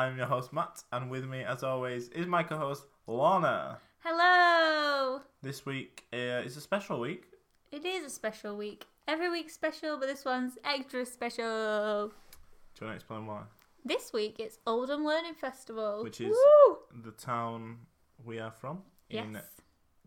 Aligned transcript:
I'm 0.00 0.16
your 0.16 0.26
host 0.26 0.50
Matt, 0.50 0.82
and 0.92 1.10
with 1.10 1.26
me, 1.26 1.42
as 1.44 1.62
always, 1.62 2.08
is 2.08 2.26
my 2.26 2.42
co-host 2.42 2.84
Lorna. 3.06 3.76
Hello! 3.98 5.20
This 5.42 5.66
week 5.66 6.04
uh, 6.10 6.40
is 6.46 6.56
a 6.56 6.60
special 6.62 7.00
week. 7.00 7.24
It 7.70 7.84
is 7.84 8.06
a 8.06 8.08
special 8.08 8.56
week. 8.56 8.86
Every 9.06 9.28
week's 9.30 9.52
special, 9.52 9.98
but 9.98 10.06
this 10.08 10.24
one's 10.24 10.56
extra 10.64 11.04
special. 11.04 12.08
Do 12.08 12.80
you 12.80 12.86
want 12.86 12.92
to 12.92 12.94
explain 12.94 13.26
why? 13.26 13.42
This 13.84 14.10
week 14.14 14.36
it's 14.38 14.58
Oldham 14.66 15.04
Learning 15.04 15.34
Festival. 15.34 16.02
Which 16.02 16.22
is- 16.22 16.34
Woo! 16.34 16.78
The 17.04 17.10
town 17.10 17.80
we 18.24 18.38
are 18.38 18.52
from 18.52 18.82
in 19.10 19.34
Yes. 19.34 19.44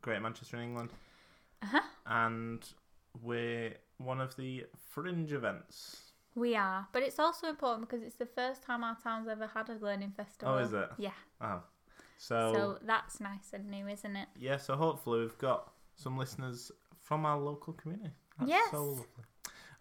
Great 0.02 0.24
Manchester, 0.24 0.58
in 0.58 0.64
England, 0.64 0.90
Uh-huh. 1.62 1.82
and 2.08 2.68
we're 3.22 3.76
one 3.98 4.20
of 4.22 4.36
the 4.38 4.66
fringe 4.90 5.32
events. 5.34 6.13
We 6.36 6.56
are. 6.56 6.88
But 6.92 7.04
it's 7.04 7.20
also 7.20 7.48
important 7.48 7.88
because 7.90 8.04
it's 8.04 8.16
the 8.16 8.26
first 8.26 8.64
time 8.64 8.84
our 8.84 8.98
town's 9.04 9.28
ever 9.28 9.48
had 9.48 9.70
a 9.70 9.76
learning 9.76 10.14
festival. 10.18 10.56
Oh, 10.56 10.58
is 10.58 10.74
it? 10.74 10.90
Yeah. 10.98 11.12
Oh, 11.42 11.62
So, 12.18 12.54
so, 12.54 12.78
that's 12.86 13.20
nice 13.20 13.52
and 13.54 13.70
new, 13.70 13.88
isn't 13.88 14.16
it? 14.16 14.28
yeah. 14.38 14.58
So 14.58 14.76
hopefully 14.76 15.20
we've 15.22 15.38
got 15.38 15.72
some 15.96 16.18
listeners 16.18 16.72
from 17.02 17.26
our 17.26 17.38
local 17.38 17.74
community. 17.74 18.12
That's 18.40 18.50
Yes. 18.50 18.72
so 18.72 18.84
lovely. 18.84 19.06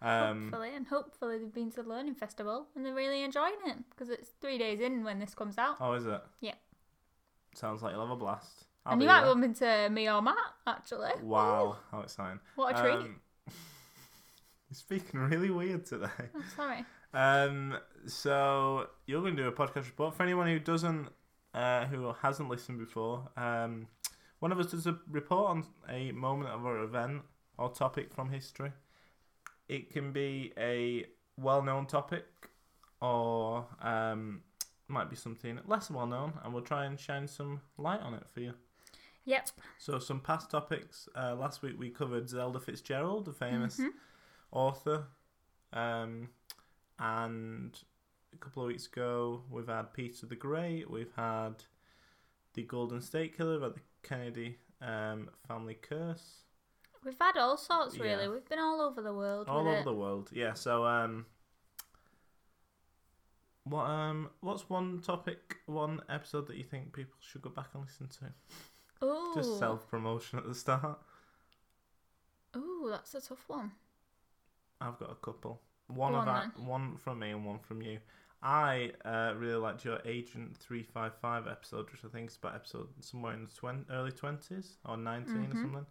Um, 0.01 0.41
hopefully. 0.43 0.75
And 0.75 0.85
hopefully 0.87 1.37
they've 1.39 1.53
been 1.53 1.71
to 1.71 1.81
the 1.83 1.89
learning 1.89 2.15
festival 2.15 2.67
and 2.75 2.85
they're 2.85 2.93
really 2.93 3.23
enjoying 3.23 3.55
it 3.65 3.77
because 3.89 4.09
it's 4.09 4.29
three 4.41 4.57
days 4.57 4.79
in 4.81 5.03
when 5.03 5.19
this 5.19 5.33
comes 5.33 5.57
out. 5.57 5.77
oh, 5.79 5.93
is 5.93 6.05
it? 6.05 6.21
Yeah. 6.41 6.55
Sounds 7.55 7.81
like 7.81 7.93
you'll 7.93 8.01
have 8.01 8.11
a 8.11 8.15
blast. 8.15 8.65
I'll 8.85 8.93
and 8.93 9.01
you 9.01 9.07
might 9.07 9.23
bump 9.23 9.43
into 9.45 9.89
me 9.91 10.09
or 10.09 10.21
Matt, 10.21 10.35
actually. 10.67 11.11
Wow, 11.21 11.77
how 11.89 12.01
exciting! 12.01 12.41
What 12.55 12.77
a 12.77 12.81
treat. 12.81 12.95
Um, 12.97 13.15
you're 14.73 14.99
speaking 14.99 15.19
really 15.19 15.51
weird 15.51 15.85
today. 15.85 16.07
oh, 16.35 16.43
sorry. 16.55 16.85
Um, 17.13 17.77
so 18.07 18.87
you're 19.05 19.21
going 19.21 19.35
to 19.35 19.43
do 19.43 19.47
a 19.47 19.51
podcast 19.51 19.85
report 19.85 20.15
for 20.15 20.23
anyone 20.23 20.47
who 20.47 20.57
doesn't, 20.59 21.09
uh, 21.53 21.85
who 21.85 22.11
hasn't 22.21 22.49
listened 22.49 22.79
before. 22.79 23.29
Um, 23.37 23.87
one 24.39 24.51
of 24.51 24.59
us 24.59 24.71
does 24.71 24.87
a 24.87 24.97
report 25.09 25.49
on 25.51 25.65
a 25.89 26.11
moment 26.11 26.49
of 26.49 26.65
an 26.65 26.81
event 26.83 27.21
or 27.57 27.69
topic 27.69 28.11
from 28.13 28.31
history. 28.31 28.71
It 29.69 29.91
can 29.91 30.11
be 30.11 30.53
a 30.57 31.05
well-known 31.37 31.85
topic, 31.85 32.25
or 33.01 33.65
um, 33.81 34.41
might 34.87 35.09
be 35.09 35.15
something 35.15 35.59
less 35.67 35.89
well-known, 35.91 36.33
and 36.43 36.53
we'll 36.53 36.63
try 36.63 36.85
and 36.85 36.99
shine 36.99 37.27
some 37.27 37.61
light 37.77 38.01
on 38.01 38.13
it 38.15 38.23
for 38.33 38.39
you. 38.41 38.53
Yep. 39.25 39.49
So 39.77 39.99
some 39.99 40.19
past 40.19 40.49
topics. 40.51 41.07
Uh, 41.15 41.35
last 41.35 41.61
week 41.61 41.75
we 41.79 41.89
covered 41.89 42.27
Zelda 42.27 42.59
Fitzgerald, 42.59 43.25
the 43.25 43.31
famous 43.31 43.79
Mhm. 43.79 43.89
Author, 44.53 45.07
um, 45.73 46.29
and 46.99 47.77
a 48.33 48.37
couple 48.37 48.63
of 48.63 48.67
weeks 48.67 48.87
ago 48.87 49.41
we've 49.49 49.67
had 49.67 49.93
Peter 49.93 50.25
the 50.25 50.35
Great. 50.35 50.89
We've 50.89 51.13
had 51.15 51.63
the 52.53 52.63
Golden 52.63 53.01
State 53.01 53.35
Killer, 53.35 53.53
we've 53.53 53.63
had 53.63 53.75
the 53.75 53.81
Kennedy 54.03 54.57
um, 54.81 55.29
family 55.47 55.75
curse, 55.75 56.43
We've 57.03 57.17
had 57.19 57.37
all 57.37 57.57
sorts, 57.57 57.97
really. 57.97 58.23
Yeah. 58.23 58.29
We've 58.29 58.47
been 58.47 58.59
all 58.59 58.81
over 58.81 59.01
the 59.01 59.13
world 59.13 59.47
all 59.49 59.67
over 59.67 59.77
it. 59.77 59.83
the 59.83 59.93
world. 59.93 60.29
Yeah. 60.31 60.53
So 60.53 60.85
um, 60.85 61.25
what 63.65 63.85
um, 63.85 64.29
what's 64.39 64.69
one 64.69 64.99
topic, 65.01 65.57
one 65.65 66.01
episode 66.09 66.47
that 66.47 66.57
you 66.57 66.63
think 66.63 66.93
people 66.93 67.15
should 67.19 67.41
go 67.41 67.49
back 67.49 67.67
and 67.73 67.83
listen 67.83 68.07
to? 68.07 69.05
Ooh. 69.05 69.33
Just 69.35 69.59
self 69.59 69.89
promotion 69.89 70.39
at 70.39 70.47
the 70.47 70.55
start. 70.55 70.99
Ooh, 72.55 72.87
that's 72.89 73.15
a 73.15 73.21
tough 73.21 73.43
one. 73.47 73.71
I've 74.83 74.99
got 74.99 75.11
a 75.11 75.15
couple. 75.15 75.61
One 75.87 76.11
Go 76.13 76.19
of 76.19 76.27
on 76.27 76.35
our, 76.35 76.51
one 76.57 76.97
from 76.97 77.19
me 77.19 77.31
and 77.31 77.45
one 77.45 77.59
from 77.59 77.81
you. 77.81 77.99
I 78.41 78.91
uh, 79.05 79.33
really 79.37 79.55
liked 79.55 79.85
your 79.85 79.99
Agent 80.05 80.57
Three 80.57 80.83
Five 80.83 81.13
Five 81.21 81.47
episode, 81.47 81.89
which 81.91 82.03
I 82.05 82.09
think 82.09 82.29
is 82.29 82.35
about 82.37 82.55
episode 82.55 82.87
somewhere 82.99 83.33
in 83.33 83.45
the 83.45 83.51
twen- 83.51 83.85
early 83.89 84.11
twenties 84.11 84.77
or 84.85 84.97
19 84.97 85.35
or 85.35 85.39
Mhm. 85.39 85.61
something, 85.61 85.85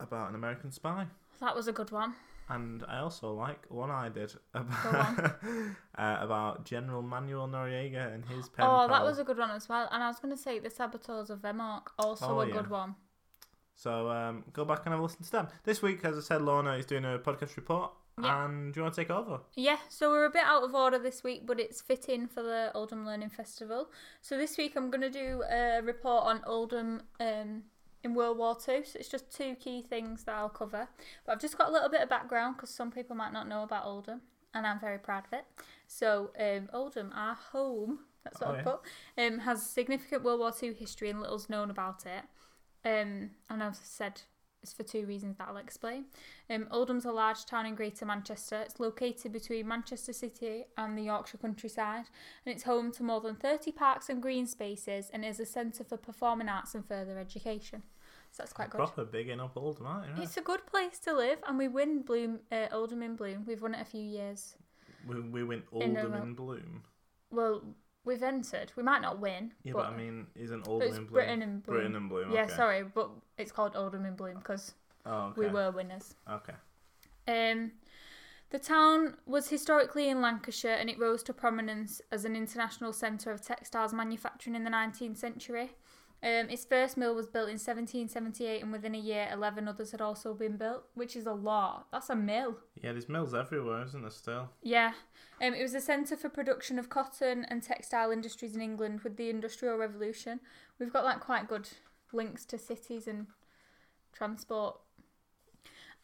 about 0.00 0.28
an 0.28 0.34
American 0.34 0.70
spy. 0.72 1.06
That 1.40 1.54
was 1.56 1.68
a 1.68 1.72
good 1.72 1.90
one. 1.90 2.14
And 2.48 2.84
I 2.86 2.98
also 2.98 3.32
like 3.32 3.64
one 3.70 3.90
I 3.90 4.08
did 4.10 4.34
about 4.54 5.18
uh, 5.98 6.16
about 6.20 6.64
General 6.64 7.00
Manuel 7.02 7.48
Noriega 7.48 8.12
and 8.12 8.24
his 8.26 8.48
pen 8.48 8.66
oh, 8.68 8.88
that 8.88 8.98
pal. 8.98 9.04
was 9.06 9.18
a 9.18 9.24
good 9.24 9.38
one 9.38 9.50
as 9.50 9.68
well. 9.68 9.88
And 9.90 10.02
I 10.02 10.08
was 10.08 10.18
going 10.18 10.34
to 10.36 10.40
say 10.42 10.58
The 10.58 10.68
Saboteurs 10.70 11.30
of 11.30 11.38
Vemork, 11.40 11.92
also 11.98 12.26
Oh, 12.38 12.40
a 12.40 12.46
yeah. 12.48 12.52
good 12.52 12.68
one. 12.70 12.94
So 13.74 14.08
um, 14.10 14.44
go 14.52 14.64
back 14.64 14.80
and 14.84 14.92
have 14.92 15.00
a 15.00 15.02
listen 15.02 15.24
to 15.24 15.30
them. 15.32 15.48
This 15.64 15.82
week, 15.82 16.04
as 16.04 16.16
I 16.16 16.20
said, 16.20 16.42
Lorna 16.42 16.74
is 16.74 16.86
doing 16.86 17.04
a 17.04 17.18
podcast 17.18 17.56
report. 17.56 17.92
Yeah. 18.22 18.44
And 18.44 18.74
do 18.74 18.78
you 18.80 18.82
want 18.84 18.94
to 18.94 19.00
take 19.00 19.10
over? 19.10 19.40
Yeah, 19.56 19.78
so 19.88 20.10
we're 20.10 20.26
a 20.26 20.30
bit 20.30 20.44
out 20.44 20.62
of 20.62 20.74
order 20.74 20.98
this 20.98 21.24
week, 21.24 21.46
but 21.46 21.58
it's 21.58 21.80
fitting 21.80 22.26
for 22.26 22.42
the 22.42 22.70
Oldham 22.74 23.06
Learning 23.06 23.30
Festival. 23.30 23.90
So 24.20 24.36
this 24.36 24.58
week 24.58 24.74
I'm 24.76 24.90
going 24.90 25.00
to 25.00 25.10
do 25.10 25.42
a 25.50 25.80
report 25.82 26.24
on 26.26 26.42
Oldham 26.46 27.02
um, 27.20 27.62
in 28.04 28.14
World 28.14 28.36
War 28.36 28.54
Two. 28.54 28.82
So 28.84 28.98
it's 28.98 29.08
just 29.08 29.34
two 29.34 29.54
key 29.54 29.80
things 29.82 30.24
that 30.24 30.34
I'll 30.34 30.50
cover. 30.50 30.88
But 31.24 31.32
I've 31.32 31.40
just 31.40 31.56
got 31.56 31.70
a 31.70 31.72
little 31.72 31.88
bit 31.88 32.02
of 32.02 32.10
background 32.10 32.56
because 32.56 32.68
some 32.68 32.90
people 32.92 33.16
might 33.16 33.32
not 33.32 33.48
know 33.48 33.62
about 33.62 33.86
Oldham, 33.86 34.20
and 34.52 34.66
I'm 34.66 34.78
very 34.78 34.98
proud 34.98 35.24
of 35.26 35.32
it. 35.32 35.46
So 35.86 36.32
um, 36.38 36.68
Oldham, 36.74 37.12
our 37.16 37.34
home, 37.34 38.00
that's 38.24 38.38
what 38.42 38.50
Oh, 38.50 38.52
I 38.52 38.56
yeah. 38.58 38.62
put, 38.62 38.80
um, 39.26 39.38
has 39.40 39.64
significant 39.64 40.22
World 40.22 40.40
War 40.40 40.52
Two 40.52 40.72
history 40.78 41.08
and 41.08 41.18
little's 41.18 41.48
known 41.48 41.70
about 41.70 42.04
it. 42.04 42.24
Um, 42.84 43.30
and 43.48 43.62
I've 43.62 43.76
said 43.76 44.20
it's 44.62 44.72
for 44.72 44.82
two 44.84 45.06
reasons 45.06 45.36
that 45.38 45.48
I'll 45.48 45.56
explain. 45.56 46.04
Um, 46.48 46.68
Oldham's 46.70 47.04
a 47.04 47.10
large 47.12 47.46
town 47.46 47.66
in 47.66 47.74
Greater 47.74 48.06
Manchester. 48.06 48.60
It's 48.60 48.78
located 48.78 49.32
between 49.32 49.66
Manchester 49.66 50.12
City 50.12 50.64
and 50.78 50.96
the 50.96 51.02
Yorkshire 51.02 51.38
countryside, 51.38 52.04
and 52.46 52.54
it's 52.54 52.62
home 52.62 52.92
to 52.92 53.02
more 53.02 53.20
than 53.20 53.34
30 53.34 53.72
parks 53.72 54.08
and 54.08 54.22
green 54.22 54.46
spaces 54.46 55.10
and 55.12 55.24
is 55.24 55.40
a 55.40 55.46
centre 55.46 55.82
for 55.84 55.96
performing 55.96 56.48
arts 56.48 56.74
and 56.74 56.86
further 56.86 57.18
education. 57.18 57.82
So 58.30 58.42
that's 58.42 58.52
quite 58.52 58.70
good. 58.70 58.78
Proper 58.78 59.04
bigging 59.04 59.40
up 59.40 59.56
Oldham, 59.56 59.86
aren't 59.86 60.16
you? 60.16 60.22
It's 60.22 60.36
a 60.36 60.40
good 60.42 60.64
place 60.66 60.98
to 61.00 61.12
live, 61.12 61.38
and 61.46 61.58
we 61.58 61.68
win 61.68 62.02
Bloom, 62.02 62.40
uh, 62.50 62.66
Oldham 62.72 63.02
in 63.02 63.14
Bloom. 63.16 63.44
We've 63.46 63.60
won 63.60 63.74
it 63.74 63.80
a 63.80 63.84
few 63.84 64.00
years. 64.02 64.54
We, 65.06 65.20
we 65.20 65.44
went 65.44 65.64
In 65.72 65.96
a 65.96 66.00
Oldham 66.00 66.12
row. 66.12 66.22
in 66.22 66.34
Bloom. 66.34 66.82
Well, 67.30 67.62
we've 68.04 68.22
entered. 68.22 68.72
We 68.76 68.82
might 68.82 69.02
not 69.02 69.18
win. 69.20 69.52
Yeah, 69.62 69.72
but, 69.74 69.82
but, 69.84 69.92
I 69.92 69.96
mean, 69.96 70.26
isn't 70.34 70.66
Oldham 70.68 70.88
it's 70.88 70.98
Bloom? 70.98 71.08
Britain 71.12 71.42
in 71.42 71.60
Bloom. 71.60 71.76
Britain 71.76 71.96
in 71.96 72.08
Bloom. 72.08 72.32
Yeah, 72.32 72.44
okay. 72.44 72.54
sorry, 72.54 72.82
but 72.84 73.10
it's 73.38 73.52
called 73.52 73.76
Oldham 73.76 74.04
in 74.04 74.14
Bloom 74.14 74.36
because 74.38 74.74
Oh, 75.04 75.26
okay. 75.26 75.40
we 75.40 75.46
were 75.48 75.70
winners. 75.70 76.14
Okay. 76.30 76.54
Um, 77.28 77.72
the 78.50 78.58
town 78.58 79.16
was 79.26 79.48
historically 79.48 80.08
in 80.08 80.20
Lancashire 80.20 80.74
and 80.74 80.90
it 80.90 80.98
rose 80.98 81.22
to 81.24 81.32
prominence 81.32 82.00
as 82.10 82.24
an 82.24 82.36
international 82.36 82.92
centre 82.92 83.30
of 83.30 83.42
textiles 83.42 83.92
manufacturing 83.94 84.54
in 84.54 84.64
the 84.64 84.70
19th 84.70 85.16
century. 85.16 85.70
Um, 86.24 86.50
its 86.50 86.64
first 86.64 86.96
mill 86.96 87.16
was 87.16 87.26
built 87.26 87.48
in 87.48 87.54
1778 87.54 88.62
and 88.62 88.70
within 88.70 88.94
a 88.94 88.98
year 88.98 89.28
11 89.32 89.66
others 89.66 89.90
had 89.90 90.00
also 90.00 90.34
been 90.34 90.56
built, 90.56 90.84
which 90.94 91.16
is 91.16 91.26
a 91.26 91.32
lot. 91.32 91.88
That's 91.90 92.10
a 92.10 92.14
mill. 92.14 92.58
Yeah, 92.80 92.92
there's 92.92 93.08
mills 93.08 93.34
everywhere, 93.34 93.82
isn't 93.82 94.02
there? 94.02 94.10
Still. 94.10 94.50
Yeah. 94.62 94.92
Um, 95.40 95.54
it 95.54 95.62
was 95.62 95.74
a 95.74 95.80
centre 95.80 96.16
for 96.16 96.28
production 96.28 96.78
of 96.78 96.88
cotton 96.88 97.44
and 97.48 97.60
textile 97.60 98.12
industries 98.12 98.54
in 98.54 98.60
England 98.60 99.00
with 99.00 99.16
the 99.16 99.30
Industrial 99.30 99.76
Revolution. 99.76 100.38
We've 100.78 100.92
got 100.92 101.04
like 101.04 101.18
quite 101.18 101.48
good 101.48 101.68
links 102.12 102.44
to 102.46 102.58
cities 102.58 103.08
and 103.08 103.26
transport. 104.12 104.78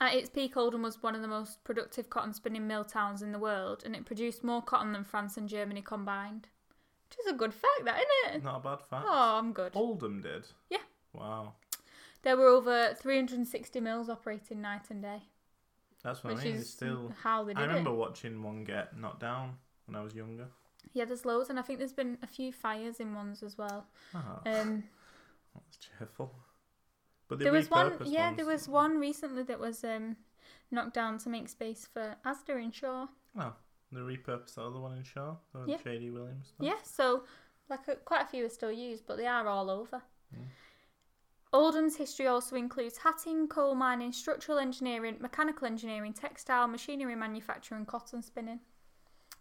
At 0.00 0.15
its 0.15 0.31
peak, 0.31 0.56
Oldham 0.56 0.83
was 0.83 1.03
one 1.03 1.15
of 1.15 1.23
the 1.23 1.29
most 1.29 1.62
productive 1.62 2.11
cotton 2.11 2.33
spinning 2.33 2.67
mill 2.67 2.85
towns 2.85 3.23
in 3.23 3.31
the 3.31 3.39
world, 3.39 3.83
and 3.85 3.95
it 3.95 4.06
produced 4.06 4.43
more 4.43 4.62
cotton 4.62 4.93
than 4.93 5.05
France 5.05 5.37
and 5.37 5.49
Germany 5.49 5.83
combined. 5.83 6.49
Which 7.09 7.19
is 7.27 7.32
a 7.32 7.37
good 7.37 7.55
fact, 7.55 7.85
that 7.85 7.97
isn't 8.27 8.37
it? 8.37 8.44
Not 8.44 8.56
a 8.56 8.61
bad 8.61 8.81
fact. 8.82 9.05
Oh, 9.09 9.38
I'm 9.38 9.53
good. 9.53 9.73
Oldham 9.75 10.21
did. 10.21 10.47
Yeah. 10.71 10.79
Wow. 11.12 11.55
There 12.23 12.37
were 12.37 12.47
over 12.49 12.94
360 12.94 13.81
mills 13.81 14.09
operating 14.11 14.61
night 14.61 14.82
and 14.91 15.00
day, 15.03 15.23
That's 16.03 16.23
what 16.23 16.35
which 16.35 16.43
I 16.43 16.47
mean. 16.47 16.55
is 16.56 16.61
It's 16.62 16.71
still. 16.71 17.12
how 17.23 17.44
they 17.44 17.55
did 17.55 17.62
I 17.62 17.67
remember 17.67 17.91
it. 17.91 17.94
watching 17.94 18.43
one 18.43 18.65
get 18.65 18.97
knocked 18.99 19.21
down 19.21 19.55
when 19.87 19.97
I 19.97 20.03
was 20.03 20.15
younger. 20.15 20.49
Yeah, 20.93 21.05
there's 21.05 21.25
loads, 21.25 21.49
and 21.49 21.59
I 21.59 21.62
think 21.62 21.79
there's 21.79 21.93
been 21.93 22.19
a 22.23 22.27
few 22.27 22.53
fires 22.53 22.99
in 23.00 23.15
ones 23.15 23.43
as 23.43 23.56
well. 23.56 23.87
Oh, 24.15 24.41
Um, 24.47 24.85
that's 25.55 25.79
cheerful. 25.79 26.35
But 27.29 27.38
they 27.38 27.44
there 27.44 27.53
was 27.53 27.71
one, 27.71 27.91
repurposed 27.93 28.11
yeah, 28.12 28.27
ones. 28.27 28.37
there 28.37 28.47
was 28.47 28.69
one 28.69 28.99
recently 28.99 29.43
that 29.44 29.61
was 29.61 29.85
um, 29.85 30.17
knocked 30.71 30.94
down 30.94 31.19
to 31.19 31.29
make 31.29 31.49
space 31.49 31.87
for 31.91 32.17
Asda 32.27 32.62
in 32.62 32.71
Shaw. 32.73 33.06
Oh, 33.38 33.53
they 33.93 34.00
repurposed 34.00 34.55
the 34.56 34.62
other 34.62 34.79
one 34.81 34.96
in 34.96 35.02
Shaw. 35.02 35.37
The 35.55 35.64
Yeah. 35.73 35.76
J.D. 35.82 36.11
Williams. 36.11 36.49
stuff. 36.49 36.67
Yeah, 36.67 36.79
so 36.82 37.25
like 37.69 37.87
a, 37.88 37.96
quite 37.96 38.23
a 38.23 38.26
few 38.26 38.44
are 38.46 38.50
still 38.50 38.73
used, 38.73 39.06
but 39.06 39.17
they 39.17 39.26
are 39.26 39.46
all 39.46 39.70
over. 39.70 40.02
Mm. 40.35 40.44
Oldham's 41.52 41.96
history 41.96 42.26
also 42.26 42.56
includes 42.56 42.99
hatting, 42.99 43.49
coal 43.49 43.75
mining, 43.75 44.12
structural 44.12 44.58
engineering, 44.58 45.17
mechanical 45.20 45.67
engineering, 45.67 46.12
textile, 46.12 46.69
machinery 46.69 47.14
manufacturing, 47.14 47.87
cotton 47.87 48.20
spinning. 48.23 48.61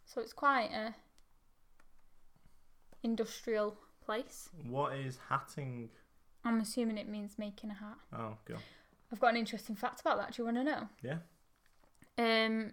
So 0.06 0.22
it's 0.22 0.32
quite 0.32 0.70
a 0.72 0.96
industrial 3.04 3.76
place. 4.06 4.50
What 4.66 4.94
is 4.96 5.20
hatting? 5.30 5.90
I'm 6.46 6.62
assuming 6.62 6.98
it 6.98 7.10
means 7.10 7.34
making 7.38 7.72
a 7.72 7.74
hat. 7.74 7.98
Oh, 8.14 8.38
go. 8.46 8.56
I've 9.12 9.20
got 9.20 9.32
an 9.32 9.38
interesting 9.38 9.76
fact 9.76 10.00
about 10.02 10.18
that. 10.18 10.34
Do 10.34 10.42
you 10.42 10.46
want 10.46 10.58
to 10.58 10.64
know? 10.64 10.88
Yeah. 11.04 11.18
Um, 12.18 12.72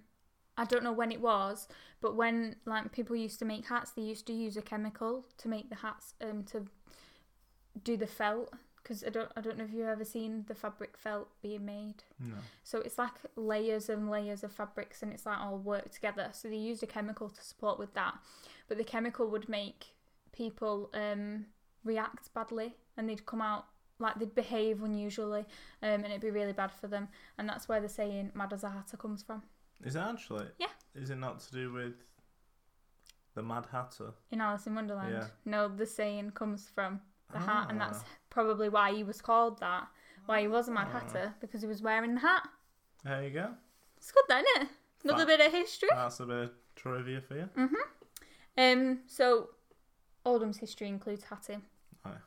I 0.57 0.65
don't 0.65 0.85
know 0.85 0.93
when 0.93 1.11
it 1.11 1.21
was, 1.21 1.69
but 2.01 2.15
when 2.15 2.57
like 2.65 2.93
people 2.93 3.17
used 3.17 3.39
to 3.41 3.45
make 3.45 3.67
hats, 3.67 3.91
they 3.91 4.03
used 4.03 4.27
to 4.29 4.33
use 4.33 4.57
a 4.57 4.63
chemical 4.63 5.27
to 5.39 5.49
make 5.49 5.69
the 5.69 5.77
hats 5.77 6.15
um 6.21 6.45
to 6.45 6.67
do 7.83 7.97
the 7.97 8.07
felt 8.07 8.53
because 8.85 9.03
I 9.03 9.09
don't 9.09 9.31
I 9.37 9.41
don't 9.41 9.59
know 9.59 9.65
if 9.65 9.73
you've 9.73 9.87
ever 9.87 10.05
seen 10.05 10.45
the 10.47 10.55
fabric 10.55 10.97
felt 10.97 11.29
being 11.43 11.65
made. 11.65 12.05
No. 12.21 12.37
So 12.63 12.79
it's 12.79 12.99
like 12.99 13.13
layers 13.35 13.89
and 13.89 14.11
layers 14.11 14.45
of 14.45 14.53
fabrics 14.53 15.03
and 15.03 15.13
it's 15.13 15.27
like 15.27 15.39
all 15.39 15.59
worked 15.59 15.95
together. 15.95 16.29
So 16.33 16.49
they 16.49 16.57
used 16.57 16.83
a 16.83 16.87
chemical 16.87 17.31
to 17.31 17.43
support 17.43 17.79
with 17.79 17.95
that. 17.95 18.15
But 18.69 18.79
the 18.79 18.85
chemical 18.85 19.27
would 19.29 19.49
make 19.49 19.87
people 20.33 20.91
um, 20.95 21.47
react 21.83 22.33
badly 22.35 22.77
and 22.97 23.09
they'd 23.09 23.27
come 23.27 23.41
out 23.41 23.67
like 23.99 24.19
they'd 24.19 24.35
behave 24.35 24.83
unusually 24.83 25.47
um, 25.83 26.03
and 26.03 26.07
it'd 26.07 26.21
be 26.21 26.31
really 26.31 26.53
bad 26.53 26.71
for 26.73 26.87
them. 26.87 27.09
And 27.39 27.49
that's 27.49 27.69
where 27.69 27.81
the 27.81 27.89
saying 27.89 28.33
mad 28.35 28.53
as 28.53 28.65
a 28.65 28.71
hatter 28.71 28.97
comes 28.97 29.23
from. 29.23 29.43
Is 29.83 29.97
it 29.97 30.01
actually? 30.01 30.47
Yeah. 30.59 30.69
Is 30.95 31.11
it 31.11 31.17
not 31.17 31.41
to 31.41 31.53
do 31.53 31.73
with 31.73 31.95
the 33.35 33.43
Mad 33.43 33.67
Hatter? 33.71 34.13
In 34.31 34.41
Alice 34.41 34.67
in 34.67 34.75
Wonderland. 34.75 35.13
Yeah. 35.13 35.27
No, 35.45 35.69
the 35.69 35.87
saying 35.87 36.31
comes 36.33 36.69
from 36.75 37.01
the 37.33 37.39
hat 37.39 37.67
and 37.71 37.81
that's 37.81 38.01
Ah. 38.01 38.07
probably 38.31 38.69
why 38.69 38.93
he 38.95 39.03
was 39.03 39.21
called 39.21 39.59
that. 39.61 39.89
Why 40.27 40.43
he 40.43 40.49
was 40.49 40.69
a 40.69 40.71
mad 40.71 40.89
Ah. 40.91 41.01
hatter 41.01 41.35
because 41.41 41.61
he 41.63 41.67
was 41.69 41.83
wearing 41.83 42.15
the 42.15 42.21
hat. 42.21 42.49
There 43.03 43.25
you 43.25 43.31
go. 43.31 43.55
It's 43.97 44.13
good 44.13 44.25
then, 44.29 44.45
isn't 44.57 44.63
it? 44.63 44.69
Another 45.05 45.27
bit 45.27 45.41
of 45.41 45.53
history. 45.53 45.89
That's 45.93 46.21
a 46.21 46.27
bit 46.27 46.37
of 46.45 46.51
trivia 46.77 47.21
for 47.21 47.35
you. 47.37 47.51
Um, 48.57 49.01
so 49.07 49.51
Oldham's 50.25 50.59
history 50.59 50.89
includes 50.89 51.25
hatting. 51.25 51.63
Oh, 52.07 52.11
yeah. 52.13 52.19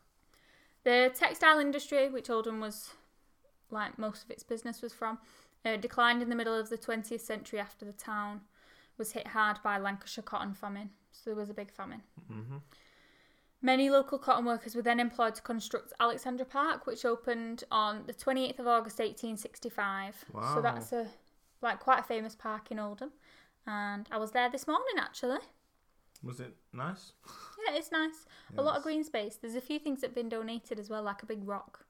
The 0.84 1.14
textile 1.16 1.60
industry, 1.60 2.10
which 2.10 2.30
Oldham 2.30 2.60
was 2.60 2.92
like 3.72 3.98
most 3.98 4.24
of 4.26 4.32
its 4.32 4.44
business 4.44 4.82
was 4.82 4.94
from, 4.94 5.18
uh, 5.68 5.78
declined 5.78 6.22
in 6.22 6.30
the 6.30 6.36
middle 6.36 6.54
of 6.58 6.70
the 6.70 6.78
20th 6.78 7.20
century 7.22 7.60
after 7.60 7.86
the 7.86 7.92
town 7.94 8.42
was 8.98 9.12
hit 9.12 9.28
hard 9.28 9.58
by 9.64 9.78
Lancashire 9.78 10.24
cotton 10.24 10.54
famine. 10.54 10.90
So 11.12 11.30
there 11.30 11.36
was 11.36 11.50
a 11.50 11.54
big 11.54 11.72
famine. 11.72 12.02
Mm-hmm. 12.32 12.58
Many 13.62 13.90
local 13.90 14.20
cotton 14.20 14.46
workers 14.46 14.76
were 14.76 14.84
then 14.84 15.00
employed 15.00 15.34
to 15.36 15.42
construct 15.42 15.92
Alexandra 16.00 16.46
Park, 16.46 16.86
which 16.86 17.04
opened 17.06 17.64
on 17.72 18.04
the 18.06 18.14
28th 18.14 18.60
of 18.60 18.68
August 18.68 19.00
1865. 19.00 20.26
Wow. 20.34 20.54
So 20.56 20.62
that's 20.62 20.92
a 20.94 21.08
like 21.62 21.80
quite 21.80 22.00
a 22.00 22.04
famous 22.04 22.36
park 22.36 22.70
in 22.72 22.78
Oldham. 22.80 23.12
And 23.66 24.08
I 24.12 24.18
was 24.18 24.32
there 24.32 24.50
this 24.50 24.68
morning 24.68 24.96
actually. 25.00 25.40
Was 26.24 26.40
it 26.40 26.56
nice? 26.72 27.14
Yeah, 27.68 27.76
it's 27.78 27.92
nice. 27.92 28.26
A 28.58 28.62
lot 28.62 28.78
of 28.78 28.84
green 28.84 29.04
space. 29.04 29.36
There's 29.36 29.56
a 29.56 29.62
few 29.62 29.80
things 29.80 30.02
that 30.02 30.08
have 30.08 30.16
been 30.16 30.30
donated 30.30 30.80
as 30.80 30.90
well, 30.90 31.02
like 31.04 31.24
a 31.24 31.26
big 31.26 31.48
rock. 31.48 31.86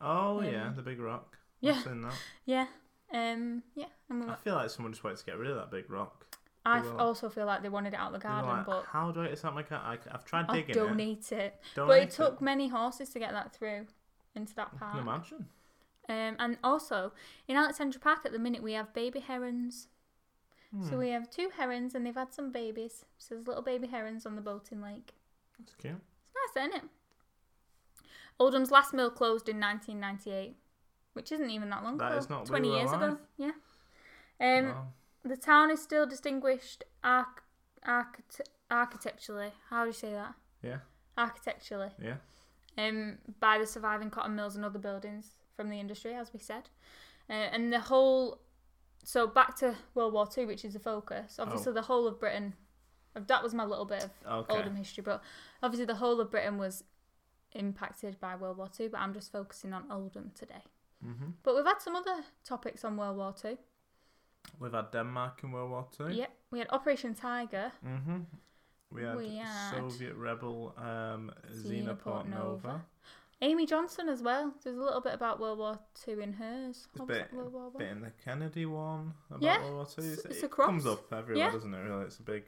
Oh 0.00 0.38
Um, 0.40 0.44
yeah, 0.44 0.70
the 0.74 0.82
big 0.82 1.00
rock. 1.00 1.38
yeah. 1.60 1.72
I've 1.72 1.82
seen 1.84 2.02
that. 2.02 2.14
Yeah. 2.44 2.66
Um. 3.12 3.62
Yeah. 3.74 3.86
We, 4.08 4.22
I 4.28 4.36
feel 4.36 4.54
like 4.54 4.70
someone 4.70 4.92
just 4.92 5.04
wanted 5.04 5.18
to 5.18 5.24
get 5.26 5.38
rid 5.38 5.50
of 5.50 5.56
that 5.56 5.70
big 5.70 5.90
rock. 5.90 6.36
I 6.64 6.80
they 6.80 6.86
f- 6.88 6.94
were- 6.94 7.00
also 7.00 7.28
feel 7.28 7.46
like 7.46 7.62
they 7.62 7.68
wanted 7.68 7.92
it 7.92 7.98
out 7.98 8.14
of 8.14 8.20
the 8.20 8.26
garden, 8.26 8.48
like, 8.50 8.66
but 8.66 8.84
how 8.90 9.10
do 9.10 9.22
I? 9.22 9.26
It's 9.26 9.42
not 9.42 9.54
my 9.54 9.62
car. 9.62 9.80
I, 9.84 9.98
I've 10.12 10.24
tried 10.24 10.46
I'll 10.48 10.54
digging 10.54 10.70
it. 10.70 10.74
donate 10.74 11.32
it. 11.32 11.60
But 11.74 11.86
Donate 11.86 12.02
it 12.04 12.10
took 12.10 12.40
many 12.40 12.68
horses 12.68 13.08
to 13.10 13.18
get 13.18 13.32
that 13.32 13.52
through 13.54 13.86
into 14.34 14.54
that 14.54 14.68
I 14.74 14.78
park. 14.78 14.92
can 14.92 15.00
imagine. 15.02 15.46
Um, 16.08 16.36
and 16.38 16.56
also 16.64 17.12
in 17.48 17.56
Alexandra 17.56 18.00
Park 18.00 18.20
at 18.24 18.32
the 18.32 18.38
minute 18.38 18.62
we 18.62 18.72
have 18.72 18.92
baby 18.94 19.20
herons. 19.20 19.88
Hmm, 20.74 20.88
So 20.88 20.98
we 20.98 21.10
have 21.10 21.30
two 21.30 21.50
herons 21.56 21.94
and 21.94 22.04
they've 22.06 22.14
had 22.14 22.32
some 22.32 22.50
babies. 22.50 23.04
So 23.18 23.34
there's 23.34 23.46
little 23.46 23.62
baby 23.62 23.86
herons 23.88 24.24
on 24.26 24.34
the 24.36 24.40
boating 24.42 24.80
lake. 24.82 25.12
That's 25.58 25.74
cute. 25.74 25.94
It's 25.94 26.56
nice, 26.56 26.66
isn't 26.68 26.84
it? 26.84 26.88
Oldham's 28.38 28.70
last 28.70 28.92
mill 28.94 29.10
closed 29.10 29.48
in 29.48 29.60
1998, 29.60 30.56
which 31.14 31.30
isn't 31.32 31.50
even 31.50 31.70
that 31.70 31.82
long 31.84 31.98
That 31.98 32.12
ago. 32.12 32.18
is 32.18 32.28
not- 32.30 32.42
we 32.44 32.48
20 32.48 32.70
were 32.70 32.76
years 32.76 32.92
ago. 32.92 33.18
Yeah. 33.36 33.52
Um, 34.40 34.68
Wow. 34.68 34.92
The 35.24 35.36
town 35.36 35.70
is 35.70 35.80
still 35.80 36.04
distinguished 36.04 36.82
arch- 37.04 37.42
archite- 37.86 38.40
architecturally. 38.70 39.52
How 39.68 39.82
do 39.84 39.88
you 39.88 39.92
say 39.92 40.12
that? 40.12 40.34
Yeah. 40.62 40.78
Architecturally. 41.16 41.92
Yeah. 42.00 42.16
Um, 42.76 43.18
by 43.38 43.58
the 43.58 43.66
surviving 43.66 44.10
cotton 44.10 44.34
mills 44.34 44.56
and 44.56 44.64
other 44.64 44.80
buildings 44.80 45.36
from 45.54 45.68
the 45.68 45.78
industry, 45.78 46.14
as 46.14 46.32
we 46.32 46.40
said. 46.40 46.70
Uh, 47.30 47.34
and 47.34 47.72
the 47.72 47.78
whole. 47.80 48.40
So 49.04 49.26
back 49.28 49.54
to 49.56 49.76
World 49.94 50.12
War 50.12 50.26
Two, 50.26 50.46
which 50.46 50.64
is 50.64 50.72
the 50.72 50.80
focus. 50.80 51.38
Obviously, 51.38 51.72
the 51.72 51.82
whole 51.82 52.06
of 52.08 52.18
Britain. 52.18 52.54
That 53.14 53.42
was 53.42 53.52
my 53.54 53.64
little 53.64 53.84
bit 53.84 54.04
of 54.04 54.10
Okay. 54.26 54.56
Oldham 54.56 54.74
history, 54.76 55.02
but 55.02 55.22
obviously 55.62 55.84
the 55.84 55.96
whole 55.96 56.18
of 56.20 56.30
Britain 56.30 56.56
was 56.58 56.82
impacted 57.52 58.18
by 58.18 58.34
World 58.34 58.56
War 58.56 58.68
Two. 58.68 58.88
But 58.88 59.00
I'm 59.00 59.12
just 59.14 59.30
focusing 59.30 59.72
on 59.72 59.90
Oldham 59.90 60.32
today. 60.34 60.64
Hmm 61.02 61.30
But 61.42 61.56
we've 61.56 61.64
had 61.66 61.80
some 61.80 61.96
other 61.96 62.22
topics 62.44 62.84
on 62.84 62.96
World 62.96 63.16
War 63.16 63.32
Two. 63.40 63.58
We've 64.60 64.72
had 64.72 64.90
Denmark 64.92 65.40
in 65.44 65.52
World 65.52 65.70
War 65.70 65.86
Two. 65.96 66.08
Yep, 66.10 66.30
we 66.50 66.58
had 66.58 66.68
Operation 66.70 67.14
Tiger. 67.14 67.72
hmm 67.82 68.20
We 68.90 69.02
had 69.02 69.16
We 69.16 69.36
had 69.36 69.70
Soviet 69.74 70.14
rebel 70.16 70.74
um, 70.76 71.30
Nova. 71.64 72.24
Nova. 72.28 72.84
Amy 73.40 73.66
Johnson 73.66 74.08
as 74.08 74.22
well. 74.22 74.52
There's 74.62 74.76
a 74.76 74.80
little 74.80 75.00
bit 75.00 75.14
about 75.14 75.40
World 75.40 75.58
War 75.58 75.78
Two 76.04 76.20
in 76.20 76.32
hers. 76.34 76.86
It's 76.92 76.98
What 77.00 77.08
bit- 77.08 77.32
World 77.32 77.52
War 77.52 77.70
One? 77.70 77.78
Bit 77.78 77.90
in 77.90 78.00
the 78.02 78.12
Kennedy 78.24 78.66
one 78.66 79.14
about 79.30 79.42
Yeah, 79.42 79.60
World 79.62 79.74
War 79.74 79.86
Two. 79.86 80.00
it's- 80.02 80.18
It's- 80.18 80.32
it's 80.36 80.42
it 80.42 80.46
across. 80.46 80.66
comes 80.66 80.86
up 80.86 81.12
everywhere, 81.12 81.46
Yeah. 81.46 81.52
doesn't 81.52 81.74
it? 81.74 81.78
Really, 81.78 82.04
it's 82.04 82.18
a 82.20 82.22
big, 82.22 82.44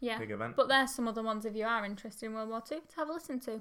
Yeah, 0.00 0.18
big 0.18 0.30
event. 0.30 0.56
but 0.56 0.68
there's 0.68 0.94
some 0.94 1.08
other 1.08 1.22
ones 1.22 1.44
if 1.44 1.54
you 1.54 1.66
are 1.66 1.84
interested 1.84 2.26
in 2.26 2.34
World 2.34 2.48
War 2.48 2.62
Two 2.62 2.80
to 2.80 2.96
have 2.96 3.10
a 3.10 3.12
listen 3.12 3.38
to. 3.40 3.60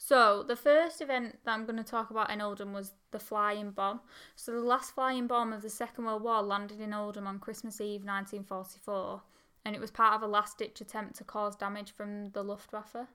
So 0.00 0.44
the 0.44 0.56
first 0.56 1.00
event 1.00 1.40
that 1.44 1.50
I'm 1.50 1.66
going 1.66 1.76
to 1.76 1.82
talk 1.82 2.10
about 2.10 2.30
in 2.30 2.40
Oldham 2.40 2.72
was 2.72 2.92
the 3.10 3.18
flying 3.18 3.72
bomb. 3.72 4.00
So 4.36 4.52
the 4.52 4.60
last 4.60 4.94
flying 4.94 5.26
bomb 5.26 5.52
of 5.52 5.60
the 5.60 5.68
Second 5.68 6.04
World 6.04 6.22
War 6.22 6.40
landed 6.40 6.80
in 6.80 6.94
Oldham 6.94 7.26
on 7.26 7.40
Christmas 7.40 7.80
Eve 7.80 8.04
1944, 8.04 9.20
and 9.64 9.74
it 9.74 9.80
was 9.80 9.90
part 9.90 10.14
of 10.14 10.22
a 10.22 10.28
last-ditch 10.28 10.80
attempt 10.80 11.16
to 11.16 11.24
cause 11.24 11.56
damage 11.56 11.90
from 11.90 12.30
the 12.30 12.44
Luftwaffe. 12.44 13.08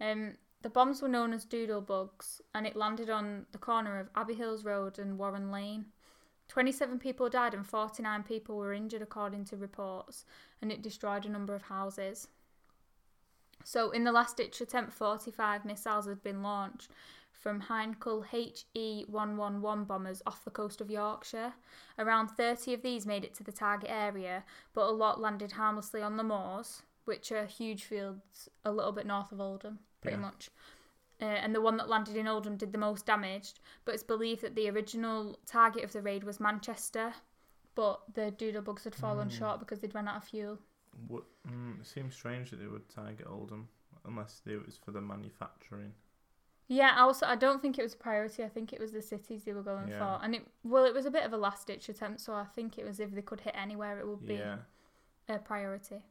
Um, 0.00 0.34
the 0.60 0.68
bombs 0.68 1.00
were 1.00 1.08
known 1.08 1.32
as 1.32 1.46
doodle 1.46 1.80
bugs, 1.80 2.42
and 2.54 2.66
it 2.66 2.76
landed 2.76 3.08
on 3.08 3.46
the 3.52 3.58
corner 3.58 3.98
of 3.98 4.10
Abbey 4.14 4.34
Hills 4.34 4.64
Road 4.64 4.98
and 4.98 5.18
Warren 5.18 5.50
Lane. 5.50 5.86
27 6.48 6.98
people 6.98 7.30
died 7.30 7.54
and 7.54 7.66
49 7.66 8.22
people 8.22 8.56
were 8.56 8.74
injured, 8.74 9.02
according 9.02 9.46
to 9.46 9.56
reports, 9.56 10.26
and 10.60 10.70
it 10.70 10.82
destroyed 10.82 11.24
a 11.24 11.30
number 11.30 11.54
of 11.54 11.62
houses. 11.62 12.28
So, 13.64 13.90
in 13.90 14.04
the 14.04 14.12
last 14.12 14.36
ditch 14.36 14.60
attempt, 14.60 14.92
45 14.92 15.64
missiles 15.64 16.06
had 16.06 16.22
been 16.22 16.42
launched 16.42 16.90
from 17.32 17.62
Heinkel 17.62 18.24
HE 18.26 19.04
111 19.08 19.84
bombers 19.84 20.22
off 20.26 20.44
the 20.44 20.50
coast 20.50 20.80
of 20.80 20.90
Yorkshire. 20.90 21.52
Around 21.98 22.28
30 22.28 22.74
of 22.74 22.82
these 22.82 23.06
made 23.06 23.24
it 23.24 23.34
to 23.34 23.44
the 23.44 23.52
target 23.52 23.90
area, 23.90 24.44
but 24.74 24.88
a 24.88 24.90
lot 24.92 25.20
landed 25.20 25.52
harmlessly 25.52 26.02
on 26.02 26.16
the 26.16 26.24
moors, 26.24 26.82
which 27.04 27.30
are 27.30 27.44
huge 27.46 27.84
fields 27.84 28.48
a 28.64 28.72
little 28.72 28.92
bit 28.92 29.06
north 29.06 29.30
of 29.32 29.40
Oldham, 29.40 29.78
pretty 30.00 30.16
Yeah. 30.16 30.22
much. 30.22 30.50
Uh, 31.20 31.24
and 31.24 31.54
the 31.54 31.60
one 31.60 31.76
that 31.76 31.88
landed 31.88 32.16
in 32.16 32.28
Oldham 32.28 32.56
did 32.56 32.72
the 32.72 32.78
most 32.78 33.06
damage, 33.06 33.54
but 33.84 33.94
it's 33.94 34.04
believed 34.04 34.40
that 34.42 34.54
the 34.54 34.68
original 34.70 35.38
target 35.46 35.82
of 35.84 35.92
the 35.92 36.02
raid 36.02 36.24
was 36.24 36.40
Manchester, 36.40 37.14
but 37.74 38.02
the 38.14 38.32
doodlebugs 38.32 38.84
had 38.84 38.94
fallen 38.94 39.28
Mm. 39.28 39.32
short 39.38 39.60
because 39.60 39.80
they'd 39.80 39.94
run 39.94 40.08
out 40.08 40.16
of 40.16 40.24
fuel. 40.24 40.58
What, 41.06 41.24
mm, 41.48 41.80
it 41.80 41.86
seems 41.86 42.14
strange 42.14 42.50
that 42.50 42.56
they 42.56 42.66
would 42.66 42.88
target 42.88 43.26
Oldham 43.28 43.68
unless 44.04 44.40
it 44.46 44.64
was 44.64 44.76
for 44.76 44.90
the 44.90 45.00
manufacturing. 45.00 45.92
Yeah, 46.66 46.96
also 46.98 47.24
I 47.26 47.36
don't 47.36 47.62
think 47.62 47.78
it 47.78 47.82
was 47.82 47.94
a 47.94 47.98
priority. 47.98 48.44
I 48.44 48.48
think 48.48 48.72
it 48.72 48.80
was 48.80 48.92
the 48.92 49.00
cities 49.00 49.44
they 49.44 49.52
were 49.54 49.62
going 49.62 49.88
Yeah. 49.88 49.98
for, 50.18 50.24
and 50.24 50.34
it 50.34 50.42
well, 50.64 50.84
it 50.84 50.92
was 50.94 51.06
a 51.06 51.10
bit 51.10 51.24
of 51.24 51.32
a 51.32 51.36
last 51.36 51.66
ditch 51.66 51.88
attempt. 51.88 52.20
So 52.20 52.34
I 52.34 52.44
think 52.44 52.78
it 52.78 52.84
was 52.84 53.00
if 53.00 53.12
they 53.12 53.22
could 53.22 53.40
hit 53.40 53.54
anywhere, 53.56 53.98
it 53.98 54.06
would 54.06 54.26
be 54.26 54.34
Yeah. 54.34 54.58
a 55.28 55.38
priority. 55.38 56.02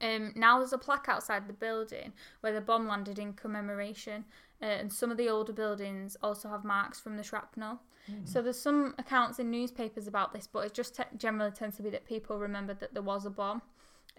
Um, 0.00 0.32
now 0.34 0.58
there's 0.58 0.72
a 0.72 0.78
plaque 0.78 1.08
outside 1.08 1.46
the 1.46 1.52
building 1.52 2.12
where 2.40 2.52
the 2.52 2.60
bomb 2.60 2.86
landed 2.88 3.18
in 3.18 3.34
commemoration, 3.34 4.24
uh, 4.60 4.66
and 4.66 4.92
some 4.92 5.10
of 5.10 5.16
the 5.16 5.28
older 5.28 5.52
buildings 5.52 6.16
also 6.22 6.48
have 6.48 6.64
marks 6.64 7.00
from 7.00 7.16
the 7.16 7.22
shrapnel. 7.22 7.80
Hmm. 8.06 8.24
So 8.24 8.42
there's 8.42 8.60
some 8.60 8.94
accounts 8.98 9.38
in 9.38 9.50
newspapers 9.50 10.06
about 10.06 10.32
this, 10.32 10.46
but 10.46 10.66
it 10.66 10.74
just 10.74 10.94
te- 10.96 11.16
generally 11.16 11.52
tends 11.52 11.76
to 11.76 11.82
be 11.82 11.90
that 11.90 12.04
people 12.06 12.38
remembered 12.38 12.80
that 12.80 12.92
there 12.92 13.02
was 13.02 13.24
a 13.24 13.30
bomb. 13.30 13.62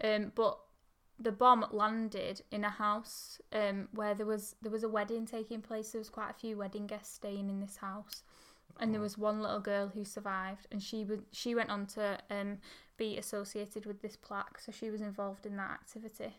Um, 0.03 0.31
but 0.35 0.59
the 1.19 1.31
bomb 1.31 1.65
landed 1.71 2.41
in 2.51 2.63
a 2.65 2.69
house 2.69 3.39
um, 3.53 3.87
where 3.93 4.13
there 4.13 4.25
was 4.25 4.55
there 4.61 4.71
was 4.71 4.83
a 4.83 4.89
wedding 4.89 5.25
taking 5.25 5.61
place. 5.61 5.91
There 5.91 5.99
was 5.99 6.09
quite 6.09 6.31
a 6.31 6.33
few 6.33 6.57
wedding 6.57 6.87
guests 6.87 7.13
staying 7.15 7.49
in 7.49 7.59
this 7.61 7.77
house, 7.77 8.23
and 8.79 8.93
there 8.93 8.99
Oh. 8.99 9.03
was 9.03 9.17
one 9.17 9.41
little 9.41 9.61
girl 9.61 9.87
who 9.87 10.03
survived, 10.03 10.67
and 10.71 10.81
she 10.83 11.05
was 11.05 11.19
she 11.31 11.55
went 11.55 11.69
on 11.69 11.85
to 11.87 12.17
um, 12.29 12.57
be 12.97 13.17
associated 13.17 13.85
with 13.85 14.01
this 14.01 14.15
plaque, 14.17 14.59
so 14.59 14.71
she 14.71 14.89
was 14.89 15.01
involved 15.01 15.45
in 15.45 15.55
that 15.57 15.71
activity. 15.71 16.35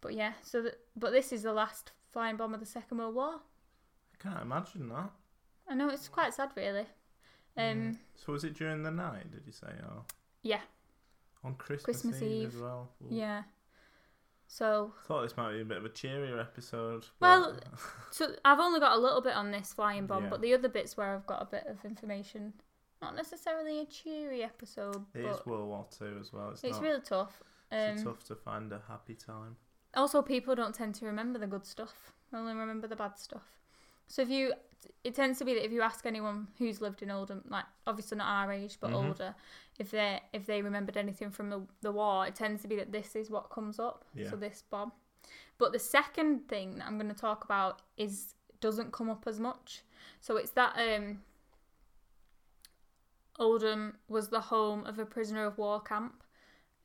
But 0.00 0.14
yeah, 0.14 0.34
so 0.42 0.62
th- 0.62 0.74
but 0.94 1.12
this 1.12 1.32
is 1.32 1.42
the 1.42 1.52
last 1.52 1.92
flying 2.12 2.36
bomb 2.36 2.54
of 2.54 2.60
the 2.60 2.66
Second 2.66 2.98
World 2.98 3.14
War. 3.14 3.40
I 4.14 4.22
can't 4.22 4.42
imagine 4.42 4.88
that. 4.90 5.10
I 5.68 5.74
know 5.74 5.88
it's 5.88 6.08
quite 6.08 6.34
sad, 6.34 6.50
really. 6.56 6.86
Um, 7.56 7.64
Mm. 7.64 7.96
So 8.16 8.32
was 8.32 8.44
it 8.44 8.54
during 8.54 8.82
the 8.82 8.90
night? 8.90 9.30
Did 9.30 9.42
you 9.46 9.52
say? 9.52 9.66
Or 9.82 10.04
yeah, 10.42 10.60
on 11.44 11.54
Christmas, 11.54 11.84
Christmas 12.02 12.22
Eve, 12.22 12.42
Eve. 12.48 12.54
as 12.54 12.60
well. 12.60 12.90
Ooh. 13.02 13.06
yeah. 13.14 13.42
So 14.50 14.92
Thought 15.06 15.22
this 15.22 15.36
might 15.36 15.52
be 15.52 15.60
a 15.60 15.64
bit 15.64 15.76
of 15.76 15.84
a 15.84 15.90
cheerier 15.90 16.40
episode. 16.40 17.04
Well, 17.20 17.58
So 18.10 18.32
I've 18.44 18.58
only 18.58 18.80
got 18.80 18.96
a 18.96 19.00
little 19.00 19.20
bit 19.20 19.34
on 19.34 19.50
this 19.50 19.72
flying 19.74 20.06
bomb, 20.06 20.24
Yeah. 20.24 20.30
but 20.30 20.40
the 20.40 20.54
other 20.54 20.68
bits 20.68 20.96
where 20.96 21.14
I've 21.14 21.26
got 21.26 21.42
a 21.42 21.44
bit 21.44 21.64
of 21.68 21.84
information 21.84 22.54
not 23.00 23.14
necessarily 23.14 23.78
a 23.80 23.84
cheery 23.86 24.42
episode, 24.42 25.04
It 25.14 25.22
but 25.22 25.30
is 25.40 25.46
World 25.46 25.68
War 25.68 25.86
Two 25.96 26.16
as 26.20 26.32
well. 26.32 26.50
It's, 26.50 26.64
it's 26.64 26.80
really 26.80 27.00
tough. 27.00 27.42
it's 27.70 28.00
Um, 28.00 28.06
tough 28.06 28.24
to 28.24 28.34
find 28.34 28.72
a 28.72 28.80
happy 28.88 29.14
time. 29.14 29.56
also, 29.94 30.20
people 30.22 30.54
don't 30.56 30.74
tend 30.74 30.94
to 30.96 31.06
remember 31.06 31.38
the 31.38 31.46
good 31.46 31.64
stuff; 31.64 32.12
they 32.32 32.38
only 32.38 32.54
remember 32.54 32.88
the 32.88 32.96
bad 32.96 33.16
stuff. 33.16 33.44
So 34.08 34.22
if 34.22 34.30
you, 34.30 34.54
it 35.04 35.14
tends 35.14 35.38
to 35.38 35.44
be 35.44 35.54
that 35.54 35.64
if 35.64 35.70
you 35.72 35.82
ask 35.82 36.04
anyone 36.06 36.48
who's 36.58 36.80
lived 36.80 37.02
in 37.02 37.10
Oldham, 37.10 37.44
like 37.48 37.64
obviously 37.86 38.18
not 38.18 38.26
our 38.28 38.52
age 38.52 38.78
but 38.80 38.90
Mhm. 38.90 38.94
older, 39.06 39.34
if 39.78 39.90
they 39.90 40.20
if 40.32 40.46
they 40.46 40.62
remembered 40.62 40.96
anything 40.96 41.30
from 41.30 41.50
the 41.50 41.60
the 41.82 41.92
war, 41.92 42.26
it 42.26 42.34
tends 42.34 42.62
to 42.62 42.68
be 42.68 42.76
that 42.76 42.90
this 42.90 43.14
is 43.14 43.30
what 43.30 43.50
comes 43.50 43.78
up. 43.78 44.04
Yeah. 44.14 44.30
So 44.30 44.36
this 44.36 44.62
bomb. 44.62 44.92
But 45.58 45.72
the 45.72 45.78
second 45.78 46.48
thing 46.48 46.78
that 46.78 46.86
I'm 46.86 46.98
going 46.98 47.12
to 47.14 47.20
talk 47.20 47.44
about 47.44 47.82
is 47.96 48.34
doesn't 48.60 48.92
come 48.92 49.10
up 49.10 49.26
as 49.26 49.38
much. 49.38 49.82
So 50.20 50.36
it's 50.36 50.52
that 50.52 50.74
um 50.78 51.22
Oldham 53.38 53.98
was 54.08 54.28
the 54.28 54.40
home 54.40 54.84
of 54.84 54.98
a 54.98 55.06
prisoner 55.06 55.44
of 55.44 55.58
war 55.58 55.80
camp 55.80 56.22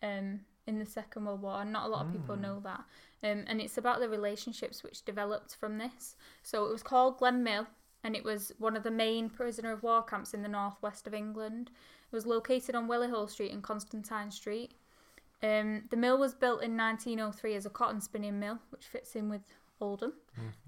um 0.02 0.42
in 0.66 0.80
the 0.80 0.86
Second 0.86 1.26
World 1.26 1.42
War, 1.42 1.62
and 1.62 1.72
not 1.72 1.86
a 1.86 1.90
lot 1.90 2.06
of 2.06 2.12
people 2.12 2.36
Mm. 2.36 2.42
know 2.42 2.60
that. 2.62 2.84
Um, 3.24 3.44
and 3.48 3.62
it's 3.62 3.78
about 3.78 4.00
the 4.00 4.10
relationships 4.10 4.84
which 4.84 5.04
developed 5.06 5.56
from 5.56 5.78
this. 5.78 6.16
So 6.42 6.66
it 6.66 6.72
was 6.72 6.84
called 6.84 7.18
Glen 7.18 7.44
Mill, 7.44 7.68
and 8.04 8.16
it 8.16 8.24
was 8.24 8.52
one 8.60 8.76
of 8.76 8.84
the 8.84 8.92
main 8.92 9.30
prisoner 9.30 9.72
of 9.72 9.84
war 9.84 10.04
camps 10.04 10.34
in 10.34 10.42
the 10.42 10.50
northwest 10.50 11.08
of 11.08 11.14
England. 11.14 11.72
It 12.12 12.16
was 12.16 12.26
located 12.26 12.76
on 12.76 12.88
Wellyhole 12.88 13.28
Street 13.30 13.52
and 13.52 13.64
Constantine 13.64 14.32
Street. 14.32 14.74
Um, 15.42 15.84
the 15.90 15.98
mill 15.98 16.18
was 16.18 16.34
built 16.34 16.64
in 16.64 16.78
1903 16.78 17.56
as 17.56 17.66
a 17.66 17.70
cotton 17.70 18.00
spinning 18.00 18.40
mill, 18.40 18.60
which 18.70 18.86
fits 18.86 19.16
in 19.16 19.30
with 19.30 19.42
Oldham. 19.82 20.14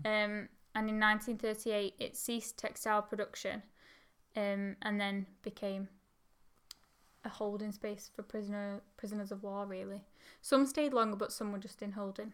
Um, 0.06 0.50
and 0.76 0.90
in 0.90 1.00
1938, 1.00 1.96
it 2.00 2.18
ceased 2.18 2.58
textile 2.58 3.02
production 3.02 3.64
um, 4.36 4.76
and 4.82 5.00
then 5.00 5.26
became 5.44 5.88
a 7.26 7.30
holding 7.30 7.72
space 7.72 8.10
for 8.16 8.24
prisoner 8.24 8.82
prisoners 8.98 9.32
of 9.32 9.44
war. 9.44 9.66
Really, 9.66 10.02
some 10.42 10.66
stayed 10.66 10.94
longer, 10.94 11.18
but 11.18 11.32
some 11.32 11.52
were 11.52 11.60
just 11.60 11.82
in 11.82 11.92
holding. 11.94 12.34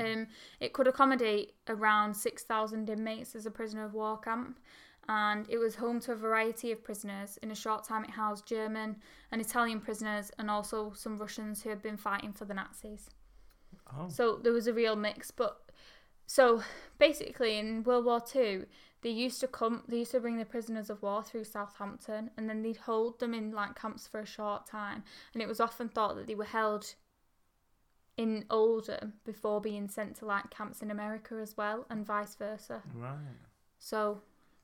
Um, 0.00 0.26
it 0.60 0.74
could 0.74 0.86
accommodate 0.86 1.54
around 1.66 2.14
6,000 2.14 2.90
inmates 2.90 3.34
as 3.34 3.46
a 3.46 3.50
prisoner 3.50 3.84
of 3.84 3.94
war 3.94 4.18
camp, 4.18 4.58
and 5.08 5.48
it 5.48 5.56
was 5.56 5.76
home 5.76 5.98
to 6.00 6.12
a 6.12 6.14
variety 6.16 6.72
of 6.72 6.84
prisoners. 6.84 7.38
In 7.42 7.50
a 7.50 7.54
short 7.54 7.84
time, 7.84 8.04
it 8.04 8.10
housed 8.10 8.46
German 8.46 8.96
and 9.30 9.40
Italian 9.40 9.80
prisoners, 9.80 10.30
and 10.38 10.50
also 10.50 10.92
some 10.94 11.16
Russians 11.16 11.62
who 11.62 11.70
had 11.70 11.80
been 11.80 11.96
fighting 11.96 12.32
for 12.34 12.44
the 12.44 12.54
Nazis. 12.54 13.08
Oh, 13.96 14.08
So 14.08 14.36
there 14.42 14.52
was 14.52 14.66
a 14.66 14.74
real 14.74 14.94
mix. 14.94 15.30
But 15.30 15.58
so 16.26 16.62
basically, 16.98 17.58
in 17.58 17.82
World 17.82 18.04
War 18.04 18.20
Two, 18.20 18.66
they 19.02 19.10
used 19.10 19.40
to 19.40 19.48
come. 19.48 19.82
They 19.88 19.98
used 19.98 20.12
to 20.12 20.20
bring 20.20 20.38
the 20.38 20.44
prisoners 20.44 20.88
of 20.90 21.02
war 21.02 21.22
through 21.22 21.44
Southampton, 21.44 22.30
and 22.36 22.48
then 22.48 22.62
they'd 22.62 22.76
hold 22.76 23.18
them 23.20 23.34
in 23.34 23.52
like 23.52 23.74
camps 23.74 24.06
for 24.06 24.20
a 24.20 24.26
short 24.26 24.66
time. 24.66 25.02
And 25.34 25.42
it 25.42 25.48
was 25.48 25.60
often 25.60 25.88
thought 25.88 26.16
that 26.16 26.26
they 26.26 26.34
were 26.34 26.44
held 26.44 26.94
in 28.16 28.44
Oldham 28.50 29.14
before 29.24 29.60
being 29.60 29.88
sent 29.88 30.16
to 30.16 30.26
like 30.26 30.50
camps 30.50 30.82
in 30.82 30.90
America 30.90 31.34
as 31.40 31.56
well, 31.56 31.86
and 31.90 32.06
vice 32.06 32.34
versa. 32.36 32.82
right. 32.94 33.16
So 33.78 34.22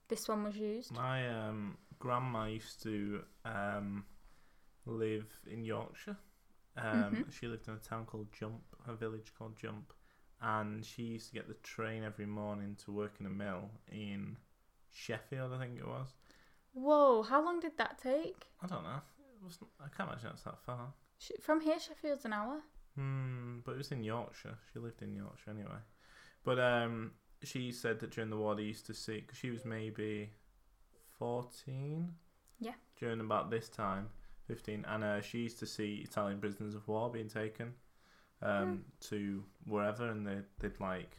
this 0.09 0.29
one 0.29 0.45
was 0.45 0.57
used. 0.57 0.93
My 0.93 1.29
um, 1.29 1.77
grandma 1.99 2.45
used 2.47 2.83
to 2.85 3.23
um, 3.45 4.05
live 4.87 5.27
in 5.51 5.65
Yorkshire. 5.65 6.17
Um, 6.77 7.17
Mhm. 7.27 7.33
She 7.33 7.49
lived 7.49 7.67
in 7.67 7.75
a 7.75 7.79
town 7.79 8.07
called 8.07 8.33
Jump, 8.33 8.63
a 8.87 8.95
village 8.95 9.33
called 9.37 9.57
Jump, 9.57 9.93
and 10.41 10.85
she 10.85 11.03
used 11.03 11.29
to 11.29 11.35
get 11.35 11.49
the 11.49 11.55
train 11.55 12.05
every 12.05 12.27
morning 12.27 12.77
to 12.85 12.93
work 12.93 13.15
in 13.21 13.27
a 13.27 13.31
mill 13.31 13.71
in 13.91 14.37
Sheffield, 14.93 15.53
I 15.53 15.59
think 15.59 15.79
it 15.79 15.87
was. 15.87 16.09
Whoa! 16.73 17.23
How 17.23 17.45
long 17.45 17.61
did 17.61 17.77
that 17.79 17.99
take? 18.03 18.47
I 18.63 18.67
don't 18.67 18.83
know. 18.85 19.01
It 19.19 19.43
wasn't. 19.45 19.71
I 19.81 19.89
can't 19.97 20.11
imagine 20.11 20.31
it's 20.33 20.43
that 20.43 20.59
far. 20.65 20.93
Sh- 21.19 21.33
From 21.41 21.61
here, 21.61 21.79
Sheffield's 21.81 22.25
an 22.25 22.33
hour. 22.33 22.61
Hmm, 22.97 23.59
but 23.65 23.73
it 23.73 23.79
was 23.79 23.93
in 23.93 24.03
Yorkshire. 24.03 24.57
She 24.73 24.79
lived 24.79 25.03
in 25.03 25.15
Yorkshire 25.15 25.51
anyway. 25.51 25.81
But 26.45 26.59
um, 26.61 27.13
she 27.43 27.73
said 27.73 28.01
that 28.01 28.11
during 28.11 28.31
the 28.31 28.37
war 28.37 28.55
they 28.55 28.63
used 28.63 28.87
to 28.87 28.95
see 28.95 29.21
because 29.21 29.39
she 29.39 29.51
was 29.51 29.65
maybe 29.65 30.31
fourteen. 31.19 32.13
Yeah. 32.61 32.73
During 32.99 33.21
about 33.21 33.51
this 33.51 33.69
time, 33.69 34.09
fifteen, 34.47 34.85
and 34.89 35.05
uh, 35.05 35.21
she 35.21 35.39
used 35.39 35.59
to 35.61 35.67
see 35.67 36.03
Italian 36.05 36.41
prisoners 36.41 36.75
of 36.75 36.87
war 36.89 37.11
being 37.11 37.29
taken 37.29 37.75
um, 38.43 38.85
to 39.09 39.43
wherever, 39.67 40.09
and 40.11 40.27
they 40.27 40.39
they'd 40.61 40.79
like 40.81 41.11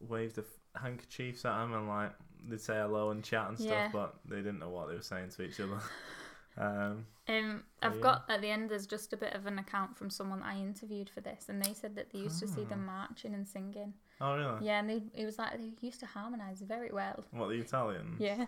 wave 0.00 0.34
the 0.34 0.42
f- 0.42 0.82
handkerchiefs 0.82 1.44
at 1.44 1.56
them 1.58 1.72
and 1.72 1.88
like 1.88 2.12
they'd 2.48 2.60
say 2.60 2.74
hello 2.74 3.10
and 3.10 3.24
chat 3.24 3.48
and 3.48 3.58
stuff, 3.58 3.70
Yeah. 3.70 3.90
but 3.92 4.16
they 4.26 4.36
didn't 4.36 4.58
know 4.58 4.68
what 4.70 4.88
they 4.88 4.94
were 4.94 5.02
saying 5.02 5.30
to 5.30 5.42
each 5.42 5.60
other. 5.60 5.78
um, 6.58 7.06
Um, 7.26 7.64
Oh, 7.82 7.86
I've 7.88 7.96
yeah. 7.96 8.00
got 8.02 8.24
at 8.28 8.40
the 8.42 8.48
end. 8.50 8.68
There's 8.70 8.86
just 8.86 9.12
a 9.14 9.16
bit 9.16 9.32
of 9.34 9.46
an 9.46 9.58
account 9.58 9.96
from 9.96 10.10
someone 10.10 10.42
I 10.42 10.60
interviewed 10.60 11.08
for 11.08 11.20
this, 11.22 11.48
and 11.48 11.62
they 11.64 11.72
said 11.72 11.94
that 11.96 12.10
they 12.10 12.18
used 12.18 12.38
to 12.40 12.46
see 12.48 12.64
them 12.64 12.82
Ah. 12.88 13.06
marching 13.08 13.32
and 13.34 13.48
singing. 13.48 13.94
oh 14.20 14.36
really? 14.36 14.66
Yeah, 14.66 14.80
and 14.80 14.90
they 14.90 15.02
it 15.14 15.24
was 15.24 15.38
like 15.38 15.56
they 15.58 15.72
used 15.80 16.00
to 16.00 16.06
harmonise 16.06 16.60
very 16.60 16.90
well. 16.92 17.24
What 17.30 17.48
the 17.48 17.54
Italians? 17.60 18.20
Yeah, 18.20 18.46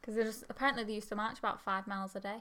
because 0.00 0.44
apparently 0.50 0.84
they 0.84 0.94
used 0.94 1.08
to 1.10 1.16
march 1.16 1.38
about 1.38 1.60
five 1.60 1.86
miles 1.86 2.16
a 2.16 2.20
day. 2.20 2.40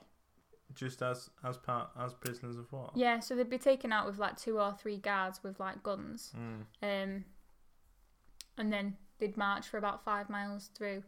Just 0.75 1.01
as 1.01 1.29
as 1.43 1.57
part 1.57 1.89
as 1.99 2.13
prisoners 2.13 2.57
of 2.57 2.71
war. 2.71 2.91
Yeah, 2.93 3.19
so 3.19 3.35
they'd 3.35 3.49
be 3.49 3.57
taken 3.57 3.91
out 3.91 4.05
with 4.05 4.19
like 4.19 4.37
two 4.37 4.59
or 4.59 4.73
three 4.73 4.97
guards 4.97 5.41
with 5.43 5.59
like 5.59 5.81
guns, 5.81 6.33
Mm. 6.37 6.63
um, 6.83 7.25
and 8.57 8.73
then 8.73 8.97
they'd 9.19 9.37
march 9.37 9.67
for 9.67 9.77
about 9.77 10.03
five 10.03 10.29
miles 10.29 10.69
through. 10.75 11.03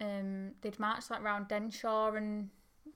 Um, 0.00 0.52
they'd 0.60 0.78
march 0.78 1.10
like 1.10 1.22
round 1.22 1.48
Denshaw 1.48 2.12
and 2.12 2.50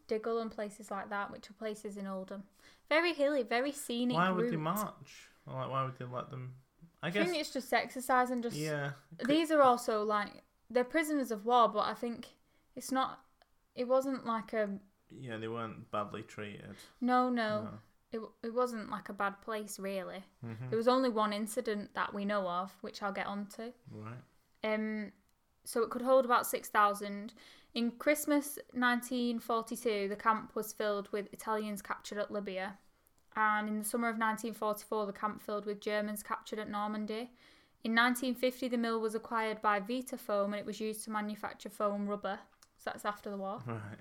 Diggle 0.07 0.38
and 0.41 0.50
places 0.50 0.91
like 0.91 1.11
that, 1.11 1.31
which 1.33 1.50
are 1.50 1.55
places 1.55 1.97
in 1.97 2.07
Oldham. 2.07 2.45
Very 2.88 3.12
hilly, 3.14 3.43
very 3.43 3.73
scenic. 3.73 4.17
Why 4.17 4.31
would 4.31 4.47
they 4.47 4.57
route. 4.57 4.61
march? 4.61 5.29
Like, 5.47 5.71
why 5.71 5.85
would 5.85 5.99
they 5.99 6.05
let 6.05 6.31
them? 6.31 6.55
I 7.02 7.09
I 7.09 7.11
guess. 7.11 7.26
think 7.29 7.41
it's 7.41 7.52
just 7.52 7.73
exercise 7.73 8.31
and 8.31 8.43
just. 8.43 8.57
yeah. 8.57 8.93
These 9.26 9.50
are 9.50 9.62
also 9.62 10.05
like 10.05 10.29
they're 10.71 10.85
prisoners 10.85 11.31
of 11.31 11.45
war, 11.45 11.69
but 11.69 11.81
I 11.81 11.95
think 11.95 12.29
it's 12.76 12.93
not. 12.93 13.21
It 13.75 13.88
wasn't 13.88 14.25
like 14.26 14.52
a 14.52 14.69
Yeah, 15.21 15.37
they 15.38 15.49
weren't 15.49 15.90
badly 15.90 16.23
treated. 16.23 16.75
no, 17.00 17.28
no. 17.31 17.69
It 18.12 18.21
it 18.42 18.52
wasn't 18.52 18.90
like 18.90 19.09
a 19.09 19.14
bad 19.14 19.40
place 19.40 19.78
really. 19.78 20.23
hmm 20.42 20.69
There 20.69 20.76
was 20.76 20.88
only 20.88 21.09
one 21.09 21.33
incident 21.33 21.95
that 21.95 22.12
we 22.12 22.25
know 22.26 22.47
of, 22.47 22.71
which 22.83 23.02
I'll 23.02 23.12
get 23.12 23.26
onto. 23.26 23.73
Right. 23.90 24.23
Um, 24.64 25.12
so 25.64 25.83
it 25.83 25.90
could 25.90 26.02
hold 26.02 26.25
about 26.25 26.47
six 26.47 26.69
thousand. 26.69 27.33
In 27.75 27.90
Christmas 27.92 28.59
1942, 28.75 30.09
the 30.09 30.16
camp 30.16 30.54
was 30.54 30.73
filled 30.73 31.11
with 31.12 31.33
Italians 31.33 31.81
captured 31.81 32.19
at 32.19 32.31
Libya, 32.31 32.78
and 33.35 33.69
in 33.69 33.78
the 33.78 33.85
summer 33.85 34.09
of 34.09 34.16
1944, 34.19 35.07
the 35.07 35.12
camp 35.12 35.40
filled 35.40 35.64
with 35.66 35.81
Germans 35.81 36.23
captured 36.23 36.59
at 36.59 36.69
Normandy. 36.69 37.31
In 37.85 37.95
1950, 37.95 38.69
the 38.69 38.76
mill 38.76 39.00
was 39.00 39.14
acquired 39.14 39.61
by 39.62 39.81
Vitafoam, 39.81 40.47
and 40.47 40.54
it 40.57 40.66
was 40.66 40.81
used 40.81 41.02
to 41.04 41.11
manufacture 41.11 41.71
foam 41.71 42.07
rubber. 42.09 42.38
So 42.76 42.90
that's 42.90 43.04
after 43.04 43.31
the 43.31 43.37
war. 43.38 43.61
Right. 43.66 43.99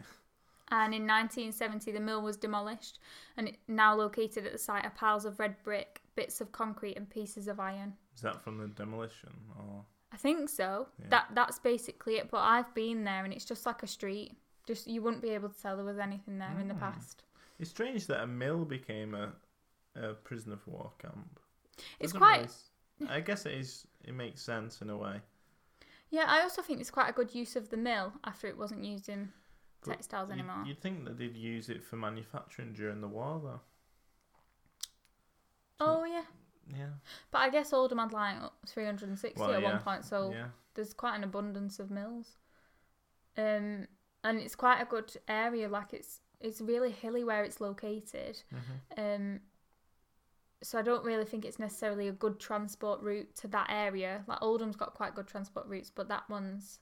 And 0.71 0.93
in 0.93 1.05
1970, 1.05 1.91
the 1.91 1.99
mill 1.99 2.21
was 2.21 2.37
demolished, 2.37 2.99
and 3.37 3.49
it 3.49 3.57
now 3.67 3.93
located 3.93 4.45
at 4.45 4.53
the 4.53 4.57
site 4.57 4.85
are 4.85 4.91
piles 4.91 5.25
of 5.25 5.37
red 5.39 5.55
brick, 5.63 6.01
bits 6.15 6.39
of 6.39 6.51
concrete, 6.53 6.95
and 6.95 7.09
pieces 7.09 7.47
of 7.49 7.59
iron. 7.59 7.93
Is 8.15 8.21
that 8.21 8.41
from 8.41 8.57
the 8.57 8.67
demolition 8.67 9.29
or? 9.59 9.83
I 10.13 10.17
think 10.17 10.49
so. 10.49 10.87
Yeah. 10.99 11.05
That 11.09 11.27
that's 11.35 11.59
basically 11.59 12.15
it. 12.15 12.31
But 12.31 12.39
I've 12.39 12.73
been 12.73 13.03
there, 13.03 13.23
and 13.25 13.33
it's 13.33 13.45
just 13.45 13.65
like 13.65 13.83
a 13.83 13.87
street. 13.87 14.37
Just 14.65 14.87
you 14.87 15.01
wouldn't 15.01 15.21
be 15.21 15.29
able 15.31 15.49
to 15.49 15.61
tell 15.61 15.75
there 15.75 15.85
was 15.85 15.99
anything 15.99 16.37
there 16.39 16.57
in 16.59 16.67
the 16.67 16.73
Mm. 16.73 16.79
past. 16.79 17.23
It's 17.59 17.69
strange 17.69 18.07
that 18.07 18.21
a 18.21 18.27
mill 18.27 18.63
became 18.65 19.13
a, 19.13 19.33
a 19.95 20.13
prisoner 20.13 20.53
of 20.53 20.65
war 20.67 20.91
camp. 20.99 21.39
It's 21.99 22.13
Doesn't 22.13 22.19
quite. 22.19 22.47
really 22.99 23.11
I 23.11 23.19
guess 23.19 23.45
it 23.45 23.53
is. 23.55 23.87
It 24.05 24.13
makes 24.13 24.41
sense 24.41 24.81
in 24.81 24.89
a 24.89 24.97
way. 24.97 25.19
Yeah, 26.11 26.25
I 26.27 26.41
also 26.41 26.61
think 26.61 26.79
it's 26.81 26.91
quite 26.91 27.09
a 27.09 27.13
good 27.13 27.33
use 27.33 27.55
of 27.55 27.69
the 27.69 27.77
mill 27.77 28.13
after 28.23 28.47
it 28.47 28.57
wasn't 28.57 28.83
used 28.83 29.09
in 29.09 29.31
textiles 29.81 30.29
You'd, 30.29 30.39
anymore. 30.39 30.63
you'd 30.65 30.81
think 30.81 31.05
that 31.05 31.17
they'd 31.17 31.35
use 31.35 31.69
it 31.69 31.83
for 31.83 31.95
manufacturing 31.95 32.73
during 32.73 33.01
the 33.01 33.07
war, 33.07 33.39
though. 33.43 33.59
oh 35.79 36.03
yeah, 36.05 36.25
Yeah. 36.67 36.89
but 37.31 37.39
I 37.39 37.49
guess 37.49 37.73
Oldham 37.73 37.97
had 37.97 38.13
like 38.13 38.35
360 38.67 39.39
Well, 39.39 39.53
at 39.53 39.61
yeah. 39.61 39.71
one 39.73 39.79
point, 39.79 40.05
so 40.05 40.31
Yeah. 40.31 40.49
there's 40.75 40.93
quite 40.93 41.15
an 41.15 41.23
abundance 41.23 41.79
of 41.79 41.89
mills. 41.91 42.37
Um, 43.37 43.87
and 44.23 44.39
it's 44.39 44.55
quite 44.55 44.81
a 44.81 44.85
good 44.85 45.15
area. 45.27 45.67
Like 45.69 45.93
it's 45.93 46.21
it's 46.39 46.59
really 46.61 46.91
hilly 46.91 47.23
where 47.23 47.43
it's 47.43 47.61
located. 47.61 48.41
hmm 48.49 48.99
Um, 49.01 49.41
so 50.63 50.77
I 50.77 50.83
don't 50.83 51.03
really 51.03 51.25
think 51.25 51.43
it's 51.45 51.57
necessarily 51.59 52.07
a 52.07 52.11
good 52.11 52.39
transport 52.39 53.01
route 53.01 53.35
to 53.37 53.47
that 53.47 53.67
area. 53.69 54.23
Like 54.27 54.41
Oldham's 54.41 54.75
got 54.75 54.93
quite 54.93 55.15
good 55.15 55.27
transport 55.27 55.65
routes, 55.67 55.89
but 55.89 56.07
that 56.09 56.29
one's 56.29 56.79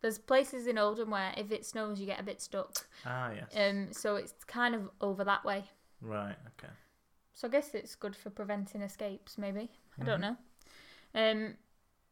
there's 0.00 0.18
places 0.18 0.66
in 0.66 0.78
Oldham 0.78 1.10
where 1.10 1.32
if 1.36 1.50
it 1.50 1.66
snows 1.66 1.98
you 2.00 2.06
get 2.06 2.20
a 2.20 2.24
bit 2.24 2.40
stuck. 2.40 2.86
Ah 3.04 3.30
yes. 3.32 3.52
Um, 3.56 3.92
so 3.92 4.16
it's 4.16 4.32
kind 4.44 4.74
of 4.74 4.90
over 5.00 5.24
that 5.24 5.44
way. 5.44 5.64
right. 6.00 6.36
Okay. 6.58 6.72
So 7.34 7.46
I 7.48 7.50
guess 7.52 7.74
it's 7.74 7.94
good 7.94 8.16
for 8.16 8.30
preventing 8.30 8.82
escapes, 8.82 9.38
maybe. 9.38 9.70
I 10.00 10.04
don't 10.04 10.20
Mhm. 10.20 10.22
know. 10.22 10.36
Um, 11.14 11.56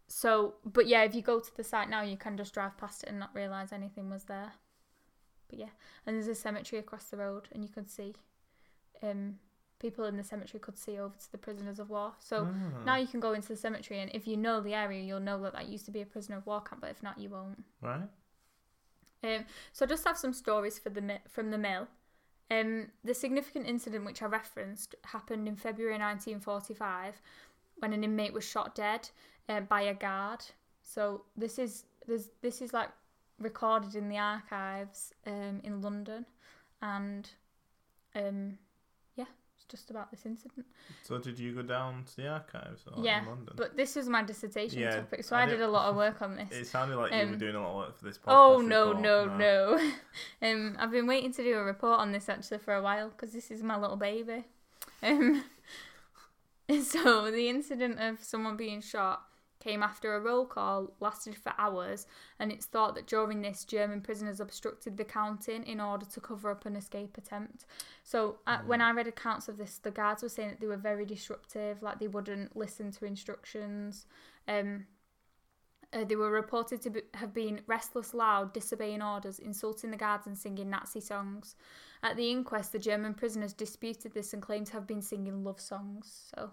so 0.09 0.55
but 0.65 0.87
yeah, 0.87 1.03
if 1.03 1.15
you 1.15 1.23
go 1.23 1.41
to 1.41 1.57
the 1.57 1.65
site 1.65 1.89
now, 1.89 2.03
you 2.03 2.17
can 2.17 2.37
just 2.37 2.55
drive 2.55 2.77
past 2.77 3.03
it 3.03 3.09
and 3.09 3.19
not 3.19 3.35
realise 3.35 3.73
anything 3.73 4.09
was 4.11 4.25
there. 4.25 4.53
But 5.49 5.59
yeah, 5.59 5.71
and 6.05 6.17
there's 6.17 6.29
a 6.29 6.35
cemetery 6.35 6.81
across 6.81 7.11
the 7.11 7.17
road, 7.17 7.49
and 7.53 7.63
you 7.63 7.69
can 7.69 7.87
see, 7.87 8.15
um, 9.03 9.39
people 9.79 10.05
in 10.07 10.17
the 10.17 10.25
cemetery 10.25 10.59
could 10.61 10.79
see 10.79 10.99
over 10.99 11.15
to 11.17 11.33
the 11.33 11.39
prisoners 11.39 11.79
of 11.79 11.91
war. 11.91 12.13
So 12.19 12.49
Ah, 12.51 12.85
now 12.85 12.97
you 12.97 13.07
can 13.07 13.21
go 13.21 13.33
into 13.33 13.49
the 13.49 13.57
cemetery, 13.57 14.01
and 14.01 14.11
if 14.15 14.27
you 14.27 14.37
know 14.37 14.61
the 14.61 14.75
area, 14.75 15.03
you'll 15.03 15.21
know 15.21 15.41
that 15.43 15.53
that 15.53 15.69
used 15.69 15.85
to 15.87 15.91
be 15.91 16.01
a 16.01 16.07
prisoner 16.07 16.39
of 16.39 16.47
war 16.47 16.61
camp. 16.61 16.81
But 16.81 16.91
if 16.91 17.03
not, 17.03 17.19
you 17.19 17.29
won't. 17.31 17.63
right. 17.83 18.09
Um, 19.25 19.45
so 19.73 19.85
I 19.85 19.89
just 19.89 20.05
have 20.07 20.17
some 20.19 20.33
stories 20.33 20.79
for 20.79 20.91
the 20.91 21.19
from 21.29 21.51
the 21.51 21.59
mill. 21.59 21.89
Um, 22.51 22.89
the 23.03 23.15
significant 23.15 23.67
incident 23.67 24.05
which 24.05 24.23
I 24.23 24.27
referenced 24.27 24.95
happened 25.05 25.49
in 25.49 25.57
February 25.57 25.99
1945 25.99 27.21
when 27.79 27.93
an 27.93 28.05
inmate 28.05 28.33
was 28.33 28.45
shot 28.45 28.75
dead 28.77 29.09
uh, 29.49 29.61
by 29.61 29.81
a 29.83 29.95
guard. 29.95 30.45
So 30.83 31.23
this 31.37 31.59
is 31.59 31.85
this 32.07 32.31
this 32.43 32.63
is 32.63 32.73
like 32.73 32.91
recorded 33.41 33.95
in 33.97 34.09
the 34.09 34.19
archives 34.19 35.13
um, 35.27 35.61
in 35.65 35.83
London, 35.83 36.25
and 36.81 37.29
um, 38.15 38.59
just 39.69 39.91
about 39.91 40.11
this 40.11 40.25
incident. 40.27 40.67
So 41.03 41.19
did 41.19 41.39
you 41.39 41.53
go 41.53 41.63
down 41.63 42.05
to 42.05 42.17
the 42.17 42.29
archives 42.29 42.83
or 42.87 43.03
Yeah, 43.05 43.23
in 43.23 43.27
London? 43.29 43.55
But 43.57 43.77
this 43.77 43.97
was 43.97 44.09
my 44.09 44.23
dissertation 44.23 44.81
Yeah, 44.81 44.97
topic, 44.97 45.25
so 45.25 45.37
I 45.37 45.43
I, 45.43 45.47
did 45.47 45.61
a 45.61 45.69
lot 45.69 45.89
of 45.91 45.97
work 46.05 46.23
on 46.23 46.37
this. 46.37 46.51
it 46.53 46.67
sounded 46.67 46.97
like 46.97 47.13
you 47.13 47.19
were 47.19 47.33
um, 47.35 47.39
doing 47.39 47.55
a 47.57 47.61
lot 47.61 47.71
of 47.71 47.77
work 47.77 47.99
for 47.99 48.05
this 48.05 48.19
podcast. 48.19 48.23
Oh 48.29 48.61
no 48.61 48.89
report. 48.89 49.03
no 49.03 49.37
no! 49.37 49.91
um, 50.43 50.77
I've 50.79 50.91
been 50.91 51.07
waiting 51.07 51.33
to 51.33 51.43
do 51.43 51.57
a 51.59 51.63
report 51.65 51.99
on 52.01 52.13
this 52.13 52.29
actually 52.29 52.59
for 52.59 52.75
a 52.75 52.83
while 52.83 53.11
because 53.11 53.33
this 53.33 53.51
is 53.51 53.63
my 53.63 53.77
little 53.79 53.97
baby. 53.97 54.45
Um, 55.03 55.45
so 56.83 57.31
the 57.31 57.49
incident 57.49 58.01
of 58.01 58.23
someone 58.25 58.57
being 58.57 58.81
shot 58.81 59.23
came 59.67 59.83
after 59.83 60.15
a 60.15 60.21
roll 60.21 60.47
call 60.47 60.93
lasted 61.01 61.35
for 61.35 61.53
hours, 61.59 62.07
and 62.39 62.53
it's 62.53 62.67
thought 62.67 62.95
that 62.95 63.09
during 63.09 63.43
this, 63.43 63.65
German 63.65 64.01
prisoners 64.01 64.39
obstructed 64.39 64.97
the 64.97 65.05
counting 65.05 65.65
in 65.65 65.81
order 65.81 66.07
to 66.07 66.21
cover 66.21 66.51
up 66.53 66.67
an 66.67 66.77
escape 66.77 67.19
attempt. 67.19 67.67
So 68.05 68.37
uh, 68.47 68.59
when 68.65 68.81
I 68.81 68.93
read 68.93 69.09
accounts 69.09 69.49
of 69.49 69.59
this, 69.59 69.79
the 69.79 69.91
guards 69.91 70.23
were 70.23 70.29
saying 70.29 70.51
that 70.51 70.61
they 70.61 70.69
were 70.69 70.77
very 70.77 71.05
disruptive, 71.05 71.83
like 71.83 71.99
they 71.99 72.07
wouldn't 72.07 72.57
listen 72.57 72.93
to 72.93 73.07
instructions. 73.07 74.07
Um, 74.47 74.87
uh, 75.93 76.05
they 76.05 76.17
were 76.17 76.31
reported 76.31 76.81
to 76.83 76.91
be, 76.91 77.01
have 77.15 77.35
been 77.35 77.61
restless, 77.67 78.15
loud, 78.15 78.53
disobeying 78.53 79.03
orders, 79.03 79.41
insulting 79.41 79.91
the 79.91 79.97
guards, 79.97 80.29
and 80.29 80.39
singing 80.39 80.71
Nazi 80.71 81.01
songs. 81.01 81.57
At 82.05 82.17
the 82.17 82.31
inquest, 82.31 82.71
the 82.71 82.79
German 82.79 83.15
prisoners 83.15 83.53
disputed 83.53 84.13
this 84.15 84.33
and 84.33 84.43
claimed 84.43 84.67
to 84.69 84.75
have 84.75 84.87
been 84.87 85.03
singing 85.03 85.43
love 85.43 85.61
songs. 85.61 86.31
So 86.35 86.51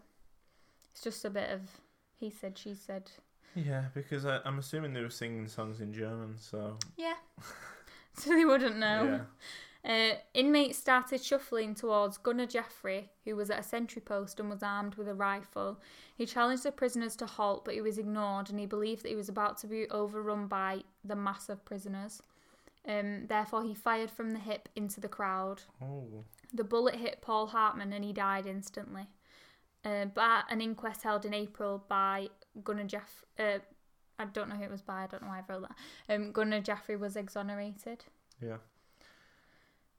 it's 0.91 1.03
just 1.03 1.25
a 1.25 1.29
bit 1.29 1.51
of 1.51 1.61
he 2.23 2.29
said, 2.31 2.57
she 2.57 2.73
said. 2.75 3.11
Yeah, 3.55 3.85
because 3.93 4.25
I, 4.25 4.39
I'm 4.45 4.57
assuming 4.59 4.93
they 4.93 5.01
were 5.01 5.09
singing 5.09 5.47
songs 5.47 5.79
in 5.81 5.93
German, 5.93 6.35
so 6.39 6.77
Yeah. 6.97 7.15
so 8.17 8.31
they 8.31 8.45
wouldn't 8.45 8.77
know. 8.77 9.03
yeah. 9.05 9.19
Uh, 9.85 10.15
inmates 10.33 10.77
started 10.77 11.21
shuffling 11.21 11.75
towards 11.75 12.17
Gunner 12.17 12.45
Jeffrey, 12.45 13.09
who 13.25 13.35
was 13.35 13.49
at 13.49 13.59
a 13.59 13.63
sentry 13.63 14.01
post 14.01 14.39
and 14.39 14.49
was 14.49 14.63
armed 14.63 14.95
with 14.95 15.09
a 15.09 15.13
rifle. 15.13 15.77
He 16.15 16.25
challenged 16.25 16.63
the 16.63 16.71
prisoners 16.71 17.17
to 17.17 17.25
halt, 17.25 17.65
but 17.65 17.73
he 17.73 17.81
was 17.81 17.97
ignored, 17.97 18.49
and 18.49 18.57
he 18.57 18.65
believed 18.65 19.03
that 19.03 19.09
he 19.09 19.15
was 19.17 19.27
about 19.27 19.57
to 19.57 19.67
be 19.67 19.89
overrun 19.89 20.47
by 20.47 20.83
the 21.03 21.17
mass 21.17 21.49
of 21.49 21.65
prisoners. 21.65 22.21
Um, 22.87 23.25
therefore, 23.27 23.63
he 23.63 23.73
fired 23.73 24.09
from 24.09 24.31
the 24.31 24.39
hip 24.39 24.69
into 24.73 25.01
the 25.01 25.09
crowd. 25.09 25.63
Oh, 25.81 26.23
The 26.53 26.63
bullet 26.63 26.95
hit 26.95 27.19
Paul 27.21 27.47
Hartman, 27.47 27.91
and 27.91 28.05
he 28.05 28.13
died 28.13 28.45
instantly. 28.45 29.07
Uh, 29.85 30.05
but 30.05 30.45
an 30.49 30.61
inquest 30.61 31.03
held 31.03 31.25
in 31.25 31.33
April 31.33 31.83
by 31.89 32.29
Gunner 32.63 32.85
Jeff. 32.85 33.25
Uh, 33.37 33.59
I 34.19 34.25
don't 34.25 34.47
know 34.47 34.55
who 34.55 34.63
it 34.63 34.71
was 34.71 34.81
by. 34.81 35.03
I 35.03 35.07
don't 35.07 35.21
know 35.23 35.27
why 35.29 35.39
I 35.39 35.43
wrote 35.51 35.67
that. 35.67 36.15
Um, 36.15 36.31
Gunner 36.31 36.61
Jeffrey 36.61 36.95
was 36.95 37.15
exonerated. 37.15 38.05
yeah. 38.41 38.57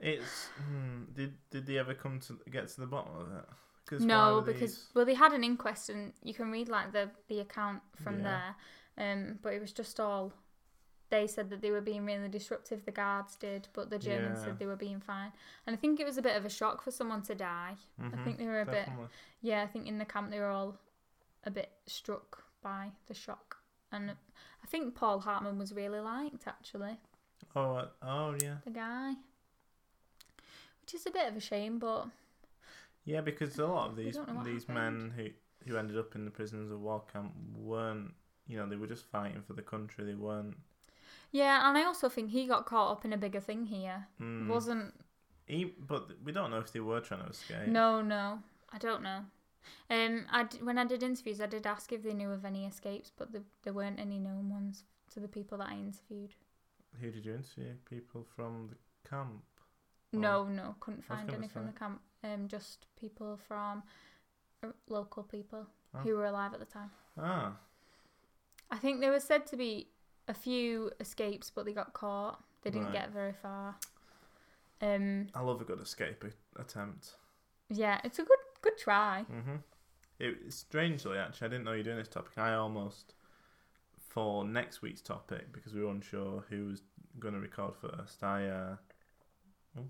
It's 0.00 0.46
hmm, 0.58 1.04
did 1.14 1.34
did 1.50 1.66
they 1.66 1.78
ever 1.78 1.94
come 1.94 2.18
to 2.20 2.38
get 2.50 2.68
to 2.68 2.80
the 2.80 2.86
bottom 2.86 3.14
of 3.16 3.32
it? 3.32 3.44
Cause 3.86 4.00
No, 4.02 4.40
because 4.44 4.60
these- 4.60 4.86
well, 4.94 5.04
they 5.04 5.14
had 5.14 5.32
an 5.32 5.44
inquest, 5.44 5.88
and 5.90 6.12
you 6.22 6.34
can 6.34 6.50
read 6.50 6.68
like 6.68 6.92
the 6.92 7.10
the 7.28 7.40
account 7.40 7.80
from 8.02 8.20
Yeah. 8.20 8.52
there. 8.96 9.12
Um, 9.12 9.38
but 9.42 9.52
it 9.54 9.60
was 9.60 9.72
just 9.72 10.00
all. 10.00 10.32
They 11.10 11.26
said 11.26 11.50
that 11.50 11.60
they 11.60 11.70
were 11.70 11.80
being 11.82 12.04
really 12.06 12.28
disruptive. 12.28 12.84
The 12.84 12.90
guards 12.90 13.36
did, 13.36 13.68
but 13.72 13.90
the 13.90 13.98
Germans 13.98 14.38
Yeah. 14.38 14.44
said 14.46 14.58
they 14.58 14.66
were 14.66 14.74
being 14.76 15.00
fine. 15.00 15.32
And 15.66 15.74
I 15.74 15.78
think 15.78 16.00
it 16.00 16.04
was 16.06 16.16
a 16.18 16.22
bit 16.22 16.36
of 16.36 16.44
a 16.44 16.48
shock 16.50 16.82
for 16.82 16.90
someone 16.90 17.22
to 17.22 17.34
die. 17.34 17.76
I 17.98 18.02
Mhm, 18.02 18.24
think 18.24 18.38
they 18.38 18.46
were 18.46 18.62
a 18.62 18.66
bit. 18.66 18.88
Yeah, 19.40 19.62
I 19.62 19.66
think 19.66 19.86
in 19.86 19.98
the 19.98 20.04
camp 20.06 20.30
they 20.30 20.40
were 20.40 20.48
all 20.48 20.78
a 21.44 21.50
bit 21.50 21.70
struck 21.86 22.44
by 22.62 22.92
the 23.06 23.14
shock. 23.14 23.58
And 23.92 24.10
I 24.10 24.66
think 24.66 24.94
Paul 24.94 25.20
Hartman 25.20 25.58
was 25.58 25.72
really 25.74 26.00
liked 26.00 26.46
actually, 26.46 26.98
Oh, 27.54 27.74
uh, 27.74 27.90
oh 28.02 28.34
yeah, 28.40 28.56
the 28.64 28.70
guy. 28.70 29.14
Which 30.80 30.94
is 30.94 31.06
a 31.06 31.10
bit 31.10 31.28
of 31.28 31.36
a 31.36 31.40
shame, 31.40 31.78
but 31.78 32.08
yeah. 33.04 33.20
Because 33.20 33.58
a 33.58 33.66
lot 33.66 33.90
of 33.90 33.96
these 33.96 34.16
don't 34.16 34.28
know 34.28 34.34
what 34.36 34.44
these 34.44 34.68
men 34.68 35.12
who 35.16 35.28
who 35.66 35.76
ended 35.78 35.96
up 35.96 36.14
in 36.14 36.24
the 36.24 36.30
prisons 36.30 36.70
of 36.70 36.80
war 36.80 37.02
camp 37.10 37.32
weren't, 37.54 38.12
you 38.46 38.56
know, 38.56 38.66
they 38.66 38.76
were 38.76 38.86
just 38.86 39.04
fighting 39.06 39.42
for 39.42 39.54
the 39.54 39.62
country. 39.62 40.04
They 40.04 40.14
weren't. 40.14 40.56
Yeah, 41.40 41.68
and 41.68 41.76
I 41.76 41.82
also 41.84 42.08
think 42.08 42.30
he 42.30 42.46
got 42.46 42.64
caught 42.64 42.92
up 42.92 43.04
in 43.04 43.12
a 43.12 43.16
bigger 43.18 43.40
thing 43.40 43.64
here. 43.66 44.06
Mm, 44.22 44.46
Wasn't 44.48 44.94
he, 45.46 45.64
but 45.64 46.02
we 46.24 46.30
don't 46.32 46.50
know 46.52 46.58
if 46.58 46.72
they 46.72 46.80
were 46.80 47.00
trying 47.00 47.24
to 47.24 47.30
escape. 47.30 47.66
No, 47.66 48.00
no, 48.00 48.38
I 48.72 48.78
don't 48.78 49.02
know. 49.02 49.20
Um, 49.90 50.26
I 50.30 50.44
d- 50.44 50.62
when 50.62 50.78
I 50.78 50.84
did 50.84 51.02
interviews, 51.02 51.40
I 51.40 51.46
did 51.46 51.66
ask 51.66 51.92
if 51.92 52.02
they 52.04 52.14
knew 52.14 52.30
of 52.30 52.44
any 52.44 52.64
escapes, 52.66 53.10
but 53.18 53.32
the, 53.32 53.42
there 53.64 53.72
weren't 53.72 53.98
any 53.98 54.18
known 54.18 54.48
ones 54.50 54.84
to 55.12 55.20
the 55.20 55.28
people 55.28 55.58
that 55.58 55.68
I 55.68 55.74
interviewed. 55.74 56.34
Who 57.00 57.10
did 57.10 57.24
you 57.26 57.34
interview? 57.34 57.72
People 57.90 58.24
from 58.36 58.68
the 58.70 59.08
camp. 59.10 59.42
No, 60.12 60.44
no, 60.44 60.76
couldn't 60.80 61.04
find 61.04 61.32
any 61.34 61.48
from 61.48 61.66
the 61.66 61.72
camp. 61.72 62.00
Um, 62.22 62.46
just 62.46 62.86
people 63.00 63.36
from 63.48 63.82
uh, 64.62 64.68
local 64.88 65.24
people 65.24 65.66
Oh. 65.96 66.00
who 66.00 66.16
were 66.16 66.26
alive 66.26 66.52
at 66.54 66.60
the 66.60 66.66
time. 66.66 66.90
Ah, 67.18 67.52
I 68.70 68.78
think 68.78 69.00
they 69.00 69.10
were 69.10 69.20
said 69.20 69.46
to 69.48 69.56
be 69.56 69.88
a 70.28 70.34
few 70.34 70.90
escapes, 71.00 71.50
but 71.50 71.64
they 71.64 71.72
got 71.72 71.92
caught. 71.92 72.42
They 72.62 72.70
didn't 72.70 72.86
Right. 72.86 72.94
get 72.94 73.10
very 73.12 73.32
far. 73.32 73.76
Um, 74.80 75.28
I 75.34 75.40
love 75.40 75.60
a 75.60 75.64
good 75.64 75.80
escape 75.80 76.24
a- 76.24 76.60
attempt. 76.60 77.16
yeah, 77.68 78.00
it's 78.04 78.18
a 78.18 78.24
good 78.24 78.38
good 78.62 78.78
try. 78.78 79.22
hmm 79.24 79.56
It 80.18 80.52
strangely, 80.52 81.18
actually, 81.18 81.46
I 81.46 81.50
didn't 81.50 81.64
know 81.64 81.72
you 81.72 81.78
were 81.78 81.84
doing 81.84 81.98
this 81.98 82.08
topic. 82.08 82.38
I 82.38 82.54
almost, 82.54 83.14
for 83.98 84.44
next 84.44 84.80
week's 84.82 85.02
topic, 85.02 85.52
because 85.52 85.74
we 85.74 85.82
were 85.82 85.90
unsure 85.90 86.44
who 86.48 86.66
was 86.66 86.82
going 87.18 87.34
to 87.34 87.40
record 87.40 87.74
first, 87.76 88.22
I, 88.22 88.48
uh, 88.48 88.76
oh, 89.78 89.84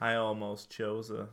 I 0.00 0.14
almost 0.14 0.70
chose 0.70 1.10
a 1.10 1.28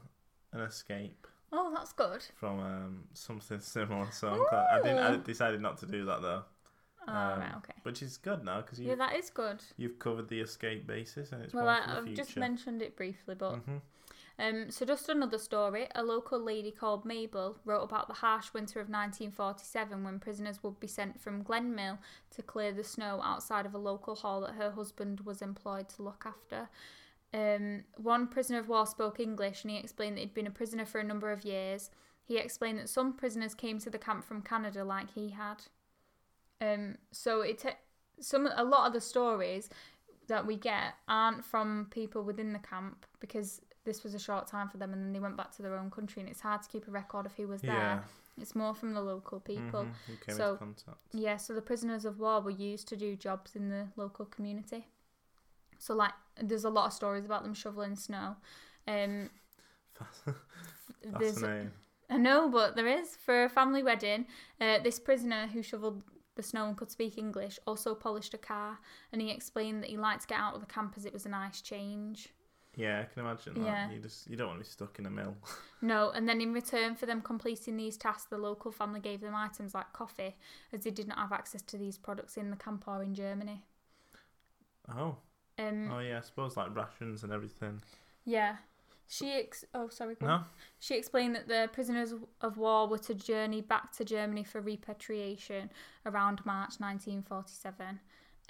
an 0.52 0.62
escape 0.62 1.28
Oh, 1.52 1.72
that's 1.76 1.94
good. 1.94 2.24
from 2.36 2.60
um, 2.60 3.04
something 3.14 3.60
similar. 3.60 4.08
So 4.12 4.28
I'm 4.30 4.46
glad 4.46 4.68
I 4.72 4.82
didn't. 4.82 5.00
I 5.00 5.14
Ooh. 5.16 5.18
decided 5.18 5.62
not 5.62 5.78
to 5.80 5.86
do 5.86 6.06
that 6.06 6.22
though, 6.22 6.44
Oh, 7.12 7.34
Um, 7.34 7.40
right, 7.40 7.56
okay. 7.58 7.74
which 7.84 8.02
is 8.02 8.18
good 8.18 8.44
now 8.44 8.62
because 8.62 8.80
Yeah, 8.80 8.96
that 8.96 9.16
is 9.16 9.30
good. 9.30 9.64
you've 9.78 10.00
covered 10.00 10.28
the 10.30 10.40
escape 10.42 10.86
basis 10.88 11.32
and 11.32 11.44
it's 11.44 11.54
Well, 11.54 11.68
I, 11.68 11.82
for 11.82 11.88
the 11.92 11.98
I've 11.98 12.04
future. 12.06 12.24
just 12.24 12.38
mentioned 12.38 12.82
it 12.82 12.96
briefly, 12.96 13.36
but 13.36 13.56
hmm 13.58 13.78
Um, 14.38 14.72
so 14.72 14.86
just 14.86 15.10
another 15.10 15.38
story. 15.38 15.90
A 15.96 16.02
local 16.04 16.40
lady 16.40 16.72
called 16.72 17.04
Mabel 17.04 17.58
wrote 17.66 17.82
about 17.84 18.08
the 18.08 18.14
harsh 18.14 18.54
winter 18.54 18.80
of 18.80 18.88
1947 18.88 20.02
when 20.04 20.18
prisoners 20.20 20.64
would 20.64 20.80
be 20.80 20.88
sent 20.88 21.20
from 21.20 21.44
Glen 21.44 21.76
Mill 21.76 22.00
to 22.32 22.42
clear 22.42 22.72
the 22.72 22.84
snow 22.86 23.20
outside 23.22 23.66
of 23.66 23.74
a 23.74 23.78
local 23.78 24.16
hall 24.16 24.40
that 24.42 24.56
her 24.56 24.72
husband 24.72 25.22
was 25.22 25.42
employed 25.42 25.90
to 25.90 26.04
look 26.04 26.24
after. 26.26 26.70
Um, 27.34 27.84
one 27.98 28.28
prisoner 28.28 28.60
of 28.60 28.70
war 28.70 28.86
spoke 28.88 29.20
English 29.20 29.64
and 29.64 29.72
he 29.72 29.78
explained 29.78 30.16
that 30.16 30.22
he'd 30.22 30.34
been 30.34 30.48
a 30.48 30.52
prisoner 30.52 30.86
for 30.86 31.00
a 31.00 31.04
number 31.04 31.32
of 31.32 31.44
years. 31.44 31.92
He 32.24 32.38
explained 32.38 32.80
that 32.80 32.88
some 32.90 33.14
prisoners 33.14 33.54
came 33.54 33.78
to 33.80 33.90
the 33.90 34.00
camp 34.00 34.24
from 34.24 34.42
Canada 34.42 34.84
like 34.86 35.12
he 35.16 35.30
had. 35.30 35.64
Um, 36.62 36.98
so 37.12 37.42
it 37.42 37.64
some 38.20 38.50
a 38.56 38.64
lot 38.64 38.88
of 38.88 38.94
the 38.94 39.02
stories 39.02 39.70
that 40.28 40.46
we 40.46 40.56
get 40.58 40.94
aren't 41.08 41.44
from 41.44 41.88
people 41.90 42.22
within 42.24 42.54
the 42.54 42.60
camp 42.60 43.06
because 43.20 43.62
this 43.86 44.04
was 44.04 44.14
a 44.14 44.20
short 44.20 44.46
time 44.48 44.68
for 44.70 44.78
them 44.78 44.92
and 44.94 45.02
then 45.02 45.14
they 45.14 45.20
went 45.20 45.38
back 45.38 45.52
to 45.56 45.62
their 45.62 45.76
own 45.78 45.90
country 45.90 46.20
and 46.22 46.30
it's 46.30 46.42
hard 46.42 46.62
to 46.62 46.68
keep 46.70 46.88
a 46.88 46.92
record 46.92 47.26
of 47.26 47.34
who 47.34 47.48
was 47.48 47.62
there. 47.62 47.72
Yeah. 47.74 48.00
It's 48.40 48.56
more 48.56 48.74
from 48.76 48.94
the 48.94 49.02
local 49.02 49.40
people. 49.40 49.86
Mhm, 49.86 49.94
who 50.08 50.16
came 50.18 50.36
So- 50.36 50.52
into 50.52 50.60
contact. 50.60 50.98
Yeah, 51.14 51.38
so 51.38 51.54
the 51.54 51.62
prisoners 51.62 52.06
of 52.06 52.20
war 52.20 52.42
were 52.42 52.52
used 52.52 52.88
to 52.90 52.96
do 52.98 53.16
jobs 53.16 53.56
in 53.56 53.70
the 53.70 53.88
local 53.96 54.26
community. 54.26 54.88
So 55.78 55.96
like 55.96 56.14
there's 56.42 56.66
a 56.66 56.70
lot 56.70 56.88
of 56.88 56.94
stories 56.94 57.26
about 57.26 57.44
them 57.44 57.54
shoveling 57.54 57.96
snow. 57.96 58.36
Um 58.88 59.30
Fascinating. 61.12 61.72
I 62.10 62.18
know, 62.18 62.50
but 62.50 62.76
there 62.76 62.88
is 62.88 63.16
for 63.16 63.44
a 63.44 63.50
family 63.50 63.84
wedding. 63.84 64.26
Uh, 64.60 64.80
this 64.80 65.00
prisoner 65.00 65.48
who 65.48 65.62
shoveled 65.62 66.02
the 66.40 66.44
snow 66.44 66.68
and 66.68 66.78
could 66.78 66.90
speak 66.90 67.18
English 67.18 67.60
also 67.68 67.94
polished 67.94 68.34
a 68.34 68.38
car, 68.38 68.80
and 69.12 69.22
he 69.22 69.30
explained 69.30 69.84
that 69.84 69.90
he 69.90 69.98
liked 69.98 70.22
to 70.22 70.28
get 70.28 70.40
out 70.40 70.56
of 70.56 70.62
the 70.62 70.68
camp 70.68 70.94
as 70.96 71.06
it 71.06 71.12
was 71.12 71.26
a 71.26 71.30
nice 71.30 71.60
change. 71.60 72.30
Yeah, 72.78 73.02
I 73.02 73.04
can 73.14 73.26
imagine 73.26 73.56
that. 73.56 73.66
Yeah. 73.66 73.92
You 73.92 74.00
just 74.00 74.30
you 74.30 74.38
don't 74.38 74.48
want 74.48 74.60
to 74.60 74.64
be 74.64 74.70
stuck 74.70 75.00
in 75.00 75.06
a 75.06 75.10
mill. 75.10 75.36
No, 75.82 76.10
and 76.12 76.28
then 76.28 76.42
in 76.42 76.52
return 76.52 76.96
for 76.96 77.06
them 77.06 77.22
completing 77.22 77.78
these 77.78 77.96
tasks, 77.98 78.26
the 78.30 78.38
local 78.38 78.70
family 78.70 79.00
gave 79.00 79.22
them 79.22 79.34
items 79.34 79.74
like 79.74 79.94
coffee, 79.94 80.36
as 80.74 80.84
they 80.84 80.92
did 80.92 81.08
not 81.08 81.18
have 81.18 81.32
access 81.32 81.62
to 81.62 81.78
these 81.78 81.98
products 81.98 82.36
in 82.36 82.50
the 82.50 82.58
camp 82.58 82.84
or 82.86 83.02
in 83.02 83.14
Germany. 83.16 83.64
Oh, 84.94 85.16
Um, 85.58 85.90
Oh 85.92 86.00
yeah, 86.00 86.18
I 86.18 86.22
suppose 86.22 86.58
like 86.58 86.76
rations 86.76 87.24
and 87.24 87.32
everything. 87.32 87.82
yeah. 88.26 88.58
She 89.12 89.32
ex- 89.32 89.66
oh 89.74 89.90
sorry. 89.90 90.16
No. 90.22 90.44
She 90.80 90.96
explained 90.96 91.36
that 91.36 91.48
the 91.48 91.68
prisoners 91.74 92.14
of 92.42 92.58
war 92.58 92.88
were 92.88 93.00
to 93.00 93.16
journey 93.16 93.60
back 93.60 93.92
to 93.98 94.06
Germany 94.06 94.44
for 94.44 94.62
repatriation 94.62 95.72
around 96.06 96.46
March 96.46 96.76
1947. 96.80 98.00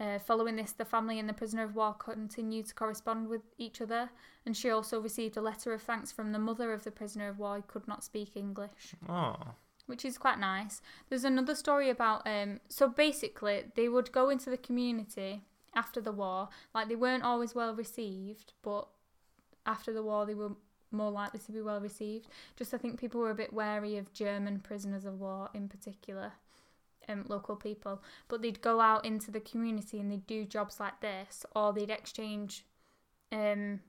Uh, 0.01 0.19
following 0.19 0.55
this, 0.57 0.71
the 0.73 0.85
family 0.85 1.17
and 1.19 1.27
the 1.29 1.33
prisoner 1.33 1.63
of 1.63 1.75
war 1.75 1.93
continued 1.93 2.65
to 2.65 2.73
correspond 2.73 3.27
with 3.29 3.41
each 3.57 3.81
other, 3.81 4.09
and 4.45 4.55
she 4.55 4.69
also 4.69 4.99
received 4.99 5.35
a 5.37 5.41
letter 5.41 5.73
of 5.73 5.81
thanks 5.81 6.11
from 6.11 6.31
the 6.31 6.39
mother 6.39 6.71
of 6.73 6.83
the 6.83 6.91
prisoner 6.91 7.27
of 7.29 7.37
war 7.39 7.55
who 7.57 7.61
could 7.63 7.87
not 7.87 8.03
speak 8.03 8.31
English, 8.35 8.95
Oh. 9.09 9.35
which 9.87 10.05
is 10.05 10.17
quite 10.17 10.39
nice. 10.39 10.81
There's 11.09 11.25
another 11.25 11.53
story 11.55 11.89
about 11.89 12.25
um, 12.25 12.59
so 12.69 12.87
basically 12.87 13.65
they 13.75 13.89
would 13.89 14.11
go 14.13 14.29
into 14.29 14.49
the 14.49 14.57
community 14.57 15.43
after 15.75 15.99
the 16.01 16.13
war, 16.13 16.47
like 16.73 16.87
they 16.87 16.95
weren't 16.95 17.23
always 17.23 17.53
well 17.53 17.75
received, 17.75 18.53
but 18.61 18.87
after 19.69 19.93
the 19.93 20.03
war 20.03 20.25
they 20.25 20.35
were 20.35 20.51
more 20.91 21.11
likely 21.11 21.39
to 21.39 21.51
be 21.51 21.61
well 21.61 21.79
received. 21.79 22.27
Just 22.57 22.73
I 22.73 22.77
think 22.77 22.99
people 22.99 23.21
were 23.21 23.29
a 23.29 23.35
bit 23.43 23.53
wary 23.53 23.95
of 23.97 24.11
German 24.11 24.59
prisoners 24.59 25.05
of 25.05 25.19
war 25.19 25.49
in 25.53 25.69
particular, 25.69 26.33
um, 27.07 27.25
local 27.27 27.55
people. 27.55 28.01
But 28.27 28.41
they'd 28.41 28.61
go 28.61 28.81
out 28.81 29.05
into 29.05 29.29
the 29.31 29.39
community 29.39 29.99
and 29.99 30.11
they'd 30.11 30.25
do 30.27 30.45
jobs 30.45 30.79
like 30.79 30.99
this, 31.01 31.45
or 31.55 31.71
they'd 31.73 31.91
exchange. 31.91 32.65
Um, 33.31 33.81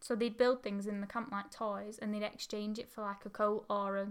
so 0.00 0.14
they'd 0.14 0.38
build 0.38 0.62
things 0.62 0.86
in 0.86 1.00
the 1.00 1.06
camp 1.06 1.30
like 1.32 1.50
toys, 1.50 1.98
and 2.00 2.14
they'd 2.14 2.22
exchange 2.22 2.78
it 2.78 2.88
for 2.88 3.02
like 3.02 3.26
a 3.26 3.30
coat 3.30 3.66
or 3.68 3.96
a 3.96 4.06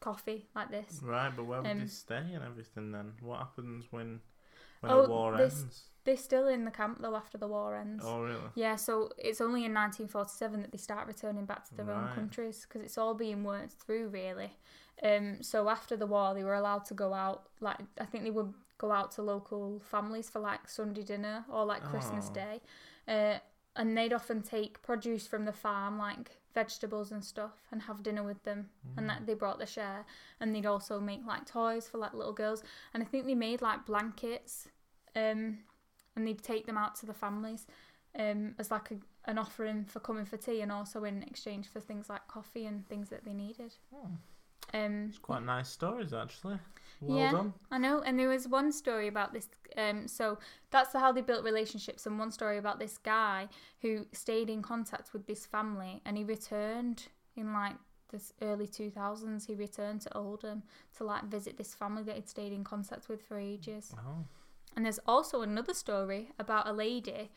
coffee 0.00 0.46
like 0.56 0.70
this. 0.70 1.00
Right, 1.02 1.30
but 1.36 1.44
where 1.44 1.60
would 1.62 1.70
Um, 1.70 1.80
they 1.80 1.86
stay 1.86 2.16
and 2.34 2.42
everything 2.42 2.92
then? 2.92 3.12
What 3.20 3.38
happens 3.40 3.84
when 3.90 4.20
when 4.82 4.92
Oh, 4.92 5.00
a 5.04 5.08
war 5.08 5.36
this- 5.36 5.62
ends? 5.62 5.88
They're 6.04 6.16
still 6.16 6.48
in 6.48 6.64
the 6.64 6.72
camp 6.72 6.98
though 7.00 7.14
after 7.14 7.38
the 7.38 7.46
war 7.46 7.76
ends. 7.76 8.04
Oh 8.04 8.22
really? 8.22 8.50
Yeah, 8.56 8.74
so 8.74 9.10
it's 9.18 9.40
only 9.40 9.64
in 9.64 9.72
1947 9.72 10.62
that 10.62 10.72
they 10.72 10.78
start 10.78 11.06
returning 11.06 11.44
back 11.46 11.64
to 11.68 11.74
their 11.76 11.92
own 11.92 12.08
countries 12.12 12.66
because 12.66 12.82
it's 12.84 12.98
all 12.98 13.14
being 13.14 13.44
worked 13.44 13.74
through 13.74 14.08
really. 14.08 14.50
Um, 15.00 15.42
so 15.44 15.68
after 15.68 15.96
the 15.96 16.06
war, 16.06 16.34
they 16.34 16.42
were 16.42 16.54
allowed 16.54 16.84
to 16.86 16.94
go 16.94 17.14
out. 17.14 17.44
Like 17.60 17.78
I 18.00 18.04
think 18.04 18.24
they 18.24 18.30
would 18.32 18.52
go 18.78 18.90
out 18.90 19.12
to 19.12 19.22
local 19.22 19.78
families 19.78 20.28
for 20.28 20.40
like 20.40 20.68
Sunday 20.68 21.04
dinner 21.04 21.44
or 21.48 21.64
like 21.64 21.84
Christmas 21.84 22.26
Oh. 22.30 22.34
Day, 22.34 22.60
uh, 23.06 23.38
and 23.76 23.96
they'd 23.96 24.12
often 24.12 24.42
take 24.42 24.82
produce 24.82 25.26
from 25.26 25.44
the 25.44 25.52
farm, 25.52 25.98
like 25.98 26.32
vegetables 26.54 27.10
and 27.12 27.24
stuff, 27.24 27.52
and 27.70 27.82
have 27.82 28.02
dinner 28.02 28.22
with 28.22 28.42
them. 28.44 28.70
And 28.96 29.06
Mm. 29.06 29.08
that 29.08 29.26
they 29.26 29.34
brought 29.34 29.58
the 29.58 29.64
share, 29.66 30.04
and 30.38 30.54
they'd 30.54 30.66
also 30.66 31.00
make 31.00 31.24
like 31.24 31.46
toys 31.46 31.88
for 31.88 31.96
like 31.98 32.12
little 32.12 32.34
girls. 32.34 32.62
And 32.92 33.02
I 33.02 33.06
think 33.06 33.24
they 33.24 33.34
made 33.34 33.62
like 33.62 33.86
blankets, 33.86 34.68
um, 35.16 35.60
and 36.14 36.26
they'd 36.26 36.42
take 36.42 36.66
them 36.66 36.76
out 36.76 36.94
to 36.96 37.06
the 37.06 37.14
families 37.14 37.66
um, 38.18 38.54
as 38.58 38.70
like 38.70 38.90
a, 38.90 38.96
an 39.24 39.38
offering 39.38 39.86
for 39.86 40.00
coming 40.00 40.26
for 40.26 40.36
tea 40.36 40.60
and 40.60 40.70
also 40.70 41.04
in 41.04 41.22
exchange 41.22 41.68
for 41.68 41.80
things 41.80 42.10
like 42.10 42.28
coffee 42.28 42.66
and 42.66 42.86
things 42.86 43.08
that 43.08 43.24
they 43.24 43.32
needed. 43.32 43.74
Oh, 43.94 44.10
Um, 44.74 45.06
it's 45.08 45.18
quite 45.18 45.42
nice 45.42 45.70
stories 45.70 46.12
actually. 46.12 46.58
Well 47.02 47.18
Yeah. 47.18 47.32
done. 47.32 47.54
I 47.70 47.78
know, 47.78 48.00
and 48.00 48.18
there 48.18 48.28
was 48.28 48.46
one 48.48 48.72
story 48.72 49.08
about 49.08 49.32
this. 49.32 49.48
Um, 49.76 50.06
so 50.08 50.38
that's 50.70 50.92
how 50.92 51.12
they 51.12 51.20
built 51.20 51.44
relationships, 51.44 52.06
and 52.06 52.18
one 52.18 52.30
story 52.30 52.58
about 52.58 52.78
this 52.78 52.96
guy 52.98 53.48
who 53.80 54.06
stayed 54.12 54.48
in 54.48 54.62
contact 54.62 55.12
with 55.12 55.26
this 55.26 55.44
family, 55.46 56.00
and 56.04 56.16
he 56.16 56.24
returned 56.24 57.08
in 57.36 57.52
like 57.52 57.76
this 58.10 58.32
early 58.40 58.66
two 58.66 58.90
thousands. 58.90 59.46
He 59.46 59.54
returned 59.54 60.02
to 60.02 60.16
Oldham 60.16 60.62
to 60.96 61.04
like 61.04 61.24
visit 61.24 61.56
this 61.56 61.74
family 61.74 62.02
that 62.04 62.14
he'd 62.14 62.28
stayed 62.28 62.52
in 62.52 62.62
contact 62.64 63.08
with 63.08 63.22
for 63.22 63.38
ages. 63.38 63.92
Oh. 63.98 64.24
And 64.76 64.84
there's 64.86 65.00
also 65.06 65.42
another 65.42 65.74
story 65.74 66.30
about 66.38 66.66
a 66.68 66.72
lady 66.72 67.30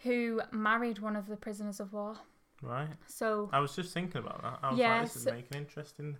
who 0.00 0.40
married 0.52 0.98
one 1.00 1.16
of 1.16 1.26
the 1.26 1.36
prisoners 1.36 1.80
of 1.80 1.92
war. 1.92 2.16
Right. 2.62 2.88
So 3.06 3.48
I 3.52 3.60
was 3.60 3.74
just 3.74 3.94
thinking 3.94 4.20
about 4.20 4.42
that. 4.42 4.58
I 4.62 4.70
was 4.70 4.78
Yeah, 4.78 4.92
like, 4.94 5.02
this 5.02 5.16
is 5.16 5.26
making 5.26 5.56
interesting 5.58 6.18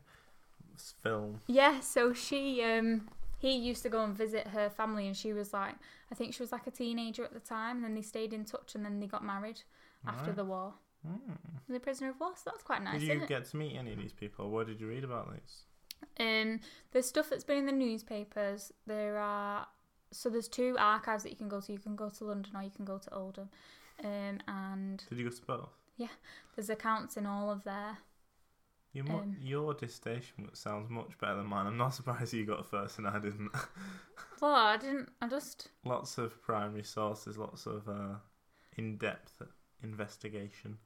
film. 1.03 1.41
Yeah, 1.47 1.81
so 1.81 2.12
she 2.12 2.62
um 2.62 3.09
he 3.38 3.57
used 3.57 3.83
to 3.85 3.88
go 3.88 4.03
and 4.03 4.14
visit 4.17 4.49
her 4.49 4.69
family 4.69 5.07
and 5.07 5.17
she 5.17 5.33
was 5.33 5.53
like 5.53 5.75
I 6.11 6.14
think 6.14 6.35
she 6.35 6.43
was 6.43 6.53
like 6.53 6.67
a 6.67 6.71
teenager 6.71 7.25
at 7.25 7.33
the 7.33 7.41
time 7.41 7.77
and 7.77 7.85
then 7.85 7.95
they 7.95 8.03
stayed 8.03 8.33
in 8.33 8.45
touch 8.45 8.75
and 8.75 8.85
then 8.85 9.01
they 9.01 9.07
got 9.07 9.25
married 9.25 9.62
after 10.07 10.33
the 10.33 10.45
war. 10.45 10.75
Mm. 11.07 11.37
The 11.69 11.81
prisoner 11.81 12.11
of 12.11 12.21
war, 12.21 12.33
so 12.35 12.43
that's 12.47 12.62
quite 12.62 12.83
nice, 12.83 13.01
Did 13.01 13.21
you 13.21 13.27
get 13.27 13.45
to 13.51 13.57
meet 13.57 13.77
any 13.77 13.93
of 13.93 13.99
these 13.99 14.12
people? 14.12 14.47
Or 14.47 14.51
where 14.51 14.64
did 14.64 14.81
you 14.81 14.88
read 14.88 15.05
about 15.05 15.33
these? 15.33 15.64
it? 16.17 16.23
Um 16.23 16.61
there's 16.93 17.07
stuff 17.07 17.31
that's 17.31 17.45
been 17.45 17.59
in 17.59 17.67
the 17.67 17.73
newspapers. 17.73 18.73
There 18.87 19.19
are 19.19 19.67
so 20.11 20.31
there's 20.31 20.49
two 20.49 20.77
archives 20.79 21.23
that 21.23 21.31
you 21.31 21.37
can 21.37 21.49
go 21.49 21.61
to. 21.61 21.73
You 21.73 21.79
can 21.79 21.97
go 21.97 22.09
to 22.09 22.25
London 22.25 22.53
or 22.57 22.62
you 22.62 22.71
can 22.71 22.85
go 22.85 22.99
to 22.99 23.14
Oldham. 23.14 23.51
Um 24.03 24.38
and 24.49 25.05
Did 25.09 25.19
you 25.19 25.25
go 25.25 25.35
to 25.35 25.43
both? 25.43 25.69
Yeah. 25.97 26.14
There's 26.55 26.71
accounts 26.71 27.17
in 27.17 27.27
all 27.27 27.51
of 27.51 27.64
there. 27.64 27.99
You 28.92 29.05
mu- 29.05 29.18
Um, 29.18 29.37
your 29.40 29.74
dissertation 29.74 30.48
sounds 30.55 30.88
much 30.90 31.16
better 31.18 31.37
than 31.37 31.46
mine. 31.46 31.66
I'm 31.66 31.77
not 31.77 31.94
surprised 31.94 32.33
you 32.33 32.44
got 32.46 32.66
first 32.66 32.98
and 32.98 33.07
I 33.07 33.18
didn't. 33.18 33.51
Well, 34.40 34.55
I 34.55 34.77
didn't 34.77 35.09
I 35.20 35.27
just 35.27 35.68
lots 35.85 36.16
of 36.16 36.40
primary 36.42 36.85
sources, 36.85 37.37
lots 37.37 37.66
of 37.66 37.88
uh, 37.88 38.18
in-depth 38.77 39.42
investigation. 39.83 40.79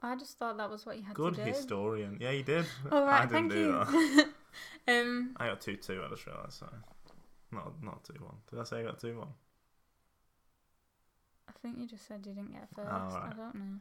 I 0.00 0.14
just 0.14 0.38
thought 0.38 0.56
that 0.58 0.70
was 0.70 0.86
what 0.86 0.96
you 0.96 1.02
had 1.02 1.14
Good 1.14 1.34
to 1.34 1.40
do. 1.40 1.44
Good 1.44 1.54
historian. 1.56 2.18
Yeah, 2.20 2.30
you 2.30 2.44
did. 2.44 2.66
All 2.92 3.04
right, 3.04 3.22
I 3.22 3.26
didn't 3.26 3.50
thank 3.50 3.52
do 3.52 3.58
you. 3.58 3.72
that. 4.86 4.96
um 5.04 5.34
I 5.38 5.48
got 5.48 5.60
two 5.60 5.74
two. 5.76 6.00
I 6.04 6.08
just 6.08 6.24
realised. 6.24 6.52
Sorry. 6.52 6.72
Not 7.50 7.82
not 7.82 8.04
two 8.04 8.14
one. 8.24 8.36
Did 8.48 8.60
I 8.60 8.64
say 8.64 8.78
I 8.80 8.82
got 8.84 9.00
two 9.00 9.18
one? 9.18 9.28
I 11.48 11.52
think 11.60 11.78
you 11.78 11.86
just 11.86 12.06
said 12.06 12.24
you 12.24 12.32
didn't 12.32 12.52
get 12.52 12.68
first. 12.74 12.88
Oh, 12.90 13.08
right. 13.18 13.32
I 13.32 13.36
don't 13.36 13.54
know. 13.56 13.78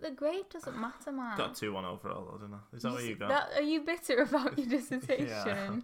The 0.00 0.10
grade 0.10 0.48
doesn't 0.50 0.78
matter, 0.78 1.12
man. 1.12 1.36
Got 1.36 1.54
two 1.56 1.72
one 1.72 1.84
overall, 1.84 2.26
though, 2.30 2.38
didn't 2.38 2.54
I? 2.54 2.76
Is 2.76 2.82
that 2.82 2.92
what 2.92 3.04
you 3.04 3.14
got? 3.16 3.28
that- 3.28 3.50
are 3.56 3.62
you 3.62 3.80
bitter 3.82 4.22
about 4.22 4.58
your 4.58 4.66
dissertation? 4.78 5.82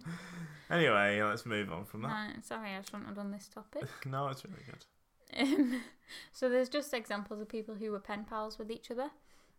Anyway, 0.69 1.21
let's 1.21 1.45
move 1.45 1.71
on 1.71 1.85
from 1.85 2.01
that. 2.03 2.07
Right, 2.07 2.45
sorry, 2.45 2.69
I 2.71 2.81
shouldn't 2.81 3.05
have 3.07 3.15
done 3.15 3.31
this 3.31 3.47
topic. 3.47 3.83
no, 4.05 4.27
it's 4.29 4.43
really 4.43 4.57
good. 4.65 4.85
Um, 5.39 5.81
so 6.31 6.49
there's 6.49 6.69
just 6.69 6.93
examples 6.93 7.41
of 7.41 7.49
people 7.49 7.75
who 7.75 7.91
were 7.91 7.99
pen 7.99 8.25
pals 8.27 8.57
with 8.57 8.71
each 8.71 8.89
other. 8.89 9.11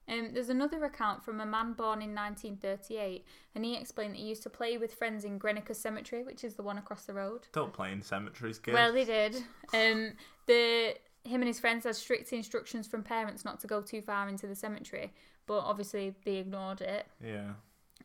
Um, 0.07 0.31
there's 0.35 0.51
another 0.51 0.85
account 0.85 1.25
from 1.25 1.41
a 1.41 1.47
man 1.47 1.73
born 1.73 2.03
in 2.03 2.15
1938, 2.15 3.25
and 3.55 3.65
he 3.65 3.75
explained 3.75 4.13
that 4.15 4.19
he 4.19 4.25
used 4.27 4.43
to 4.43 4.51
play 4.51 4.77
with 4.77 4.93
friends 4.95 5.25
in 5.25 5.39
Greenacres 5.39 5.79
Cemetery, 5.79 6.23
which 6.23 6.45
is 6.45 6.55
the 6.57 6.63
one 6.63 6.77
across 6.77 7.05
the 7.07 7.15
road. 7.15 7.47
Don't 7.53 7.73
play 7.73 7.91
in 7.91 8.03
cemeteries, 8.03 8.59
kids. 8.59 8.75
Well, 8.75 8.93
they 8.93 9.05
did. 9.07 9.37
Um, 9.73 10.13
the 10.47 10.97
him 11.25 11.41
and 11.41 11.49
his 11.49 11.59
friends 11.61 11.85
had 11.85 11.97
strict 11.97 12.33
instructions 12.33 12.87
from 12.87 13.03
parents 13.03 13.45
not 13.45 13.59
to 13.61 13.67
go 13.67 13.81
too 13.81 14.01
far 14.03 14.29
into 14.29 14.47
the 14.47 14.55
cemetery, 14.55 15.13
but 15.47 15.59
obviously 15.61 16.15
they 16.25 16.37
ignored 16.37 16.81
it. 16.81 17.07
yeah. 17.25 17.53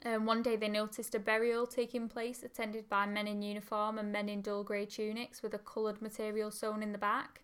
Um, 0.06 0.26
one 0.26 0.42
day 0.42 0.56
they 0.56 0.70
noticed 0.70 1.14
a 1.14 1.20
burial 1.20 1.68
taking 1.68 2.08
place, 2.08 2.42
attended 2.44 2.88
by 2.88 3.06
men 3.06 3.28
in 3.28 3.42
uniform 3.42 3.98
and 3.98 4.14
men 4.14 4.30
in 4.30 4.42
dull 4.42 4.64
grey 4.64 4.86
tunics 4.86 5.44
with 5.44 5.54
a 5.54 5.58
coloured 5.60 6.02
material 6.02 6.52
sewn 6.52 6.82
in 6.82 6.94
the 6.94 6.98
back. 6.98 7.42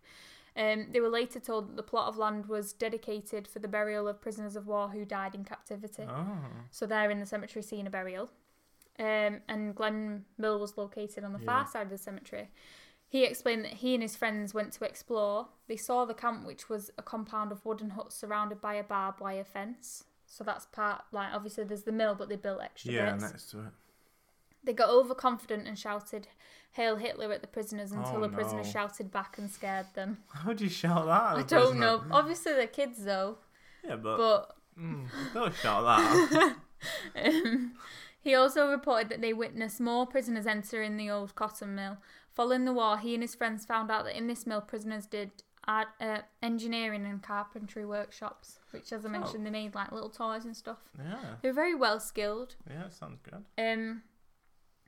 Um, 0.55 0.87
they 0.93 1.01
were 1.01 1.09
later 1.09 1.41
told 1.41 1.67
that 1.67 1.75
the 1.75 1.83
plot 1.83 2.07
of 2.07 2.17
land 2.17 2.45
was 2.45 2.71
dedicated 2.71 3.45
for 3.45 3.59
the 3.59 3.67
burial 3.67 4.07
of 4.07 4.21
prisoners 4.21 4.55
of 4.55 4.67
war 4.67 4.87
who 4.87 5.03
died 5.03 5.35
in 5.35 5.43
captivity. 5.43 6.05
Oh. 6.07 6.37
So 6.71 6.85
they're 6.85 7.11
in 7.11 7.19
the 7.19 7.25
cemetery 7.25 7.61
seeing 7.61 7.87
a 7.87 7.89
burial. 7.89 8.29
Um, 8.97 9.41
and 9.49 9.75
Glen 9.75 10.23
Mill 10.37 10.57
was 10.57 10.77
located 10.77 11.25
on 11.25 11.33
the 11.33 11.39
Yeah. 11.39 11.45
far 11.45 11.67
side 11.67 11.83
of 11.87 11.89
the 11.89 11.97
cemetery. 11.97 12.51
He 13.07 13.23
explained 13.23 13.63
that 13.65 13.73
he 13.75 13.93
and 13.93 14.03
his 14.03 14.15
friends 14.15 14.53
went 14.53 14.73
to 14.73 14.83
explore. 14.85 15.47
They 15.67 15.77
saw 15.77 16.05
the 16.05 16.13
camp, 16.13 16.45
which 16.45 16.69
was 16.69 16.91
a 16.97 17.01
compound 17.03 17.51
of 17.51 17.63
wooden 17.65 17.91
huts 17.91 18.15
surrounded 18.15 18.59
by 18.61 18.75
a 18.75 18.83
barbed 18.83 19.19
wire 19.21 19.43
fence. 19.45 20.03
So 20.25 20.43
that's 20.43 20.65
part, 20.65 21.03
like, 21.11 21.33
obviously 21.33 21.63
there's 21.63 21.83
the 21.83 21.91
mill, 21.91 22.15
but 22.15 22.29
they 22.29 22.35
built 22.35 22.61
extra 22.61 22.91
Yeah, 22.93 23.11
bits. 23.11 23.23
next 23.23 23.51
to 23.51 23.59
it. 23.59 23.65
They 24.63 24.73
got 24.73 24.89
overconfident 24.89 25.67
and 25.67 25.77
shouted, 25.77 26.27
Hail 26.71 26.95
Hitler 26.97 27.31
at 27.31 27.41
the 27.41 27.47
prisoners 27.47 27.91
until 27.91 28.17
Oh, 28.17 28.21
the 28.21 28.29
prisoners 28.29 28.65
no. 28.65 28.71
shouted 28.71 29.11
back 29.11 29.37
and 29.37 29.49
scared 29.49 29.85
them. 29.93 30.17
How 30.33 30.47
would 30.49 30.59
you 30.59 30.69
shout 30.69 31.05
that? 31.05 31.23
at 31.33 31.37
I 31.37 31.41
a 31.41 31.43
don't 31.45 31.49
prisoner? 31.69 31.79
know. 31.79 32.03
Obviously, 32.11 32.53
they're 32.53 32.67
kids, 32.67 33.05
though. 33.05 33.37
Yeah, 33.87 33.95
but, 33.97 34.17
But 34.17 34.55
mm, 34.77 35.05
don't 35.33 35.53
shout 35.55 35.83
that. 36.29 36.55
Um, 37.15 37.73
he 38.21 38.35
also 38.35 38.69
reported 38.69 39.09
that 39.09 39.21
they 39.21 39.33
witnessed 39.33 39.79
more 39.79 40.05
prisoners 40.05 40.45
entering 40.45 40.97
the 40.97 41.09
old 41.09 41.33
cotton 41.35 41.75
mill. 41.75 41.97
Following 42.35 42.65
the 42.65 42.73
war, 42.73 42.97
he 42.97 43.13
and 43.13 43.23
his 43.23 43.33
friends 43.33 43.65
found 43.65 43.89
out 43.89 44.03
that 44.05 44.17
in 44.17 44.27
this 44.27 44.45
mill, 44.45 44.61
prisoners 44.61 45.05
did 45.05 45.31
art, 45.67 45.87
uh, 46.01 46.19
engineering 46.43 47.05
and 47.05 47.23
carpentry 47.23 47.85
workshops, 47.85 48.59
which, 48.71 48.91
as 48.91 49.05
I 49.05 49.09
Oh. 49.09 49.11
mentioned, 49.11 49.45
they 49.45 49.49
made 49.49 49.73
like 49.73 49.91
little 49.91 50.09
toys 50.09 50.45
and 50.45 50.55
stuff. 50.55 50.77
yeah, 50.99 51.35
They 51.41 51.49
were 51.49 51.53
very 51.53 51.73
well 51.75 51.99
skilled. 51.99 52.55
yeah, 52.69 52.89
sounds 52.89 53.19
good. 53.23 53.45
Um, 53.57 54.03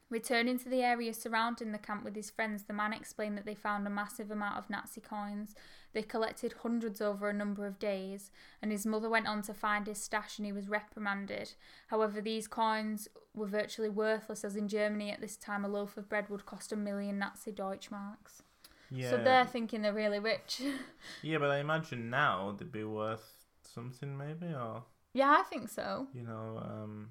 returning 0.10 0.58
to 0.60 0.70
the 0.70 0.82
area 0.82 1.14
surrounding 1.14 1.72
the 1.72 1.78
camp 1.78 2.04
with 2.04 2.16
his 2.16 2.30
friends, 2.30 2.64
the 2.64 2.74
man 2.74 2.94
explained 2.94 3.38
that 3.38 3.46
they 3.46 3.56
found 3.56 3.86
a 3.86 3.90
massive 3.90 4.32
amount 4.32 4.58
of 4.58 4.70
Nazi 4.70 5.02
coins. 5.02 5.54
They 5.94 6.02
collected 6.02 6.54
hundreds 6.64 7.02
over 7.02 7.30
a 7.30 7.34
number 7.34 7.66
of 7.66 7.80
days, 7.80 8.32
and 8.62 8.72
his 8.72 8.86
mother 8.86 9.10
went 9.10 9.28
on 9.28 9.42
to 9.44 9.54
find 9.54 9.88
his 9.88 10.02
stash 10.02 10.38
and 10.38 10.46
he 10.46 10.52
was 10.52 10.70
reprimanded. 10.70 11.54
However, 11.88 12.22
these 12.22 12.48
coins 12.48 13.08
were 13.34 13.48
virtually 13.48 13.90
worthless, 13.90 14.44
as 14.44 14.56
in 14.56 14.68
Germany 14.68 15.12
at 15.12 15.22
this 15.22 15.36
time 15.38 15.66
a 15.66 15.68
loaf 15.68 15.98
of 15.98 16.10
bread 16.10 16.30
would 16.30 16.46
cost 16.46 16.72
a 16.72 16.76
million 16.76 17.20
Nazi 17.20 17.52
Deutschmarks. 17.52 18.42
Yeah. 18.90 19.10
So 19.10 19.18
they're 19.18 19.46
thinking 19.46 19.82
they're 19.82 19.94
really 19.94 20.20
rich. 20.20 20.62
Yeah, 21.22 21.40
but 21.40 21.50
I 21.50 21.58
imagine 21.60 22.10
now 22.10 22.56
they'd 22.58 22.72
be 22.72 22.84
worth 22.84 23.34
something 23.64 24.18
maybe, 24.18 24.48
or 24.48 24.84
yeah, 25.14 25.36
I 25.40 25.44
think 25.44 25.70
so. 25.70 26.08
you 26.14 26.24
know, 26.24 26.62
um, 26.64 27.10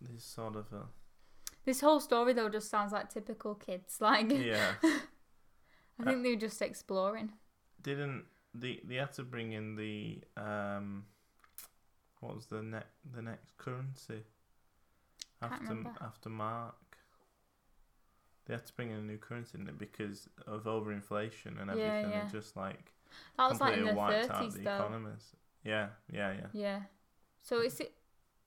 this 0.00 0.24
sort 0.24 0.56
of 0.56 0.72
a 0.72 0.84
This 1.64 1.80
whole 1.80 2.00
story 2.00 2.32
though 2.32 2.48
just 2.48 2.70
sounds 2.70 2.92
like 2.92 3.12
typical 3.12 3.54
kids. 3.54 3.96
Like 4.00 4.30
yeah. 4.30 4.72
I 4.82 6.04
think 6.04 6.22
they 6.22 6.30
were 6.30 6.36
just 6.40 6.62
exploring. 6.62 7.32
Didn't 7.82 8.24
the 8.54 8.80
they 8.84 8.96
had 8.96 9.12
to 9.14 9.22
bring 9.22 9.52
in 9.52 9.76
the 9.76 10.20
um, 10.36 11.04
what 12.20 12.34
was 12.34 12.46
the 12.46 12.62
next 12.62 12.96
the 13.14 13.22
next 13.22 13.56
currency 13.58 14.24
Can't 15.40 15.52
after 15.52 15.64
remember. 15.68 15.90
after 16.00 16.28
Mark? 16.30 16.74
They 18.46 18.54
had 18.54 18.66
to 18.66 18.72
bring 18.74 18.90
in 18.90 18.96
a 18.96 19.02
new 19.02 19.18
currency 19.18 19.58
in 19.58 19.68
it 19.68 19.78
because 19.78 20.28
of 20.46 20.64
overinflation 20.64 21.60
and 21.60 21.70
Yeah, 21.78 21.84
everything. 21.86 22.10
yeah. 22.10 22.26
It 22.26 22.32
just 22.32 22.56
like 22.56 22.92
That 23.36 23.50
was 23.50 23.60
like 23.60 23.74
in 23.76 23.84
completely 23.86 23.92
the 23.92 23.98
wiped 23.98 24.30
out 24.30 24.38
thirties 24.38 24.54
the 24.54 24.60
though. 24.62 24.74
economies. 24.76 25.36
Yeah, 25.62 25.88
yeah, 26.12 26.32
yeah. 26.32 26.46
Yeah. 26.52 26.80
So 27.42 27.60
is 27.60 27.78
it? 27.80 27.92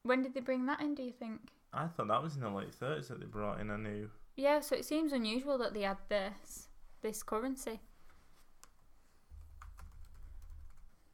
When 0.02 0.22
did 0.24 0.34
they 0.34 0.42
bring 0.42 0.66
that 0.66 0.82
in? 0.82 0.96
Do 0.96 1.04
you 1.04 1.12
think? 1.12 1.52
I 1.74 1.88
thought 1.88 2.08
that 2.08 2.22
was 2.22 2.36
in 2.36 2.42
the 2.42 2.50
late 2.50 2.74
thirties 2.74 3.08
that 3.08 3.20
they 3.20 3.26
brought 3.26 3.60
in 3.60 3.70
a 3.72 3.78
new. 3.78 4.10
Yeah. 4.36 4.60
So 4.62 4.76
it 4.76 4.86
seems 4.86 5.12
unusual 5.12 5.58
that 5.60 5.74
they 5.74 5.82
had 5.82 5.98
this 6.10 6.70
this 7.02 7.24
currency. 7.24 7.80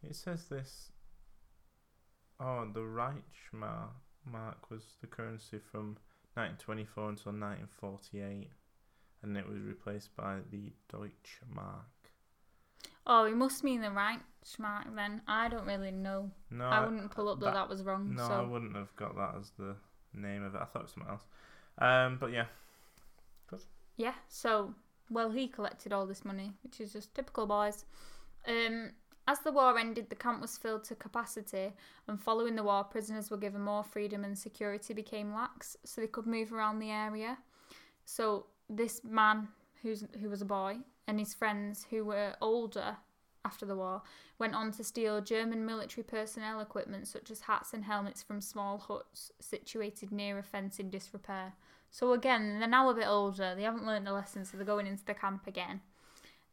It 0.04 0.16
says 0.16 0.46
this. 0.46 0.92
Oh, 2.40 2.66
the 2.74 2.80
Reichsmark 2.82 3.90
mark 4.26 4.70
was 4.70 4.84
the 5.02 5.08
currency 5.08 5.60
from 5.72 5.98
1924 6.36 7.10
until 7.10 7.32
1948, 7.34 8.50
and 9.24 9.38
it 9.38 9.48
was 9.48 9.60
replaced 9.60 10.16
by 10.16 10.38
the 10.50 10.72
Deutschmark. 10.92 11.84
Oh, 13.06 13.26
it 13.26 13.36
must 13.36 13.64
mean 13.64 13.82
the 13.82 13.88
Reichsmark 13.90 14.96
then. 14.96 15.22
I 15.28 15.50
don't 15.50 15.66
really 15.66 15.92
know. 15.92 16.32
No, 16.50 16.66
I 16.66 16.86
wouldn't 16.86 17.12
pull 17.12 17.28
up 17.28 17.40
that 17.40 17.48
that- 17.48 17.54
that 17.56 17.70
was 17.70 17.84
wrong. 17.84 18.16
No, 18.16 18.24
I 18.24 18.42
wouldn't 18.42 18.76
have 18.76 18.96
got 18.96 19.16
that 19.16 19.36
as 19.36 19.52
the 19.52 19.76
name 20.14 20.44
of 20.44 20.56
it. 20.56 20.62
I 20.62 20.66
thought 20.66 20.80
it 20.80 20.84
was 20.84 20.92
something 20.92 21.12
else. 21.12 21.26
Um, 21.78 22.18
but 22.20 22.32
yeah, 22.32 22.46
yeah. 23.98 24.14
So 24.28 24.74
well, 25.10 25.30
he 25.32 25.48
collected 25.48 25.92
all 25.92 26.06
this 26.06 26.26
money, 26.26 26.54
which 26.64 26.80
is 26.80 26.94
just 26.94 27.14
typical 27.16 27.46
boys. 27.46 27.86
Um, 28.48 28.92
as 29.28 29.40
the 29.40 29.52
war 29.52 29.78
ended, 29.78 30.10
the 30.10 30.16
camp 30.16 30.42
was 30.42 30.58
filled 30.58 30.84
to 30.86 30.96
capacity, 30.96 31.74
and 32.08 32.20
following 32.20 32.56
the 32.56 32.64
war, 32.64 32.84
prisoners 32.84 33.30
were 33.30 33.38
given 33.38 33.62
more 33.62 33.84
freedom 33.84 34.24
and 34.24 34.38
security 34.38 34.94
became 34.94 35.34
lax, 35.34 35.78
so 35.84 36.02
they 36.02 36.08
could 36.08 36.26
move 36.26 36.52
around 36.52 36.80
the 36.80 36.90
area. 36.90 37.38
So 38.06 38.48
this 38.70 39.02
man, 39.04 39.48
who's 39.82 40.04
who 40.20 40.30
was 40.30 40.42
a 40.42 40.46
boy, 40.46 40.78
and 41.08 41.20
his 41.20 41.34
friends 41.34 41.86
who 41.90 42.06
were 42.06 42.34
older 42.42 42.98
after 43.46 43.66
the 43.66 43.76
war, 43.76 44.02
went 44.38 44.54
on 44.56 44.72
to 44.74 44.84
steal 44.84 45.22
German 45.22 45.66
military 45.66 46.04
personnel 46.04 46.60
equipment 46.60 47.08
such 47.08 47.32
as 47.32 47.42
hats 47.42 47.74
and 47.74 47.86
helmets 47.86 48.22
from 48.22 48.42
small 48.42 48.78
huts 48.78 49.32
situated 49.40 50.12
near 50.12 50.38
a 50.38 50.44
fence 50.44 50.80
in 50.80 50.90
disrepair. 50.90 51.54
So 51.92 52.14
again, 52.14 52.60
they're 52.60 52.68
now 52.68 52.90
a 52.90 52.94
bit 52.94 53.08
older. 53.08 53.56
They 53.56 53.64
haven't 53.64 53.86
learned 53.86 54.06
the 54.06 54.14
lesson, 54.14 54.46
so 54.46 54.58
they're 54.58 54.66
going 54.66 54.88
into 54.88 55.06
the 55.06 55.14
camp 55.14 55.48
again. 55.48 55.82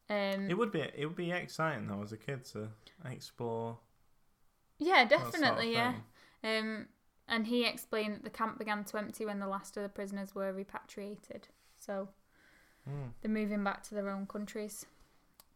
Um, 0.08 0.48
it 0.48 0.56
would 0.56 0.70
be 0.70 0.80
it 0.80 1.04
would 1.06 1.16
be 1.16 1.32
exciting 1.32 1.88
though 1.88 2.02
as 2.02 2.12
a 2.12 2.16
kid 2.16 2.44
to 2.52 2.68
explore. 3.04 3.78
yeah, 4.78 5.04
that 5.04 5.10
sort 5.20 5.26
of 5.26 5.32
definitely, 5.40 5.72
yeah. 5.72 5.94
Um, 6.44 6.86
and 7.28 7.48
he 7.48 7.64
explained 7.66 8.14
that 8.14 8.22
the 8.24 8.30
camp 8.30 8.56
began 8.58 8.84
to 8.84 8.98
empty 8.98 9.26
when 9.26 9.40
the 9.40 9.48
last 9.48 9.76
of 9.76 9.82
the 9.82 9.88
prisoners 9.88 10.34
were 10.34 10.52
repatriated. 10.52 11.48
So 11.76 12.08
Mm. 12.88 13.10
they're 13.20 13.30
moving 13.32 13.64
back 13.64 13.82
to 13.82 13.94
their 13.96 14.08
own 14.08 14.26
countries. 14.28 14.86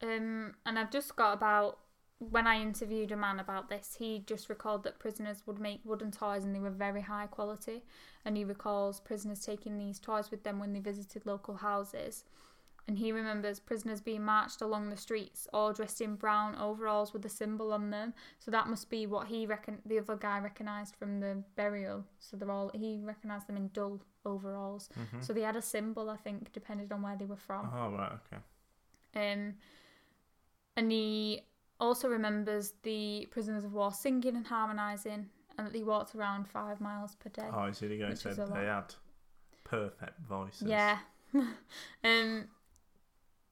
Um, 0.03 0.55
and 0.65 0.79
I've 0.79 0.91
just 0.91 1.17
got 1.17 1.35
about 1.35 1.79
when 2.19 2.47
I 2.47 2.61
interviewed 2.61 3.13
a 3.13 3.17
man 3.17 3.41
about 3.41 3.69
this, 3.71 3.97
he 3.99 4.23
just 4.27 4.49
recalled 4.51 4.85
that 4.85 4.99
prisoners 4.99 5.43
would 5.47 5.59
make 5.59 5.81
wooden 5.85 6.11
toys 6.11 6.45
and 6.45 6.55
they 6.55 6.59
were 6.59 6.71
very 6.71 7.01
high 7.01 7.27
quality. 7.27 7.83
And 8.25 8.37
he 8.37 8.45
recalls 8.45 9.01
prisoners 9.01 9.45
taking 9.45 9.79
these 9.79 9.99
toys 9.99 10.31
with 10.31 10.43
them 10.43 10.59
when 10.59 10.73
they 10.73 10.81
visited 10.81 11.25
local 11.25 11.57
houses. 11.57 12.25
And 12.87 12.99
he 12.99 13.13
remembers 13.13 13.61
prisoners 13.61 14.01
being 14.01 14.25
marched 14.25 14.61
along 14.61 14.91
the 14.91 14.97
streets, 14.97 15.47
all 15.53 15.73
dressed 15.73 16.01
in 16.01 16.17
brown 16.17 16.57
overalls 16.57 17.13
with 17.13 17.25
a 17.25 17.29
symbol 17.29 17.73
on 17.73 17.91
them. 17.91 18.13
So 18.39 18.51
that 18.51 18.69
must 18.69 18.91
be 18.91 19.07
what 19.07 19.29
he 19.29 19.47
reckon 19.47 19.79
the 19.87 19.99
other 19.99 20.17
guy 20.17 20.41
recognised 20.41 20.97
from 20.97 21.21
the 21.21 21.43
burial. 21.57 22.05
So 22.19 22.37
they're 22.37 22.51
all 22.51 22.71
he 22.75 23.01
recognised 23.03 23.47
them 23.47 23.57
in 23.57 23.69
dull 23.73 24.01
overalls. 24.27 24.89
Mhm. 24.99 25.23
So 25.25 25.33
they 25.33 25.43
had 25.43 25.57
a 25.57 25.63
symbol, 25.63 26.11
I 26.11 26.17
think, 26.17 26.53
depending 26.53 26.93
on 26.93 27.01
where 27.03 27.17
they 27.17 27.27
were 27.27 27.37
from. 27.37 27.71
Oh 27.73 27.93
right, 27.93 28.13
okay. 28.13 29.33
Um, 29.33 29.55
and 30.76 30.90
he 30.90 31.42
also 31.78 32.09
remembers 32.09 32.74
the 32.83 33.26
prisoners 33.30 33.64
of 33.64 33.72
war 33.72 33.92
singing 33.92 34.37
and 34.37 34.46
harmonising, 34.46 35.28
and 35.56 35.66
that 35.66 35.72
they 35.72 35.83
walked 35.83 36.14
around 36.14 36.48
five 36.48 36.80
miles 36.80 37.14
per 37.16 37.30
day. 37.30 37.48
Oh, 37.52 37.61
I 37.61 37.70
see 37.72 37.88
the 37.88 37.98
guy 37.98 38.11
Which 38.11 38.18
said 38.18 38.38
a 38.38 38.46
they 38.46 38.66
had 38.66 38.94
perfect 39.64 40.20
voices. 40.28 40.68
yeah. 40.68 40.98
um. 42.04 42.48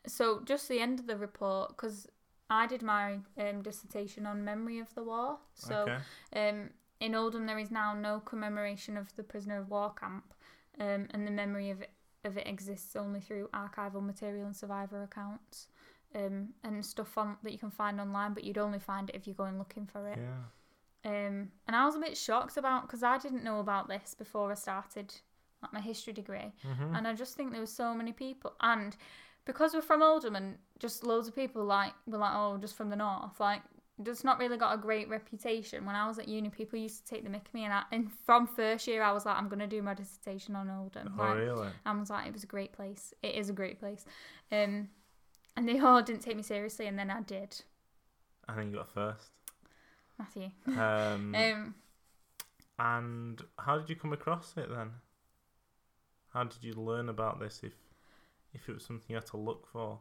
So 0.07 0.41
just 0.45 0.69
the 0.69 0.81
end 0.81 1.01
of 1.01 1.07
the 1.07 1.17
report, 1.17 1.71
because 1.71 2.09
I 2.51 2.67
did 2.67 2.83
my 2.83 3.19
um, 3.39 3.63
dissertation 3.63 4.27
on 4.27 4.45
memory 4.45 4.79
of 4.79 4.95
the 4.95 5.03
war. 5.03 5.39
So 5.55 5.87
okay. 6.35 6.49
um, 6.49 6.71
in 7.01 7.15
Oldham, 7.15 7.47
there 7.47 7.59
is 7.59 7.71
now 7.71 7.95
no 7.95 8.21
commemoration 8.21 8.97
of 8.97 9.15
the 9.17 9.23
prisoner 9.23 9.59
of 9.59 9.71
war 9.71 9.93
camp, 9.93 10.33
um, 10.81 11.09
and 11.11 11.27
the 11.27 11.31
memory 11.31 11.71
of 11.71 11.83
it, 11.83 11.91
of 12.25 12.39
it 12.39 12.47
exists 12.47 12.97
only 12.97 13.21
through 13.21 13.49
archival 13.49 14.03
material 14.03 14.47
and 14.47 14.57
survivor 14.57 15.03
accounts, 15.03 15.69
um, 16.15 16.49
and 16.65 16.85
stuff 16.85 17.17
on 17.19 17.37
that 17.43 17.53
you 17.53 17.59
can 17.59 17.71
find 17.71 18.01
online. 18.01 18.35
But 18.35 18.45
you'd 18.45 18.59
only 18.59 18.79
find 18.79 19.09
it 19.11 19.17
if 19.17 19.27
you're 19.27 19.35
going 19.35 19.59
looking 19.59 19.87
for 19.87 20.09
it. 20.09 20.19
Yeah. 20.19 21.11
Um, 21.11 21.51
and 21.67 21.77
I 21.77 21.85
was 21.85 21.95
a 21.95 22.01
bit 22.01 22.17
shocked 22.17 22.57
about 22.57 22.83
because 22.83 23.03
I 23.03 23.19
didn't 23.19 23.45
know 23.45 23.61
about 23.61 23.89
this 23.89 24.15
before 24.15 24.51
I 24.51 24.55
started 24.55 25.15
like 25.63 25.73
my 25.73 25.81
history 25.81 26.13
degree, 26.13 26.53
hmm 26.63 26.95
and 26.95 27.07
I 27.07 27.15
just 27.15 27.37
think 27.37 27.51
there 27.51 27.61
were 27.61 27.67
so 27.67 27.95
many 27.95 28.13
people 28.13 28.55
and. 28.61 28.97
Because 29.45 29.73
we're 29.73 29.81
from 29.81 30.03
Oldham 30.03 30.37
and 30.37 30.59
just 30.79 31.03
loads 31.05 31.27
of 31.27 31.35
people 31.35 31.65
like 31.65 31.95
were 32.07 32.19
like, 32.19 32.35
oh, 32.35 32.59
just 32.59 32.77
from 32.77 32.91
the 32.91 32.97
north, 32.97 33.41
like 33.41 33.63
just 34.03 34.25
not 34.25 34.39
really 34.39 34.57
got 34.57 34.75
a 34.75 34.77
great 34.77 35.09
reputation. 35.09 35.85
When 35.85 35.97
I 35.97 36.07
was 36.07 36.19
at 36.19 36.29
uni, 36.29 36.51
people 36.51 36.79
used 36.79 37.07
to 37.07 37.15
take 37.15 37.25
the 37.25 37.31
mick 37.31 37.47
at 37.47 37.55
me, 37.55 37.65
and, 37.65 37.73
I, 37.73 37.83
and 37.91 38.11
from 38.27 38.47
first 38.47 38.87
year, 38.87 39.03
I 39.03 39.11
was 39.11 39.27
like, 39.27 39.37
I'm 39.37 39.49
gonna 39.49 39.67
do 39.67 39.83
my 39.83 39.95
dissertation 39.95 40.55
on 40.55 40.71
Oldham. 40.71 41.15
Oh 41.19 41.23
like, 41.23 41.37
really? 41.37 41.69
I 41.87 41.93
was 41.93 42.11
like, 42.11 42.27
it 42.27 42.33
was 42.33 42.45
a 42.45 42.47
great 42.47 42.73
place. 42.73 43.15
It 43.23 43.35
is 43.35 43.49
a 43.49 43.53
great 43.53 43.81
place. 43.81 44.05
Um, 44.53 44.89
and 45.59 45.69
they 45.69 45.79
all 45.79 46.03
didn't 46.03 46.23
take 46.23 46.37
me 46.37 46.43
seriously, 46.43 46.87
and 46.87 46.99
then 46.99 47.11
I 47.11 47.21
did. 47.23 47.63
I 48.49 48.55
think 48.55 48.71
you 48.71 48.79
got 48.79 48.89
first. 48.95 49.31
Matthew. 50.19 50.51
Um, 50.67 51.35
Um, 51.37 51.75
and 52.79 53.43
how 53.59 53.79
did 53.79 53.91
you 53.91 53.97
come 53.97 54.13
across 54.13 54.55
it 54.57 54.69
then? 54.71 54.91
How 56.33 56.45
did 56.45 56.63
you 56.63 56.75
learn 56.75 57.09
about 57.09 57.41
this? 57.41 57.61
If 57.63 57.73
if 58.55 58.69
it 58.69 58.73
was 58.75 58.85
something 58.85 59.07
you 59.09 59.17
had 59.17 59.27
to 59.27 59.37
look 59.37 59.67
for, 59.67 59.99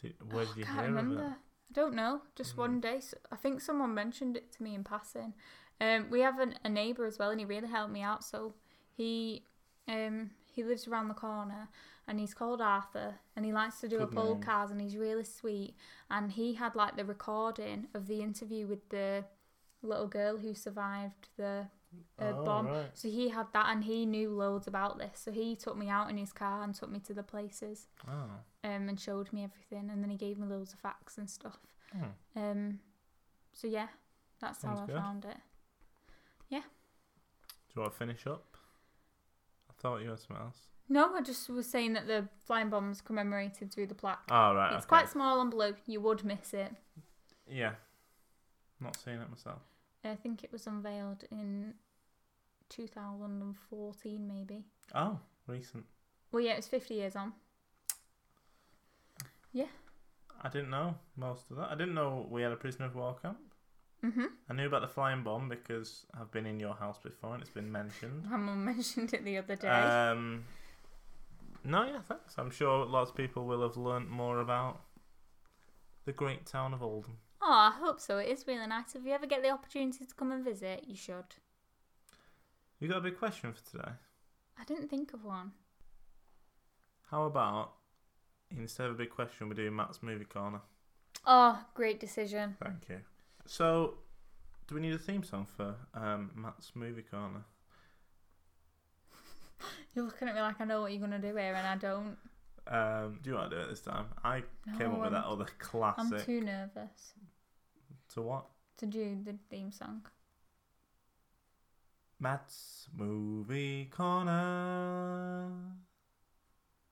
did, 0.00 0.14
where 0.32 0.46
did 0.46 0.56
you 0.56 0.64
I 0.64 0.66
can't 0.66 0.78
hear 0.78 0.96
remember. 0.96 1.14
of 1.20 1.26
it? 1.32 1.32
I 1.70 1.72
don't 1.74 1.94
know. 1.94 2.22
Just 2.34 2.54
Mm. 2.54 2.58
one 2.58 2.80
day, 2.80 3.00
I 3.30 3.36
think 3.36 3.60
someone 3.60 3.94
mentioned 3.94 4.36
it 4.36 4.50
to 4.52 4.62
me 4.62 4.74
in 4.74 4.84
passing. 4.84 5.34
Um, 5.80 6.06
we 6.10 6.20
have 6.20 6.38
an, 6.40 6.54
a 6.64 6.68
neighbour 6.68 7.04
as 7.04 7.18
well, 7.18 7.30
and 7.30 7.38
he 7.38 7.46
really 7.46 7.68
helped 7.68 7.92
me 7.92 8.02
out. 8.02 8.24
So 8.24 8.54
he, 8.96 9.44
um, 9.86 10.30
he 10.50 10.64
lives 10.64 10.88
around 10.88 11.08
the 11.08 11.14
corner, 11.14 11.68
and 12.08 12.18
he's 12.18 12.34
called 12.34 12.60
Arthur, 12.60 13.16
and 13.36 13.44
he 13.44 13.52
likes 13.52 13.80
to 13.80 13.88
do 13.88 13.98
Good 13.98 14.08
up 14.08 14.18
old 14.18 14.42
cars, 14.42 14.70
and 14.70 14.80
he's 14.80 14.96
really 14.96 15.24
sweet. 15.24 15.74
And 16.10 16.32
he 16.32 16.54
had 16.54 16.74
like 16.74 16.96
the 16.96 17.04
recording 17.04 17.86
of 17.94 18.06
the 18.08 18.22
interview 18.22 18.66
with 18.66 18.88
the 18.88 19.24
little 19.82 20.08
girl 20.08 20.38
who 20.38 20.54
survived 20.54 21.28
the 21.36 21.66
uh, 22.20 22.32
oh, 22.36 22.44
bomb. 22.44 22.66
right. 22.66 22.90
So 22.94 23.08
he 23.08 23.28
had 23.28 23.46
that, 23.52 23.66
and 23.70 23.84
he 23.84 24.06
knew 24.06 24.30
loads 24.30 24.66
about 24.66 24.98
this. 24.98 25.20
So 25.20 25.30
he 25.30 25.54
took 25.54 25.76
me 25.76 25.88
out 25.88 26.10
in 26.10 26.16
his 26.16 26.32
car 26.32 26.64
and 26.64 26.74
took 26.74 26.90
me 26.90 26.98
to 27.00 27.14
the 27.14 27.22
places 27.22 27.86
Oh. 28.08 28.12
um, 28.64 28.88
and 28.88 28.98
showed 28.98 29.32
me 29.32 29.44
everything, 29.44 29.90
and 29.90 30.02
then 30.02 30.10
he 30.10 30.16
gave 30.16 30.38
me 30.38 30.46
loads 30.48 30.72
of 30.72 30.80
facts 30.80 31.18
and 31.18 31.30
stuff. 31.30 31.58
Hmm. 31.92 32.38
Um, 32.40 32.78
so 33.52 33.68
yeah, 33.68 33.88
that's 34.40 34.62
how 34.62 34.78
I 34.82 34.86
good. 34.86 34.96
found 34.96 35.24
it. 35.24 35.36
Yeah 36.48 36.62
do 37.68 37.74
you 37.76 37.82
want 37.82 37.92
to 37.92 37.98
finish 37.98 38.26
up? 38.26 38.56
I 39.70 39.72
thought 39.80 40.00
you 40.02 40.08
had 40.08 40.18
something 40.18 40.36
else. 40.44 40.58
No, 40.88 41.14
I 41.14 41.20
just 41.20 41.48
was 41.50 41.68
saying 41.68 41.92
that 41.92 42.06
the 42.06 42.28
flying 42.46 42.70
bomb's 42.70 43.00
commemorated 43.00 43.72
through 43.72 43.88
the 43.88 43.94
plaque. 43.94 44.22
Oh 44.30 44.54
right. 44.54 44.72
it's 44.74 44.84
okay. 44.84 44.88
quite 44.88 45.08
small 45.08 45.40
and 45.40 45.50
blue. 45.50 45.74
You 45.86 46.00
would 46.00 46.24
miss 46.24 46.54
it. 46.54 46.72
Yeah. 47.50 47.72
Not 48.80 48.96
seeing 48.96 49.18
it 49.18 49.28
myself. 49.28 49.60
I 50.04 50.14
think 50.14 50.44
it 50.44 50.52
was 50.52 50.66
unveiled 50.66 51.24
in 51.30 51.74
2014, 52.70 54.28
maybe. 54.28 54.64
Oh, 54.94 55.18
recent. 55.46 55.84
Well, 56.30 56.42
yeah, 56.42 56.52
it's 56.52 56.68
50 56.68 56.94
years 56.94 57.16
on. 57.16 57.32
Yeah. 59.52 59.66
I 60.42 60.48
didn't 60.48 60.70
know 60.70 60.94
most 61.16 61.50
of 61.50 61.56
that. 61.56 61.70
I 61.70 61.74
didn't 61.74 61.94
know 61.94 62.26
we 62.30 62.42
had 62.42 62.52
a 62.52 62.56
prisoner 62.56 62.86
of 62.86 62.94
war 62.94 63.16
camp. 63.20 63.38
Mhm. 64.04 64.28
I 64.48 64.54
knew 64.54 64.66
about 64.66 64.82
the 64.82 64.88
flying 64.88 65.24
bomb 65.24 65.48
because 65.48 66.06
I've 66.14 66.30
been 66.30 66.46
in 66.46 66.60
your 66.60 66.74
house 66.74 66.98
before 66.98 67.34
and 67.34 67.42
it's 67.42 67.50
been 67.50 67.72
mentioned. 67.72 68.24
My 68.30 68.36
mum 68.36 68.64
mentioned 68.64 69.12
it 69.12 69.24
the 69.24 69.38
other 69.38 69.56
day. 69.56 69.68
Um, 69.68 70.44
No, 71.68 71.84
yeah, 71.84 72.00
thanks. 72.00 72.38
I'm 72.38 72.50
sure 72.50 72.86
lots 72.86 73.10
of 73.10 73.16
people 73.16 73.44
will 73.44 73.60
have 73.60 73.76
learnt 73.76 74.08
more 74.08 74.40
about 74.40 74.80
the 76.06 76.12
great 76.12 76.46
town 76.46 76.72
of 76.72 76.82
Oldham. 76.82 77.18
Oh, 77.42 77.70
I 77.70 77.72
hope 77.78 78.00
so. 78.00 78.16
It 78.16 78.28
is 78.28 78.46
really 78.46 78.66
nice. 78.66 78.94
If 78.94 79.04
you 79.04 79.12
ever 79.12 79.26
get 79.26 79.42
the 79.42 79.50
opportunity 79.50 80.06
to 80.06 80.14
come 80.14 80.32
and 80.32 80.42
visit, 80.42 80.84
you 80.88 80.96
should. 80.96 81.36
You 82.80 82.88
got 82.88 82.96
a 82.96 83.02
big 83.02 83.18
question 83.18 83.52
for 83.52 83.62
today? 83.70 83.92
I 84.58 84.64
didn't 84.64 84.88
think 84.88 85.12
of 85.12 85.26
one. 85.26 85.52
How 87.10 87.24
about 87.24 87.72
instead 88.50 88.86
of 88.86 88.92
a 88.92 88.98
big 88.98 89.10
question, 89.10 89.50
we 89.50 89.54
do 89.54 89.70
Matt's 89.70 90.02
movie 90.02 90.24
corner? 90.24 90.62
Oh, 91.26 91.62
great 91.74 92.00
decision. 92.00 92.56
Thank 92.64 92.88
you. 92.88 93.00
So, 93.44 93.98
do 94.68 94.74
we 94.74 94.80
need 94.80 94.94
a 94.94 94.98
theme 94.98 95.22
song 95.22 95.46
for 95.54 95.74
um, 95.92 96.30
Matt's 96.34 96.72
movie 96.74 97.02
corner? 97.02 97.44
You're 99.94 100.04
looking 100.04 100.28
at 100.28 100.34
me 100.34 100.40
like 100.40 100.60
I 100.60 100.64
know 100.64 100.80
what 100.82 100.92
you're 100.92 101.00
gonna 101.00 101.18
do 101.18 101.34
here, 101.36 101.54
and 101.54 101.66
I 101.66 101.76
don't. 101.76 102.16
Um, 102.66 103.18
do 103.22 103.30
you 103.30 103.36
want 103.36 103.50
to 103.50 103.56
do 103.56 103.62
it 103.62 103.68
this 103.70 103.80
time? 103.80 104.06
I 104.22 104.42
came 104.76 104.90
No, 104.90 104.96
up 104.96 105.00
with 105.00 105.12
that 105.12 105.24
I'm- 105.24 105.32
other 105.32 105.46
classic. 105.58 106.12
I'm 106.12 106.24
too 106.24 106.40
nervous 106.42 107.14
To 108.10 108.22
what? 108.22 108.46
to 108.76 108.86
do 108.86 109.18
the 109.24 109.36
theme 109.50 109.72
song. 109.72 110.06
Matt's 112.20 112.88
movie 112.94 113.86
corner. 113.86 115.50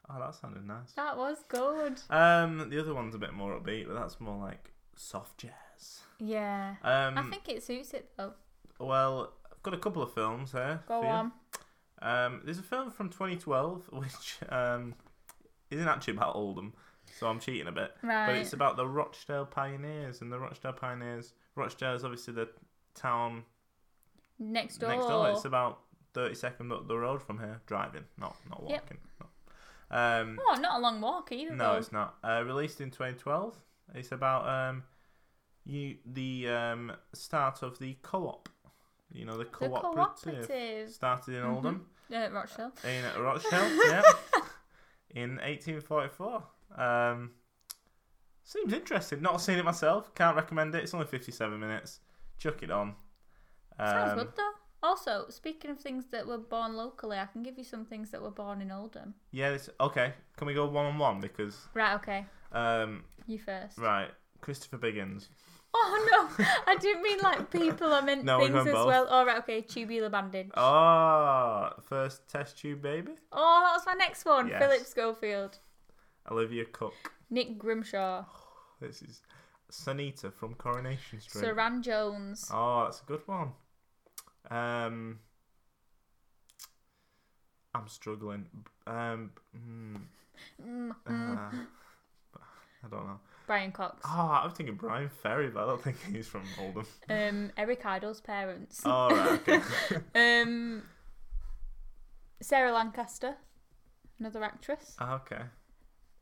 Oh, 0.08 0.18
that 0.20 0.34
sounded 0.36 0.64
nice. 0.66 0.92
That 0.92 1.16
was 1.16 1.38
good. 1.48 2.00
Um, 2.10 2.70
the 2.70 2.78
other 2.80 2.94
one's 2.94 3.14
a 3.14 3.18
bit 3.18 3.32
more 3.34 3.58
upbeat, 3.58 3.88
but 3.88 3.94
that's 3.94 4.20
more 4.20 4.38
like 4.38 4.72
soft 4.94 5.38
jazz. 5.38 6.00
Yeah. 6.20 6.76
Um, 6.82 7.18
I 7.18 7.22
think 7.24 7.48
it 7.48 7.62
suits 7.62 7.92
it 7.92 8.10
though. 8.16 8.34
well, 8.78 9.32
I've 9.50 9.62
got 9.62 9.74
a 9.74 9.78
couple 9.78 10.00
of 10.02 10.12
films 10.14 10.52
here. 10.52 10.80
Go 10.86 11.02
for 11.02 11.06
you. 11.24 11.32
Um, 12.02 12.42
there's 12.44 12.58
a 12.58 12.62
film 12.62 12.90
from 12.90 13.08
2012 13.08 13.84
which 13.92 14.38
um 14.50 14.94
isn't 15.70 15.88
actually 15.88 16.14
about 16.14 16.36
Oldham, 16.36 16.72
so 17.18 17.26
I'm 17.26 17.40
cheating 17.40 17.66
a 17.68 17.72
bit. 17.72 17.92
Right. 18.02 18.26
But 18.26 18.36
it's 18.36 18.52
about 18.52 18.76
the 18.76 18.86
Rochdale 18.86 19.46
Pioneers, 19.46 20.20
and 20.20 20.32
the 20.32 20.38
Rochdale 20.38 20.72
Pioneers. 20.74 21.32
Rochdale 21.54 21.94
is 21.94 22.04
obviously 22.04 22.34
the 22.34 22.48
town 22.94 23.44
next 24.38 24.78
door. 24.78 24.90
next 24.90 25.06
door. 25.06 25.30
It's 25.30 25.44
about 25.44 25.80
30 26.14 26.34
seconds 26.34 26.72
up 26.72 26.86
the 26.88 26.96
road 26.98 27.22
from 27.22 27.38
here, 27.38 27.60
driving, 27.66 28.04
not 28.18 28.36
not 28.48 28.62
Yep. 28.68 28.82
walking. 28.82 28.98
No. 29.20 29.26
Um, 29.88 30.38
Oh, 30.48 30.54
not 30.60 30.78
a 30.78 30.82
long 30.82 31.00
walk 31.00 31.30
either. 31.32 31.54
no, 31.54 31.72
though. 31.72 31.78
it's 31.78 31.92
not. 31.92 32.16
Uh, 32.22 32.42
released 32.44 32.80
in 32.80 32.90
2012. 32.90 33.56
It's 33.94 34.12
about 34.12 34.46
um, 34.48 34.82
you 35.64 35.96
the 36.04 36.48
um 36.48 36.92
start 37.14 37.62
of 37.62 37.78
the 37.78 37.96
co-op. 38.02 38.48
You 39.12 39.24
know 39.24 39.32
the 39.38 39.44
the 39.44 39.50
cooperative. 39.50 39.94
cooperative. 39.94 40.90
Started 40.90 41.34
in 41.36 41.42
Mhm. 41.42 41.54
Oldham 41.54 41.86
Uh, 42.12 42.28
Rochdale. 42.32 42.72
in 42.84 43.22
Rochdale, 43.22 43.76
yeah, 43.86 44.02
in 45.10 45.38
1844. 45.38 46.42
Um, 46.76 47.32
seems 48.42 48.72
interesting. 48.72 49.22
Not 49.22 49.40
seen 49.40 49.58
it 49.58 49.64
myself. 49.64 50.14
Can't 50.14 50.36
recommend 50.36 50.74
it. 50.74 50.82
It's 50.84 50.94
only 50.94 51.06
57 51.06 51.58
minutes. 51.58 52.00
Chuck 52.38 52.62
it 52.62 52.70
on. 52.70 52.94
Sounds 53.78 54.12
Um, 54.12 54.18
good 54.18 54.36
though. 54.36 54.52
Also, 54.82 55.26
speaking 55.30 55.70
of 55.70 55.80
things 55.80 56.06
that 56.08 56.26
were 56.26 56.38
born 56.38 56.74
locally, 56.76 57.18
I 57.18 57.26
can 57.26 57.42
give 57.42 57.58
you 57.58 57.64
some 57.64 57.84
things 57.84 58.10
that 58.10 58.20
were 58.22 58.30
born 58.30 58.60
in 58.60 58.70
Oldham. 58.70 59.14
Yeah. 59.32 59.50
This, 59.50 59.68
okay. 59.80 60.14
Can 60.36 60.46
we 60.46 60.54
go 60.54 60.66
one 60.66 60.86
on 60.86 60.98
one 60.98 61.20
because 61.20 61.68
Right, 61.74 61.94
okay. 61.94 62.26
um, 62.52 63.04
You 63.26 63.38
first. 63.38 63.78
right. 63.78 64.10
Christopher 64.42 64.78
Biggins. 64.78 65.28
Oh 65.78 66.28
no, 66.38 66.46
I 66.66 66.76
didn't 66.76 67.02
mean 67.02 67.18
like 67.20 67.50
people. 67.50 67.92
I 67.92 68.00
meant 68.00 68.24
No, 68.24 68.38
we 68.38 68.44
things 68.44 68.54
went 68.54 68.68
as 68.68 68.74
both. 68.74 68.86
well. 68.86 69.06
All 69.08 69.26
right, 69.26 69.38
okay. 69.38 69.60
Tubular 69.60 70.08
bandage. 70.08 70.48
Oh. 70.54 70.62
Ah, 70.62 71.74
first 71.84 72.26
test 72.28 72.58
tube 72.58 72.80
baby. 72.82 73.12
Oh 73.32 73.60
that 73.64 73.72
was 73.74 73.82
my 73.86 73.94
next 73.94 74.24
one. 74.24 74.48
Yes. 74.48 74.62
Philip 74.62 74.86
Schofield, 74.86 75.58
Olivia 76.30 76.64
Cooke. 76.64 77.12
Nick 77.30 77.58
Grimshaw, 77.58 78.24
This 78.80 79.02
is 79.02 79.20
Sunita 79.70 80.32
from 80.32 80.54
Coronation 80.54 81.20
Street. 81.20 81.44
Suranne 81.44 81.82
Jones. 81.82 82.48
Oh, 82.52 82.84
that's 82.84 83.02
a 83.02 83.04
good 83.04 83.22
one. 83.26 83.50
Um, 84.50 85.18
I'm 87.74 87.88
struggling. 87.88 88.46
Um, 88.86 89.32
hmm, 89.52 89.96
Mm, 90.62 90.90
uh, 90.90 91.10
mm. 91.10 91.66
I 92.84 92.88
don't 92.90 93.06
know. 93.06 93.20
Brian 93.46 93.72
Cox. 93.72 94.02
Oh, 94.04 94.40
I'm 94.44 94.50
thinking 94.50 94.74
Bryan 94.76 95.08
Ferry, 95.22 95.48
but 95.48 95.62
I 95.64 95.66
don't 95.66 95.82
think 95.82 95.96
he's 96.12 96.26
from 96.26 96.42
Oldham. 96.60 96.86
Um, 97.08 97.50
Eric 97.56 97.84
Idle's 97.86 98.20
parents. 98.20 98.82
Oh, 98.84 99.08
right, 99.10 99.40
okay. 99.48 99.60
Um, 100.42 100.82
Sarah 102.42 102.72
Lancashire, 102.72 103.36
another 104.18 104.42
actress. 104.42 104.94
Ah, 104.98 105.14
okay. 105.16 105.42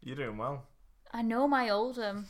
You're 0.03 0.17
doing 0.17 0.39
well. 0.39 0.65
I 1.13 1.23
know 1.23 1.49
my 1.49 1.71
Oldham. 1.71 2.27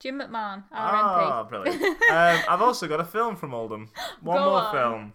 Jim 0.00 0.18
McMahon, 0.18 0.64
Ah, 0.72 1.44
RMP. 1.44 1.48
brilliant. 1.48 1.82
um, 1.84 2.42
I've 2.48 2.62
also 2.62 2.88
got 2.88 2.98
a 3.00 3.04
film 3.04 3.36
from 3.36 3.54
Oldham. 3.54 3.90
One 4.22 4.38
Go 4.38 4.44
more 4.50 4.60
on. 4.60 4.72
film. 4.74 5.12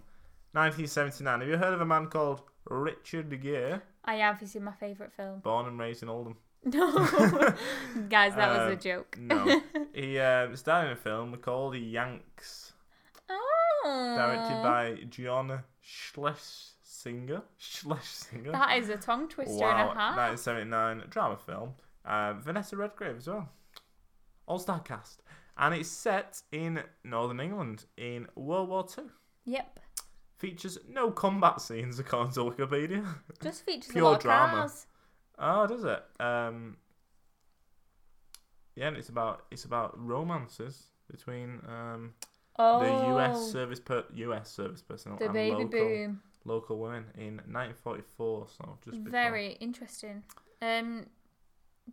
1979. 0.54 1.39
Have 1.41 1.50
you 1.50 1.58
heard 1.58 1.73
of 1.73 1.82
a 1.82 1.86
man 1.86 2.08
called 2.08 2.41
Richard 2.69 3.30
Gere? 3.41 3.82
I 4.06 4.15
have. 4.15 4.39
He's 4.39 4.56
in 4.56 4.63
my 4.63 4.71
favourite 4.71 5.12
film. 5.12 5.39
Born 5.41 5.65
and 5.67 5.78
raised 5.78 6.04
in 6.04 6.10
Oldham. 6.10 6.38
No, 6.63 6.91
guys, 8.10 8.36
that 8.36 8.50
was 8.50 8.70
a 8.70 8.74
Um, 8.74 8.80
joke. 8.80 9.17
No. 9.20 9.62
he 9.93 10.20
uh, 10.20 10.54
starred 10.56 10.88
in 10.88 10.93
a 10.93 10.96
film 10.96 11.36
called 11.38 11.76
Yanks, 11.76 12.74
Oh, 13.30 14.15
directed 14.17 14.63
by 14.63 15.04
John 15.10 15.63
Schlesinger. 15.82 17.41
Schlesinger. 17.58 18.52
That 18.52 18.78
is 18.78 18.89
a 18.89 18.98
tongue 18.98 19.28
twister 19.30 19.54
wow. 19.60 19.70
and 19.89 19.98
a 19.98 20.02
half. 20.02 20.17
1979 20.17 21.04
drama 21.10 21.38
film. 21.38 21.74
Uh, 22.04 22.34
Vanessa 22.34 22.76
Redgrave 22.76 23.17
as 23.17 23.28
well. 23.28 23.50
All 24.46 24.60
star 24.60 24.80
cast. 24.80 25.22
And 25.58 25.74
it's 25.74 25.89
set 25.89 26.41
in 26.52 26.82
Northern 27.04 27.39
England 27.39 27.86
in 27.98 28.28
World 28.36 28.70
War 28.70 28.86
Two. 28.88 29.10
Yep, 29.46 29.80
Features 30.38 30.78
no 30.89 31.10
combat 31.12 31.60
scenes 31.62 31.98
according 32.00 32.34
to 32.34 32.41
Wikipedia. 32.41 33.06
just 33.41 33.65
features 33.65 33.91
Pure 33.91 34.04
a 34.04 34.08
lot 34.10 34.15
of 34.17 34.22
drama. 34.22 34.58
cars. 34.58 34.86
Oh, 35.39 35.67
does 35.67 35.84
it? 35.84 36.04
Um, 36.19 36.78
yeah, 38.76 38.88
and 38.88 38.97
it's 38.97 39.10
about 39.10 39.45
it's 39.52 39.65
about 39.65 39.93
romances 40.00 40.84
between 41.12 41.62
um, 41.67 42.13
Oh, 42.60 42.80
the 42.80 43.08
U.S. 43.10 43.52
service 43.52 43.80
per 43.80 44.04
U.S. 44.15 44.50
service 44.52 44.82
personnel 44.82 45.19
the 45.19 45.26
and 45.26 45.34
baby 45.34 45.52
local 45.63 45.69
boom. 45.69 46.21
local 46.45 46.80
women 46.80 47.06
in 47.15 47.36
1944. 47.52 48.47
So 48.58 48.78
just 48.84 48.97
before. 49.04 49.12
Very 49.12 49.52
interesting. 49.60 50.23
Um, 50.62 51.06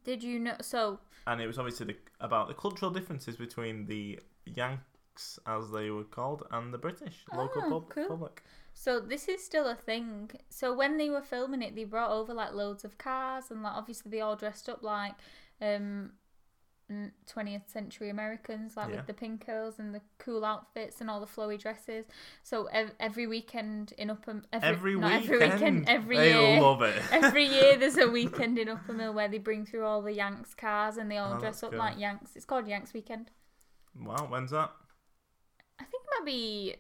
did 0.04 0.22
you 0.22 0.38
know? 0.38 0.56
So 0.62 1.00
and 1.26 1.40
it 1.40 1.46
was 1.46 1.58
obviously 1.58 1.86
the, 1.86 1.96
about 2.20 2.48
the 2.48 2.54
cultural 2.54 2.90
differences 2.90 3.36
between 3.36 3.84
the 3.86 4.18
Yanks, 4.46 5.38
as 5.46 5.70
they 5.70 5.90
were 5.90 6.04
called, 6.04 6.44
and 6.50 6.72
the 6.72 6.78
British 6.78 7.24
local 7.36 7.62
Oh, 7.66 7.70
pub- 7.80 7.90
cool. 7.90 8.08
public. 8.08 8.42
So 8.76 9.00
this 9.00 9.28
is 9.28 9.42
still 9.44 9.66
a 9.68 9.74
thing. 9.76 10.30
So 10.50 10.74
when 10.74 10.98
they 10.98 11.08
were 11.08 11.22
filming 11.22 11.62
it, 11.62 11.74
they 11.76 11.84
brought 11.84 12.10
over 12.10 12.34
like 12.34 12.52
loads 12.52 12.84
of 12.84 12.98
cars 12.98 13.50
and 13.50 13.62
like 13.62 13.74
obviously 13.74 14.10
they 14.10 14.20
all 14.20 14.36
dressed 14.36 14.68
up 14.68 14.82
like 14.82 15.14
um 15.62 16.10
twentieth 17.26 17.68
century 17.70 18.10
Americans, 18.10 18.76
like 18.76 18.90
Yeah. 18.90 18.96
with 18.96 19.06
the 19.06 19.14
pink 19.14 19.46
curls 19.46 19.78
and 19.78 19.94
the 19.94 20.02
cool 20.18 20.44
outfits 20.44 21.00
and 21.00 21.08
all 21.08 21.18
the 21.18 21.26
flowy 21.26 21.58
dresses. 21.58 22.04
So 22.42 22.66
ev- 22.66 22.92
every 23.00 23.26
weekend 23.26 23.94
in 23.96 24.10
Upper 24.10 24.42
every, 24.52 24.68
Every 24.68 24.96
weekend, 24.96 25.24
every 25.24 25.38
weekend 25.48 25.88
every 25.88 26.16
they 26.18 26.32
year. 26.52 26.60
love 26.60 26.82
it. 26.82 27.02
Every 27.10 27.44
year 27.46 27.76
there's 27.78 27.96
a 27.96 28.08
weekend 28.08 28.58
in 28.58 28.68
Uppermill 28.68 29.14
where 29.14 29.28
they 29.28 29.38
bring 29.38 29.64
through 29.64 29.84
all 29.86 30.02
the 30.02 30.12
Yanks 30.12 30.52
cars 30.54 30.98
and 30.98 31.10
they 31.10 31.16
all 31.16 31.34
Oh, 31.36 31.40
dress 31.40 31.62
up 31.62 31.70
cool. 31.70 31.78
like 31.78 31.98
Yanks. 31.98 32.36
It's 32.36 32.44
called 32.44 32.68
Yanks 32.68 32.92
Weekend. 32.92 33.30
wow, 33.98 34.26
when's 34.28 34.50
that? 34.50 34.70
I 35.80 35.84
think 35.84 36.04
it 36.04 36.10
might 36.20 36.26
be 36.26 36.76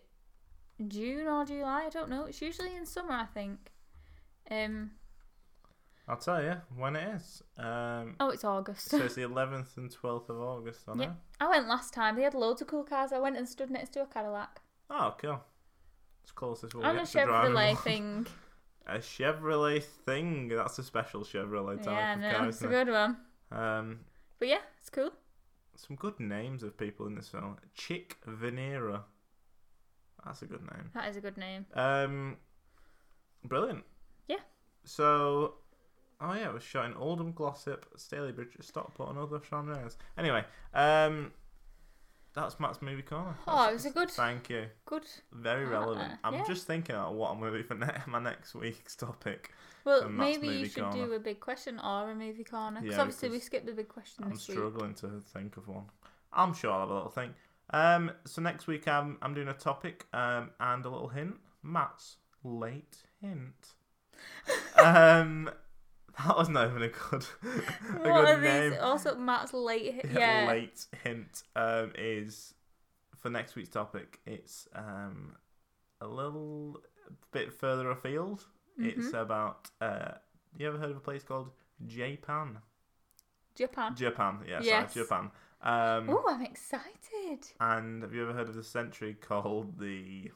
June 0.88 1.26
or 1.26 1.44
July. 1.44 1.84
I 1.86 1.88
don't 1.90 2.08
know. 2.10 2.24
It's 2.24 2.42
usually 2.42 2.74
in 2.76 2.86
summer, 2.86 3.12
I 3.14 3.26
think. 3.26 3.70
Um. 4.50 4.92
I'll 6.06 6.18
tell 6.18 6.42
you 6.42 6.56
when 6.76 6.96
it 6.96 7.14
is. 7.14 7.42
Um, 7.56 8.16
Oh, 8.20 8.28
it's 8.28 8.44
August. 8.44 8.90
so 8.90 8.98
it's 8.98 9.14
the 9.14 9.22
11th 9.22 9.78
and 9.78 9.90
12th 9.90 10.28
of 10.28 10.38
August 10.38 10.80
on 10.88 10.98
Yeah. 11.00 11.06
it. 11.06 11.12
I 11.40 11.48
went 11.48 11.66
last 11.66 11.94
time. 11.94 12.16
They 12.16 12.22
had 12.24 12.34
loads 12.34 12.60
of 12.60 12.68
cool 12.68 12.84
cars. 12.84 13.10
I 13.10 13.18
went 13.18 13.38
and 13.38 13.48
stood 13.48 13.70
next 13.70 13.90
to 13.94 14.02
a 14.02 14.06
Cadillac. 14.06 14.60
Oh, 14.90 15.14
cool. 15.18 15.40
It's 16.22 16.32
closest 16.32 16.74
we'll 16.74 16.84
On 16.84 16.98
a 16.98 17.02
Chevrolet 17.02 17.78
thing. 17.82 18.26
A 18.86 18.98
Chevrolet 18.98 19.82
thing. 19.82 20.48
That's 20.48 20.78
a 20.78 20.82
special 20.82 21.22
Chevrolet 21.22 21.78
type 21.78 21.86
yeah, 21.86 22.12
of 22.14 22.20
no, 22.20 22.30
car, 22.34 22.48
it's 22.48 22.60
a 22.60 22.66
good 22.66 22.88
one. 22.90 23.16
Um, 23.50 24.00
But 24.38 24.48
yeah, 24.48 24.58
it's 24.78 24.90
cool. 24.90 25.10
some 25.74 25.96
good 25.96 26.20
names 26.20 26.62
of 26.62 26.76
people 26.76 27.06
in 27.06 27.14
this 27.14 27.30
film. 27.30 27.56
Chick 27.72 28.18
Vennera. 28.28 29.04
That's 30.34 30.42
a 30.42 30.46
good 30.46 30.62
name. 30.62 30.90
That 30.94 31.08
is 31.08 31.16
a 31.16 31.20
good 31.20 31.36
name. 31.36 31.64
Um, 31.74 32.36
brilliant. 33.44 33.84
Yeah. 34.26 34.38
So, 34.82 35.54
oh 36.20 36.32
yeah, 36.32 36.48
it 36.48 36.52
was 36.54 36.64
shot 36.64 36.86
in 36.86 36.94
Oldham, 36.94 37.30
Glossop, 37.32 37.86
Stalybridge, 37.96 38.60
Stockport, 38.60 39.10
and 39.10 39.18
other 39.18 39.40
areas. 39.52 39.96
Anyway, 40.18 40.44
um, 40.74 41.30
that's 42.34 42.58
Matt's 42.58 42.82
movie 42.82 43.02
corner. 43.02 43.36
Oh, 43.46 43.52
That's- 43.66 43.70
it 43.70 43.74
was 43.74 43.86
a 43.86 43.90
good, 43.90 44.10
Thank 44.10 44.50
you. 44.50 44.66
good. 44.86 45.04
Very 45.32 45.66
Ah, 45.66 45.70
relevant. 45.70 46.14
I'm 46.24 46.44
just 46.46 46.66
thinking 46.66 46.96
about 46.96 47.14
what 47.14 47.30
I'm 47.30 47.38
going 47.38 47.52
to 47.52 47.58
do 47.58 47.64
for 47.64 47.74
ne- 47.76 47.86
my 48.08 48.18
next 48.18 48.56
week's 48.56 48.96
topic. 48.96 49.52
Well, 49.84 50.08
maybe 50.08 50.48
you 50.48 50.66
should 50.66 50.82
corner. 50.82 51.06
do 51.06 51.12
a 51.12 51.20
big 51.20 51.38
question 51.38 51.78
or 51.78 52.10
a 52.10 52.14
movie 52.16 52.42
corner. 52.42 52.80
Because 52.80 52.96
Yeah, 52.96 53.02
obviously 53.02 53.28
we 53.28 53.38
skipped 53.38 53.66
the 53.66 53.72
big 53.72 53.86
question 53.88 54.24
I'm 54.24 54.30
this 54.30 54.48
week. 54.48 54.56
struggling 54.58 54.94
to 54.94 55.20
think 55.20 55.56
of 55.58 55.68
one. 55.68 55.84
I'm 56.32 56.54
sure 56.54 56.72
I'll 56.72 56.80
have 56.80 56.90
a 56.90 56.94
little 56.94 57.10
think. 57.10 57.34
Um, 57.70 58.12
so 58.24 58.42
next 58.42 58.66
week 58.66 58.86
I'm 58.86 59.18
I'm 59.22 59.34
doing 59.34 59.48
a 59.48 59.54
topic 59.54 60.06
um 60.12 60.50
and 60.60 60.84
a 60.84 60.88
little 60.90 61.08
hint. 61.08 61.36
Matt's 61.62 62.16
late 62.42 62.98
hint. 63.20 63.74
um, 64.76 65.50
that 66.18 66.36
was 66.36 66.48
not 66.48 66.68
even 66.70 66.82
a 66.82 66.88
good 66.88 67.26
a 67.42 68.08
What 68.10 68.26
good 68.26 68.42
name. 68.42 68.70
these? 68.72 68.80
Also, 68.80 69.16
Matt's 69.16 69.52
late. 69.54 69.94
hint. 69.94 70.12
Yeah. 70.12 70.46
late 70.46 70.86
hint 71.02 71.42
um 71.56 71.92
is 71.96 72.54
for 73.16 73.30
next 73.30 73.56
week's 73.56 73.70
topic. 73.70 74.20
It's 74.26 74.68
um 74.74 75.34
a 76.00 76.06
little 76.06 76.80
bit 77.32 77.52
further 77.52 77.90
afield. 77.90 78.44
It's 78.78 79.08
Mhm. 79.08 79.22
about 79.22 79.70
uh. 79.80 80.12
You 80.56 80.68
ever 80.68 80.78
heard 80.78 80.90
of 80.92 80.96
a 80.98 81.00
place 81.00 81.24
called 81.24 81.50
Japan? 81.84 82.58
Japan. 83.56 83.94
Japan, 83.96 84.38
yeah, 84.46 84.60
Yes. 84.62 84.92
sorry, 84.92 85.04
Japan. 85.04 85.30
Um, 85.62 86.10
Oh, 86.10 86.24
I'm 86.28 86.42
excited. 86.42 87.46
and 87.60 88.02
have 88.02 88.12
you 88.14 88.22
ever 88.22 88.32
heard 88.34 88.48
of 88.48 88.54
the 88.54 88.62
century 88.64 89.14
called 89.14 89.78
the 89.78 90.30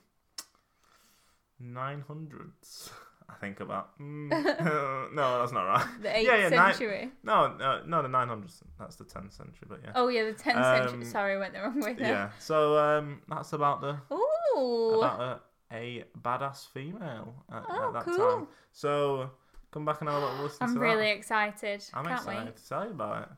900s? 1.62 2.90
I 3.30 3.34
think 3.34 3.60
about. 3.60 3.98
Mm, 4.00 4.30
no, 5.14 5.38
that's 5.40 5.52
not 5.52 5.64
right. 5.64 5.86
The 6.00 6.08
8th 6.08 6.24
Yeah, 6.24 6.36
yeah, 6.36 6.48
century. 6.48 7.10
No, 7.22 7.54
no, 7.58 7.82
no, 7.84 8.00
the 8.02 8.08
900s. 8.08 8.62
That's 8.78 8.96
the 8.96 9.04
10th 9.04 9.32
century, 9.32 9.66
but 9.68 9.80
yeah. 9.84 9.92
Oh, 9.94 10.08
yeah, 10.08 10.24
the 10.24 10.32
10th 10.32 10.56
Um, 10.56 10.88
century. 10.88 11.04
Sorry, 11.04 11.34
I 11.34 11.38
went 11.38 11.52
the 11.52 11.60
wrong 11.60 11.78
way 11.80 11.92
there. 11.92 12.08
yeah. 12.08 12.30
So 12.38 12.78
um, 12.78 13.20
that's 13.28 13.52
about 13.52 13.82
the 13.82 13.98
Ooh. 14.14 14.94
about 14.94 15.20
a, 15.20 15.76
a 15.76 16.04
badass 16.18 16.68
female 16.68 17.34
at, 17.52 17.64
Oh, 17.68 17.88
at 17.88 17.92
that 17.92 18.04
cool. 18.06 18.16
time. 18.16 18.46
So 18.72 19.30
come 19.72 19.84
back 19.84 20.00
and 20.00 20.08
have 20.08 20.22
a 20.22 20.26
little 20.26 20.44
listen. 20.44 20.58
I'm 20.62 20.78
really 20.78 21.04
that. 21.04 21.16
excited. 21.18 21.84
I'm 21.92 22.04
Can't 22.06 22.18
excited 22.20 22.46
wait. 22.46 22.56
to 22.56 22.68
tell 22.68 22.84
you 22.86 22.90
about 22.92 23.22
it. 23.24 23.28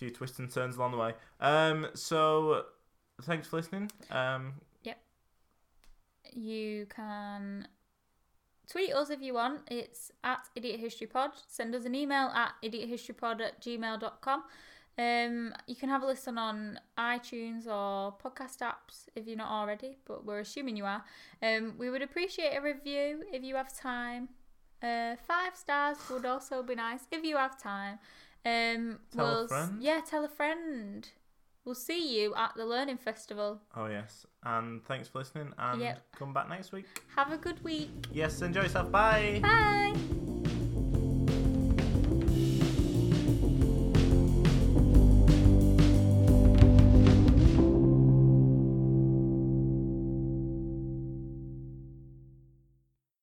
Few 0.00 0.08
twists 0.08 0.38
and 0.38 0.50
turns 0.50 0.78
along 0.78 0.92
the 0.92 0.96
way. 0.96 1.12
Um, 1.40 1.88
so 1.92 2.64
thanks 3.20 3.46
for 3.46 3.56
listening. 3.56 3.90
Um, 4.10 4.54
yep. 4.82 4.96
You 6.32 6.86
can 6.86 7.68
tweet 8.66 8.94
us 8.94 9.10
if 9.10 9.20
you 9.20 9.34
want. 9.34 9.60
It's 9.70 10.10
at 10.24 10.48
Idiot 10.56 10.80
History 10.80 11.06
Pod. 11.06 11.32
Send 11.48 11.74
us 11.74 11.84
an 11.84 11.94
email 11.94 12.28
at 12.28 12.52
idiothistorypod 12.64 13.42
at 13.42 13.60
gmail.com. 13.60 14.44
Um, 14.96 15.52
you 15.66 15.76
can 15.76 15.90
have 15.90 16.02
a 16.02 16.06
listen 16.06 16.38
on 16.38 16.80
iTunes 16.96 17.66
or 17.66 18.16
podcast 18.24 18.60
apps 18.62 19.04
if 19.14 19.26
you're 19.26 19.36
not 19.36 19.50
already, 19.50 19.98
but 20.06 20.24
we're 20.24 20.40
assuming 20.40 20.78
you 20.78 20.86
are. 20.86 21.04
Um, 21.42 21.74
we 21.76 21.90
would 21.90 22.00
appreciate 22.00 22.56
a 22.56 22.62
review 22.62 23.22
if 23.30 23.42
you 23.42 23.54
have 23.56 23.78
time. 23.78 24.30
Uh, 24.82 25.16
five 25.28 25.54
stars 25.54 25.98
would 26.10 26.24
also 26.24 26.62
be 26.62 26.74
nice 26.74 27.00
if 27.12 27.22
you 27.22 27.36
have 27.36 27.60
time. 27.60 27.98
Um, 28.44 28.98
Tell 29.14 29.24
we'll 29.26 29.42
s- 29.44 29.48
friend. 29.48 29.82
Yeah, 29.82 30.00
tell 30.00 30.24
a 30.24 30.28
friend. 30.28 31.08
We'll 31.64 31.74
see 31.74 32.18
you 32.18 32.34
at 32.36 32.54
the 32.56 32.64
Learning 32.64 32.96
Festival. 32.96 33.60
oh 33.76 33.86
yes, 33.86 34.24
and 34.44 34.82
thanks 34.86 35.08
for 35.08 35.18
listening. 35.18 35.52
And 35.58 35.80
Yep. 35.80 36.02
come 36.16 36.32
back 36.32 36.48
next 36.48 36.72
week. 36.72 36.86
Have 37.16 37.32
a 37.32 37.36
good 37.36 37.62
week. 37.62 37.90
Yes, 38.12 38.40
enjoy 38.42 38.62
yourself. 38.62 38.90
Bye. 38.90 39.40
Bye. 39.42 39.94